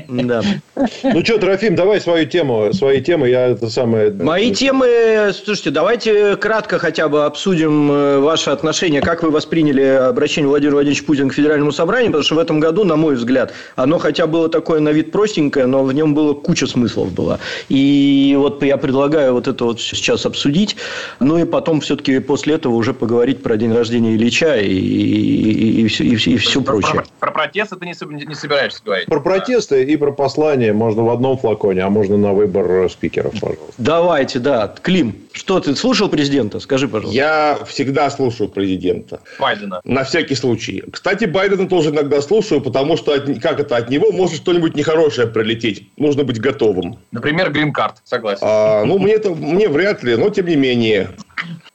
Да. 0.07 0.41
Ну 1.03 1.23
что, 1.23 1.37
Трофим, 1.39 1.75
давай 1.75 1.99
свою 1.99 2.25
тему, 2.25 2.71
свои 2.73 3.01
темы, 3.01 3.29
я 3.29 3.47
это 3.47 3.69
самое... 3.69 4.11
Мои 4.11 4.53
темы, 4.53 5.31
слушайте, 5.33 5.71
давайте 5.71 6.35
кратко 6.35 6.79
хотя 6.79 7.09
бы 7.09 7.25
обсудим 7.25 7.91
э, 7.91 8.19
ваше 8.19 8.51
отношение, 8.51 9.01
как 9.01 9.23
вы 9.23 9.31
восприняли 9.31 9.81
обращение 9.81 10.47
Владимира 10.47 10.75
Владимировича 10.75 11.05
Путина 11.05 11.29
к 11.29 11.33
Федеральному 11.33 11.71
собранию, 11.71 12.11
потому 12.11 12.23
что 12.23 12.35
в 12.35 12.39
этом 12.39 12.59
году, 12.59 12.83
на 12.83 12.95
мой 12.95 13.15
взгляд, 13.15 13.53
оно 13.75 13.97
хотя 13.97 14.27
было 14.27 14.49
такое 14.49 14.79
на 14.79 14.89
вид 14.89 15.11
простенькое, 15.11 15.65
но 15.65 15.83
в 15.83 15.93
нем 15.93 16.13
было 16.13 16.33
куча 16.33 16.67
смыслов 16.67 17.11
была. 17.11 17.39
И 17.69 18.35
вот 18.37 18.63
я 18.63 18.77
предлагаю 18.77 19.33
вот 19.33 19.47
это 19.47 19.65
вот 19.65 19.81
сейчас 19.81 20.25
обсудить, 20.25 20.54
ну 21.19 21.37
и 21.37 21.45
потом 21.45 21.81
все-таки 21.81 22.19
после 22.19 22.55
этого 22.55 22.73
уже 22.73 22.93
поговорить 22.93 23.43
про 23.43 23.57
день 23.57 23.73
рождения 23.73 24.15
Ильича 24.15 24.57
и, 24.57 24.67
и, 24.67 25.81
и, 25.81 25.87
и, 25.87 26.13
и 26.13 26.37
все 26.37 26.61
про, 26.61 26.73
прочее. 26.73 26.93
Про, 26.93 27.05
про 27.19 27.31
протесты 27.31 27.75
ты 27.75 27.85
не, 27.85 28.25
не 28.25 28.35
собираешься 28.35 28.81
говорить? 28.83 29.07
Про 29.07 29.19
протесты 29.19 29.83
и 29.83 29.97
про 29.97 30.11
послание 30.11 30.73
можно 30.73 31.03
в 31.03 31.09
одном 31.09 31.37
флаконе, 31.37 31.81
а 31.81 31.89
можно 31.89 32.17
на 32.17 32.33
выбор 32.33 32.89
спикеров, 32.89 33.33
пожалуйста. 33.33 33.73
Давайте, 33.77 34.39
да. 34.39 34.73
Клим, 34.81 35.15
что 35.31 35.59
ты 35.59 35.75
слушал 35.75 36.09
президента? 36.09 36.59
Скажи, 36.59 36.87
пожалуйста. 36.87 37.15
Я 37.15 37.59
всегда 37.67 38.09
слушаю 38.09 38.49
президента. 38.49 39.19
Байдена. 39.39 39.81
На 39.83 40.03
всякий 40.03 40.35
случай. 40.35 40.83
Кстати, 40.91 41.25
Байдена 41.25 41.67
тоже 41.67 41.89
иногда 41.89 42.21
слушаю, 42.21 42.61
потому 42.61 42.97
что 42.97 43.13
от, 43.13 43.39
как 43.41 43.59
это 43.59 43.77
от 43.77 43.89
него 43.89 44.11
может 44.11 44.37
что-нибудь 44.37 44.75
нехорошее 44.75 45.27
прилететь. 45.27 45.89
Нужно 45.97 46.23
быть 46.23 46.39
готовым. 46.39 46.97
Например, 47.11 47.51
грин-карт, 47.51 47.97
согласен. 48.03 48.39
А, 48.41 48.85
ну, 48.85 48.97
мне 48.97 49.13
это 49.13 49.31
мне 49.31 49.67
вряд 49.67 50.03
ли, 50.03 50.15
но 50.15 50.29
тем 50.29 50.44
не 50.45 50.55
менее. 50.55 51.09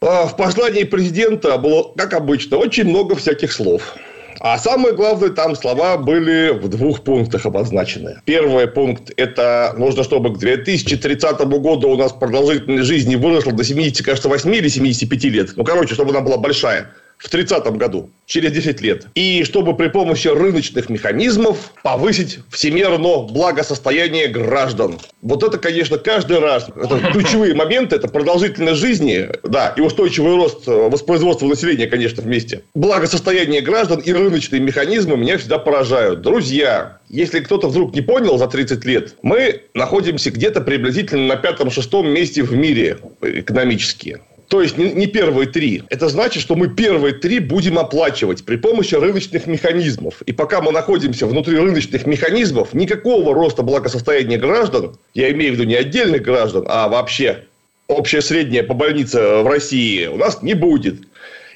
А, 0.00 0.26
в 0.26 0.36
послании 0.36 0.84
президента 0.84 1.58
было, 1.58 1.92
как 1.96 2.14
обычно, 2.14 2.56
очень 2.56 2.84
много 2.84 3.14
всяких 3.16 3.52
слов. 3.52 3.96
А 4.42 4.56
самое 4.58 4.94
главное, 4.94 5.28
там 5.28 5.54
слова 5.54 5.98
были 5.98 6.48
в 6.50 6.68
двух 6.68 7.04
пунктах 7.04 7.44
обозначены. 7.44 8.22
Первый 8.24 8.66
пункт– 8.66 9.12
это 9.18 9.74
нужно, 9.76 10.02
чтобы 10.02 10.32
к 10.32 10.38
2030 10.38 11.40
году 11.40 11.90
у 11.90 11.96
нас 11.96 12.12
продолжительность 12.12 12.86
жизни 12.86 13.16
выросла 13.16 13.52
до 13.52 13.62
70, 13.62 14.02
кажется, 14.02 14.30
8 14.30 14.54
или 14.54 14.68
75 14.68 15.24
лет. 15.24 15.50
Ну, 15.56 15.64
короче, 15.64 15.92
чтобы 15.92 16.10
она 16.12 16.22
была 16.22 16.38
большая. 16.38 16.90
В 17.20 17.28
30 17.28 17.64
году, 17.76 18.10
через 18.26 18.52
10 18.52 18.80
лет. 18.80 19.06
И 19.14 19.44
чтобы 19.44 19.76
при 19.76 19.88
помощи 19.88 20.28
рыночных 20.28 20.88
механизмов 20.88 21.72
повысить 21.82 22.38
всемирно 22.50 23.18
благосостояние 23.18 24.28
граждан. 24.28 24.98
Вот 25.20 25.42
это, 25.42 25.58
конечно, 25.58 25.98
каждый 25.98 26.38
раз. 26.38 26.68
Это 26.74 26.98
ключевые 27.12 27.54
моменты. 27.54 27.96
Это 27.96 28.08
продолжительность 28.08 28.80
жизни, 28.80 29.28
да, 29.44 29.74
и 29.76 29.80
устойчивый 29.80 30.34
рост 30.36 30.66
воспроизводства 30.66 31.46
населения, 31.46 31.86
конечно, 31.86 32.22
вместе. 32.22 32.62
Благосостояние 32.74 33.60
граждан 33.60 34.00
и 34.00 34.12
рыночные 34.12 34.60
механизмы 34.60 35.16
меня 35.16 35.36
всегда 35.36 35.58
поражают. 35.58 36.22
Друзья, 36.22 36.98
если 37.10 37.40
кто-то 37.40 37.68
вдруг 37.68 37.94
не 37.94 38.00
понял 38.00 38.38
за 38.38 38.46
30 38.46 38.84
лет, 38.86 39.14
мы 39.22 39.62
находимся 39.74 40.30
где-то 40.30 40.62
приблизительно 40.62 41.26
на 41.26 41.36
пятом-шестом 41.36 42.08
месте 42.08 42.42
в 42.42 42.54
мире 42.54 42.98
экономически. 43.20 44.20
То 44.50 44.60
есть 44.60 44.76
не, 44.76 45.06
первые 45.06 45.48
три. 45.48 45.84
Это 45.90 46.08
значит, 46.08 46.42
что 46.42 46.56
мы 46.56 46.66
первые 46.66 47.14
три 47.14 47.38
будем 47.38 47.78
оплачивать 47.78 48.44
при 48.44 48.56
помощи 48.56 48.96
рыночных 48.96 49.46
механизмов. 49.46 50.22
И 50.22 50.32
пока 50.32 50.60
мы 50.60 50.72
находимся 50.72 51.28
внутри 51.28 51.56
рыночных 51.56 52.04
механизмов, 52.04 52.74
никакого 52.74 53.32
роста 53.32 53.62
благосостояния 53.62 54.38
граждан, 54.38 54.96
я 55.14 55.30
имею 55.30 55.52
в 55.52 55.54
виду 55.54 55.68
не 55.68 55.76
отдельных 55.76 56.22
граждан, 56.22 56.64
а 56.68 56.88
вообще 56.88 57.44
общее 57.86 58.22
среднее 58.22 58.64
по 58.64 58.74
больнице 58.74 59.20
в 59.20 59.46
России 59.46 60.06
у 60.06 60.16
нас 60.16 60.42
не 60.42 60.54
будет 60.54 60.96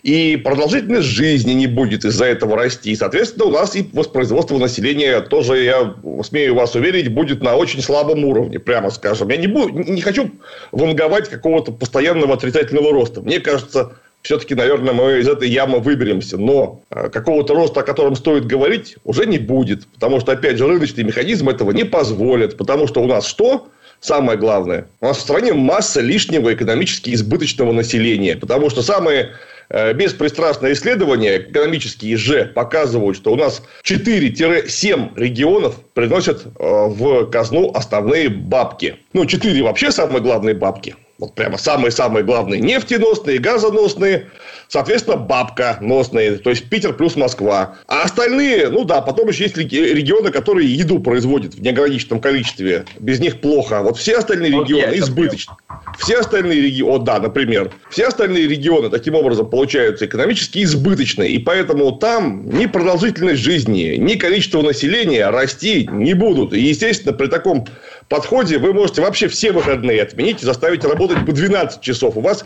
и 0.04 0.36
продолжительность 0.36 1.08
жизни 1.08 1.52
не 1.52 1.66
будет 1.66 2.04
из-за 2.04 2.26
этого 2.26 2.56
расти. 2.56 2.92
И, 2.92 2.96
соответственно, 2.96 3.46
у 3.46 3.50
нас 3.50 3.74
и 3.74 3.88
воспроизводство 3.90 4.58
населения 4.58 5.22
тоже, 5.22 5.64
я 5.64 5.94
смею 6.22 6.54
вас 6.54 6.74
уверить, 6.74 7.08
будет 7.08 7.42
на 7.42 7.56
очень 7.56 7.80
слабом 7.80 8.22
уровне, 8.22 8.58
прямо 8.58 8.90
скажем. 8.90 9.30
Я 9.30 9.38
не, 9.38 9.46
буду, 9.46 9.70
не 9.78 10.02
хочу 10.02 10.30
ванговать 10.72 11.30
какого-то 11.30 11.72
постоянного 11.72 12.34
отрицательного 12.34 12.92
роста. 12.92 13.22
Мне 13.22 13.40
кажется, 13.40 13.92
все-таки, 14.20 14.54
наверное, 14.54 14.92
мы 14.92 15.20
из 15.20 15.26
этой 15.26 15.48
ямы 15.48 15.80
выберемся. 15.80 16.36
Но 16.36 16.82
э, 16.90 17.08
какого-то 17.08 17.54
роста, 17.54 17.80
о 17.80 17.82
котором 17.82 18.14
стоит 18.14 18.44
говорить, 18.44 18.96
уже 19.04 19.24
не 19.24 19.38
будет. 19.38 19.86
Потому 19.86 20.20
что, 20.20 20.32
опять 20.32 20.58
же, 20.58 20.66
рыночный 20.68 21.04
механизм 21.04 21.48
этого 21.48 21.70
не 21.70 21.84
позволит. 21.84 22.58
Потому 22.58 22.86
что 22.88 23.02
у 23.02 23.06
нас 23.06 23.26
что? 23.26 23.68
Самое 24.00 24.36
главное. 24.36 24.86
У 25.00 25.06
нас 25.06 25.16
в 25.16 25.20
стране 25.22 25.54
масса 25.54 26.02
лишнего 26.02 26.52
экономически 26.52 27.14
избыточного 27.14 27.72
населения. 27.72 28.36
Потому 28.36 28.68
что 28.68 28.82
самые 28.82 29.30
беспристрастные 29.70 30.74
исследования, 30.74 31.38
экономические 31.38 32.16
же, 32.16 32.46
показывают, 32.54 33.16
что 33.16 33.32
у 33.32 33.36
нас 33.36 33.62
4-7 33.84 35.12
регионов 35.16 35.80
приносят 35.94 36.44
э, 36.44 36.48
в 36.58 37.26
казну 37.30 37.72
основные 37.74 38.28
бабки. 38.28 38.96
Ну, 39.12 39.26
4 39.26 39.62
вообще 39.62 39.92
самые 39.92 40.20
главные 40.20 40.54
бабки. 40.54 40.96
Вот 41.18 41.34
прямо 41.36 41.58
самые-самые 41.58 42.24
главные 42.24 42.60
нефтеносные, 42.60 43.38
газоносные, 43.38 44.26
соответственно, 44.68 45.16
бабка 45.16 45.78
носные, 45.80 46.38
то 46.38 46.50
есть 46.50 46.68
Питер 46.68 46.92
плюс 46.92 47.14
Москва. 47.14 47.76
А 47.86 48.02
остальные, 48.02 48.68
ну 48.70 48.84
да, 48.84 49.00
потом 49.00 49.28
еще 49.28 49.44
есть 49.44 49.56
регионы, 49.56 50.32
которые 50.32 50.74
еду 50.74 50.98
производят 50.98 51.54
в 51.54 51.62
неограниченном 51.62 52.20
количестве. 52.20 52.84
Без 52.98 53.20
них 53.20 53.40
плохо. 53.40 53.82
Вот 53.82 53.96
все 53.96 54.18
остальные 54.18 54.50
регионы 54.50 54.98
избыточны. 54.98 55.54
Все 55.98 56.18
остальные 56.18 56.60
регионы, 56.60 57.04
да, 57.04 57.20
например, 57.20 57.70
все 57.90 58.08
остальные 58.08 58.48
регионы 58.48 58.90
таким 58.90 59.14
образом 59.14 59.48
получаются 59.48 60.06
экономически 60.06 60.64
избыточные. 60.64 61.30
И 61.30 61.38
поэтому 61.38 61.92
там 61.92 62.48
ни 62.48 62.66
продолжительность 62.66 63.40
жизни, 63.40 63.96
ни 63.98 64.16
количество 64.16 64.62
населения 64.62 65.30
расти 65.30 65.88
не 65.92 66.14
будут. 66.14 66.52
И, 66.52 66.60
естественно, 66.60 67.12
при 67.12 67.28
таком 67.28 67.66
подходе 68.08 68.58
вы 68.58 68.72
можете 68.72 69.02
вообще 69.02 69.28
все 69.28 69.52
выходные 69.52 70.02
отменить 70.02 70.42
и 70.42 70.46
заставить 70.46 70.84
работать 70.84 71.24
по 71.24 71.32
12 71.32 71.80
часов. 71.80 72.16
У 72.16 72.20
вас 72.20 72.44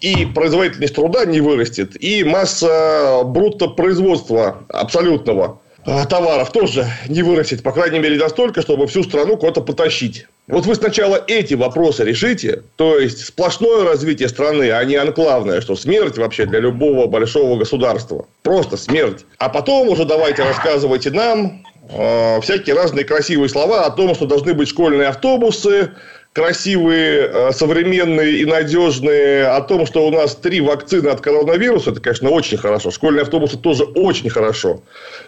и 0.00 0.26
производительность 0.26 0.94
труда 0.94 1.24
не 1.24 1.40
вырастет, 1.40 1.96
и 2.02 2.24
масса 2.24 3.22
брутто 3.24 3.68
производства 3.68 4.64
абсолютного 4.68 5.60
э, 5.86 6.04
товаров 6.06 6.52
тоже 6.52 6.86
не 7.08 7.22
вырастет, 7.22 7.62
по 7.62 7.72
крайней 7.72 8.00
мере, 8.00 8.18
настолько, 8.18 8.60
чтобы 8.60 8.86
всю 8.86 9.02
страну 9.02 9.36
куда-то 9.36 9.62
потащить. 9.62 10.26
Вот 10.46 10.66
вы 10.66 10.74
сначала 10.74 11.24
эти 11.26 11.54
вопросы 11.54 12.04
решите, 12.04 12.62
то 12.76 12.98
есть 12.98 13.24
сплошное 13.24 13.84
развитие 13.84 14.28
страны, 14.28 14.70
а 14.72 14.84
не 14.84 14.96
анклавное, 14.96 15.62
что 15.62 15.74
смерть 15.74 16.18
вообще 16.18 16.44
для 16.44 16.60
любого 16.60 17.06
большого 17.06 17.56
государства. 17.56 18.26
Просто 18.42 18.76
смерть. 18.76 19.24
А 19.38 19.48
потом 19.48 19.88
уже 19.88 20.04
давайте 20.04 20.42
рассказывайте 20.42 21.10
нам 21.12 21.64
э, 21.88 22.40
всякие 22.40 22.74
разные 22.74 23.04
красивые 23.04 23.48
слова 23.48 23.84
о 23.84 23.90
том, 23.90 24.14
что 24.14 24.26
должны 24.26 24.54
быть 24.54 24.68
школьные 24.68 25.08
автобусы, 25.08 25.90
красивые, 26.34 27.30
э, 27.32 27.52
современные 27.52 28.38
и 28.38 28.44
надежные, 28.44 29.46
о 29.46 29.60
том, 29.60 29.86
что 29.86 30.06
у 30.06 30.10
нас 30.10 30.34
три 30.34 30.60
вакцины 30.60 31.08
от 31.08 31.20
коронавируса, 31.20 31.92
это, 31.92 32.00
конечно, 32.00 32.30
очень 32.30 32.58
хорошо. 32.58 32.90
Школьные 32.90 33.22
автобусы 33.22 33.56
тоже 33.56 33.84
очень 33.84 34.28
хорошо. 34.30 34.82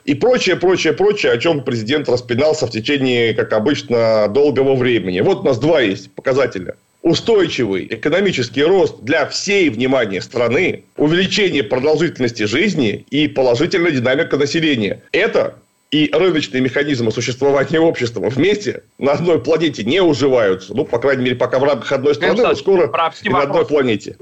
И 0.04 0.14
прочее, 0.14 0.56
прочее, 0.56 0.92
прочее, 0.92 1.32
о 1.32 1.38
чем 1.38 1.62
президент 1.62 2.08
распинался 2.08 2.66
в 2.66 2.70
течение, 2.70 3.34
как 3.34 3.52
обычно, 3.52 4.26
долгого 4.28 4.74
времени. 4.74 5.20
Вот 5.20 5.40
у 5.40 5.42
нас 5.44 5.58
два 5.58 5.80
есть 5.80 6.10
показателя 6.12 6.74
устойчивый 7.06 7.86
экономический 7.88 8.64
рост 8.64 8.96
для 9.02 9.26
всей, 9.26 9.70
внимания 9.70 10.20
страны, 10.20 10.82
увеличение 10.96 11.62
продолжительности 11.62 12.42
жизни 12.42 13.06
и 13.10 13.28
положительная 13.28 13.92
динамика 13.92 14.36
населения. 14.36 15.02
Это 15.12 15.54
и 15.90 16.10
рыночные 16.12 16.60
механизмы 16.60 17.12
существования 17.12 17.80
общества 17.80 18.28
вместе 18.28 18.82
на 18.98 19.12
одной 19.12 19.40
планете 19.40 19.84
не 19.84 20.00
уживаются. 20.00 20.74
Ну, 20.74 20.84
по 20.84 20.98
крайней 20.98 21.24
мере, 21.24 21.36
пока 21.36 21.58
в 21.58 21.64
рамках 21.64 21.92
одной 21.92 22.14
страны, 22.14 22.42
но 22.42 22.54
скоро 22.54 22.90
и 23.22 23.28
на 23.28 23.42
одной 23.42 23.66
планете. 23.66 24.16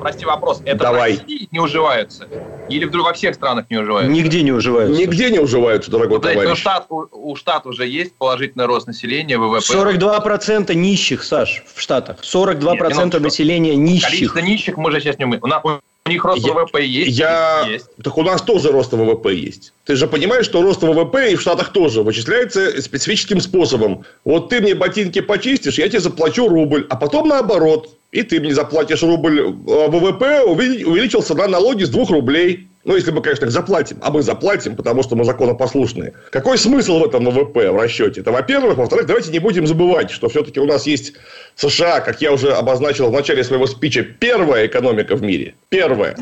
Прости 0.00 0.24
вопрос. 0.24 0.62
Это 0.64 0.84
Давай. 0.84 1.16
в 1.16 1.20
России 1.20 1.48
не 1.50 1.58
уживаются? 1.58 2.26
Или 2.70 2.86
вдруг 2.86 3.06
во 3.06 3.12
всех 3.12 3.34
странах 3.34 3.66
не 3.68 3.76
уживаются? 3.76 4.10
Нигде 4.10 4.42
не 4.42 4.52
уживаются. 4.52 4.98
Нигде 4.98 5.30
не 5.30 5.38
уживаются, 5.38 5.90
дорогой 5.90 6.18
ну, 6.18 6.22
товарищ. 6.22 6.52
У, 6.52 6.56
штат, 6.56 6.86
у, 6.88 7.06
у 7.12 7.36
штата 7.36 7.68
уже 7.68 7.86
есть 7.86 8.14
положительный 8.14 8.64
рост 8.64 8.86
населения, 8.86 9.36
ВВП. 9.36 9.58
42% 9.58 10.72
нищих, 10.74 11.22
Саш, 11.22 11.64
в 11.74 11.80
Штатах. 11.80 12.20
42% 12.22 13.04
Нет, 13.04 13.20
населения 13.20 13.76
нищих. 13.76 14.08
Количество 14.08 14.38
нищих 14.38 14.76
мы 14.78 14.90
же 14.90 15.00
сейчас 15.00 15.18
не 15.18 15.26
умеем. 15.26 15.42
У 15.42 15.46
нас, 15.48 15.62
них 16.10 16.24
рост 16.24 16.44
я, 16.46 16.52
ВВП 16.52 16.84
есть? 16.84 17.18
Я... 17.18 17.66
есть. 17.68 17.86
Так 18.02 18.18
у 18.18 18.22
нас 18.22 18.42
тоже 18.42 18.70
рост 18.70 18.92
ВВП 18.92 19.34
есть. 19.34 19.72
Ты 19.84 19.96
же 19.96 20.06
понимаешь, 20.06 20.44
что 20.44 20.62
рост 20.62 20.82
ВВП 20.82 21.32
и 21.32 21.36
в 21.36 21.40
Штатах 21.40 21.72
тоже 21.72 22.02
вычисляется 22.02 22.80
специфическим 22.82 23.40
способом. 23.40 24.04
Вот 24.24 24.50
ты 24.50 24.60
мне 24.60 24.74
ботинки 24.74 25.20
почистишь, 25.20 25.78
я 25.78 25.88
тебе 25.88 26.00
заплачу 26.00 26.48
рубль, 26.48 26.86
а 26.90 26.96
потом 26.96 27.28
наоборот. 27.28 27.96
И 28.12 28.22
ты 28.22 28.40
мне 28.40 28.52
заплатишь 28.52 29.02
рубль, 29.02 29.40
а 29.40 29.88
ВВП 29.88 30.42
увеличился 30.42 31.34
на 31.34 31.46
налоги 31.46 31.84
с 31.84 31.88
2 31.88 32.06
рублей. 32.06 32.66
Ну, 32.82 32.96
если 32.96 33.10
мы, 33.10 33.20
конечно, 33.20 33.44
их 33.44 33.50
заплатим. 33.50 33.98
А 34.00 34.10
мы 34.10 34.22
заплатим, 34.22 34.74
потому 34.74 35.02
что 35.02 35.14
мы 35.14 35.24
законопослушные. 35.24 36.14
Какой 36.30 36.56
смысл 36.56 36.98
в 36.98 37.04
этом 37.04 37.26
ВВП 37.26 37.70
в 37.70 37.76
расчете? 37.76 38.22
Это, 38.22 38.32
во-первых. 38.32 38.78
Во-вторых, 38.78 39.06
давайте 39.06 39.30
не 39.30 39.38
будем 39.38 39.66
забывать, 39.66 40.10
что 40.10 40.30
все-таки 40.30 40.60
у 40.60 40.66
нас 40.66 40.86
есть 40.86 41.12
США, 41.56 42.00
как 42.00 42.22
я 42.22 42.32
уже 42.32 42.52
обозначил 42.52 43.10
в 43.10 43.12
начале 43.12 43.44
своего 43.44 43.66
спича, 43.66 44.02
первая 44.02 44.66
экономика 44.66 45.14
в 45.14 45.22
мире. 45.22 45.54
Первая. 45.68 46.16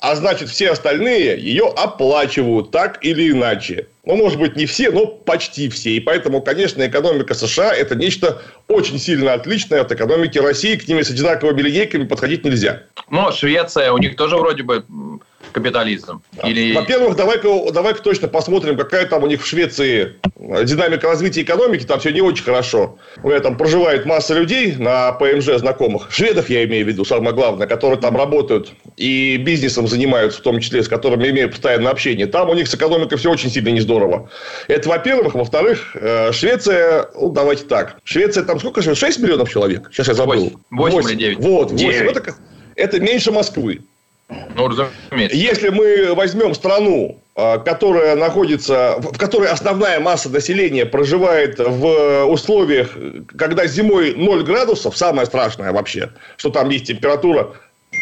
А 0.00 0.16
значит, 0.16 0.48
все 0.48 0.70
остальные 0.70 1.38
ее 1.38 1.70
оплачивают 1.76 2.70
так 2.70 3.04
или 3.04 3.30
иначе. 3.30 3.86
Ну, 4.04 4.16
может 4.16 4.38
быть, 4.38 4.56
не 4.56 4.66
все, 4.66 4.90
но 4.90 5.06
почти 5.06 5.68
все. 5.68 5.90
И 5.90 6.00
поэтому, 6.00 6.40
конечно, 6.40 6.84
экономика 6.84 7.34
США– 7.34 7.72
это 7.76 7.94
нечто 7.94 8.42
очень 8.66 8.98
сильно 8.98 9.34
отличное 9.34 9.82
от 9.82 9.92
экономики 9.92 10.38
России. 10.38 10.74
К 10.74 10.88
ними 10.88 11.02
с 11.02 11.10
одинаковыми 11.10 11.60
линейками 11.60 12.04
подходить 12.04 12.44
нельзя. 12.44 12.82
Ну, 13.10 13.30
Швеция, 13.30 13.92
у 13.92 13.98
них 13.98 14.16
тоже 14.16 14.36
вроде 14.36 14.64
бы 14.64 14.84
капитализм? 15.52 16.22
Или... 16.44 16.74
Во-первых, 16.74 17.16
давай-ка, 17.16 17.72
давай-ка 17.72 18.02
точно 18.02 18.28
посмотрим, 18.28 18.76
какая 18.76 19.06
там 19.06 19.22
у 19.22 19.26
них 19.26 19.42
в 19.42 19.46
Швеции 19.46 20.16
динамика 20.64 21.08
развития 21.08 21.42
экономики. 21.42 21.84
Там 21.84 22.00
все 22.00 22.10
не 22.10 22.20
очень 22.20 22.44
хорошо. 22.44 22.98
У 23.22 23.28
меня 23.28 23.40
там 23.40 23.56
проживает 23.56 24.06
масса 24.06 24.34
людей 24.34 24.74
на 24.76 25.12
ПМЖ 25.12 25.58
знакомых. 25.58 26.10
Шведов 26.10 26.50
я 26.50 26.64
имею 26.64 26.84
в 26.84 26.88
виду, 26.88 27.04
самое 27.04 27.34
главное, 27.34 27.66
которые 27.66 28.00
там 28.00 28.16
работают 28.16 28.72
и 28.96 29.36
бизнесом 29.36 29.86
занимаются, 29.86 30.40
в 30.40 30.42
том 30.42 30.60
числе, 30.60 30.82
с 30.82 30.88
которыми 30.88 31.28
имею 31.28 31.50
постоянное 31.50 31.90
общение. 31.90 32.26
Там 32.26 32.50
у 32.50 32.54
них 32.54 32.68
с 32.68 32.74
экономикой 32.74 33.16
все 33.16 33.30
очень 33.30 33.50
сильно 33.50 33.68
не 33.68 33.80
здорово. 33.80 34.30
Это 34.68 34.88
во-первых. 34.88 35.34
Во-вторых, 35.34 35.94
э, 35.94 36.32
Швеция, 36.32 37.08
ну, 37.14 37.30
давайте 37.30 37.64
так. 37.64 37.96
Швеция 38.04 38.44
там 38.44 38.58
сколько 38.58 38.82
живет? 38.82 38.98
6 38.98 39.20
миллионов 39.20 39.50
человек? 39.50 39.88
Сейчас 39.92 40.08
я 40.08 40.14
забыл. 40.14 40.52
8, 40.70 40.96
8 40.96 41.10
или 41.10 41.18
9. 41.18 41.38
Вот, 41.38 41.70
8. 41.72 41.86
9. 41.86 42.16
Это, 42.16 42.34
это 42.76 43.00
меньше 43.00 43.32
Москвы. 43.32 43.80
Ну, 44.54 44.68
разумеется. 44.68 45.36
Если 45.36 45.68
мы 45.68 46.14
возьмем 46.14 46.54
страну, 46.54 47.20
а, 47.34 47.58
которая 47.58 48.16
находится, 48.16 48.96
в 48.98 49.16
которой 49.16 49.48
основная 49.48 50.00
масса 50.00 50.28
населения 50.28 50.84
проживает 50.84 51.58
в 51.58 52.24
условиях, 52.26 52.90
когда 53.38 53.66
зимой 53.66 54.14
0 54.14 54.44
градусов, 54.44 54.96
самое 54.96 55.26
страшное 55.26 55.72
вообще, 55.72 56.10
что 56.36 56.50
там 56.50 56.68
есть 56.68 56.86
температура, 56.86 57.52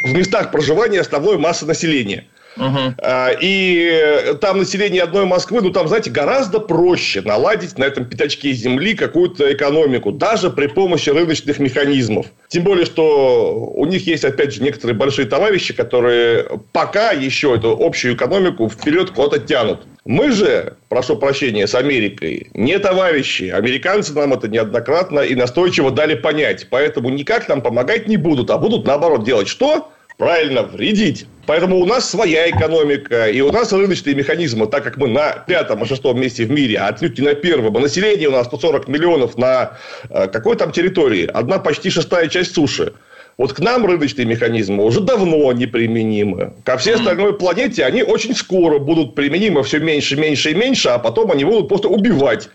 в 0.05 0.13
местах 0.13 0.51
проживания 0.51 1.01
основной 1.01 1.39
массы 1.39 1.67
населения. 1.67 2.27
Угу. 2.57 2.95
И 3.41 4.35
там 4.41 4.59
население 4.59 5.03
одной 5.03 5.25
Москвы, 5.25 5.61
ну 5.63 5.71
там, 5.71 5.89
знаете, 5.89 6.11
гораздо 6.11 6.61
проще 6.61 7.23
наладить 7.23 7.79
на 7.79 7.85
этом 7.85 8.05
пятачке 8.05 8.53
земли 8.53 8.95
какую-то 8.95 9.53
экономику, 9.53 10.13
даже 10.13 10.51
при 10.51 10.67
помощи 10.67 11.11
рыночных 11.11 11.59
механизмов. 11.59 12.27
Тем 12.49 12.65
более, 12.65 12.85
что 12.85 13.55
у 13.75 13.87
них 13.87 14.07
есть, 14.07 14.25
опять 14.25 14.53
же, 14.53 14.63
некоторые 14.63 14.97
большие 14.97 15.27
товарищи, 15.27 15.73
которые 15.73 16.47
пока 16.73 17.13
еще 17.13 17.55
эту 17.55 17.79
общую 17.81 18.15
экономику 18.15 18.69
вперед 18.69 19.11
куда-то 19.11 19.39
тянут. 19.39 19.87
Мы 20.05 20.33
же, 20.33 20.77
прошу 20.89 21.17
прощения, 21.17 21.67
с 21.67 21.75
Америкой 21.75 22.51
не 22.55 22.79
товарищи. 22.79 23.45
Американцы 23.45 24.13
нам 24.15 24.33
это 24.33 24.49
неоднократно 24.49 25.21
и 25.21 25.35
настойчиво 25.35 25.91
дали 25.91 26.15
понять. 26.15 26.67
Поэтому 26.71 27.11
никак 27.11 27.49
нам 27.49 27.61
помогать 27.61 28.09
не 28.09 28.17
будут, 28.17 28.51
а 28.51 28.59
будут 28.59 28.87
наоборот 28.87 29.25
делать 29.25 29.47
что? 29.47 29.93
Правильно, 30.21 30.65
вредить. 30.65 31.25
Поэтому 31.47 31.79
у 31.79 31.87
нас 31.87 32.11
своя 32.11 32.51
экономика, 32.51 33.31
и 33.31 33.41
у 33.41 33.51
нас 33.51 33.73
рыночные 33.73 34.15
механизмы, 34.15 34.67
так 34.67 34.85
как 34.85 34.99
мы 34.99 35.09
на 35.09 35.33
пятом 35.33 35.83
и 35.83 35.87
шестом 35.87 36.21
месте 36.21 36.45
в 36.45 36.51
мире, 36.51 36.77
а 36.77 36.89
отнюдь 36.89 37.19
не 37.19 37.25
на 37.25 37.33
первом, 37.33 37.75
а 37.75 37.81
население 37.81 38.29
у 38.29 38.33
нас 38.33 38.47
140 38.47 38.87
миллионов 38.87 39.39
на 39.39 39.79
э, 40.11 40.29
какой 40.29 40.57
там 40.57 40.73
территории? 40.73 41.25
Одна 41.25 41.59
почти 41.59 41.89
шестая 41.89 42.29
часть 42.29 42.55
суши. 42.55 42.93
Вот 43.41 43.55
к 43.55 43.61
нам 43.61 43.87
рыночные 43.87 44.27
механизмы 44.27 44.85
уже 44.85 45.01
давно 45.01 45.51
неприменимы. 45.53 46.53
Ко 46.63 46.77
всей 46.77 46.97
остальной 46.97 47.33
планете 47.33 47.87
они 47.87 48.03
очень 48.03 48.35
скоро 48.35 48.79
будут 48.79 49.15
применимы 49.15 49.63
все 49.63 49.79
меньше, 49.79 50.15
меньше 50.15 50.51
и 50.51 50.55
меньше, 50.55 50.91
а 50.91 50.99
потом 50.99 51.31
они 51.31 51.45
будут 51.47 51.67
просто 51.69 51.89
убивать 51.89 52.51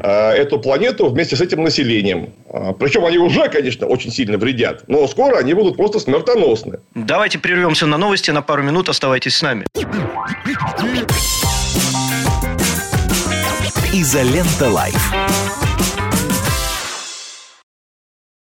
э, 0.00 0.08
эту 0.08 0.60
планету 0.60 1.08
вместе 1.08 1.34
с 1.34 1.40
этим 1.40 1.64
населением. 1.64 2.34
Э, 2.52 2.72
причем 2.78 3.04
они 3.04 3.18
уже, 3.18 3.48
конечно, 3.48 3.88
очень 3.88 4.12
сильно 4.12 4.38
вредят, 4.38 4.84
но 4.86 5.08
скоро 5.08 5.38
они 5.38 5.54
будут 5.54 5.76
просто 5.76 5.98
смертоносны. 5.98 6.78
Давайте 6.94 7.40
прервемся 7.40 7.86
на 7.86 7.98
новости 7.98 8.30
на 8.30 8.40
пару 8.40 8.62
минут. 8.62 8.88
Оставайтесь 8.88 9.34
с 9.34 9.42
нами. 9.42 9.66
Изолента 13.92 14.70
Live. 14.70 15.67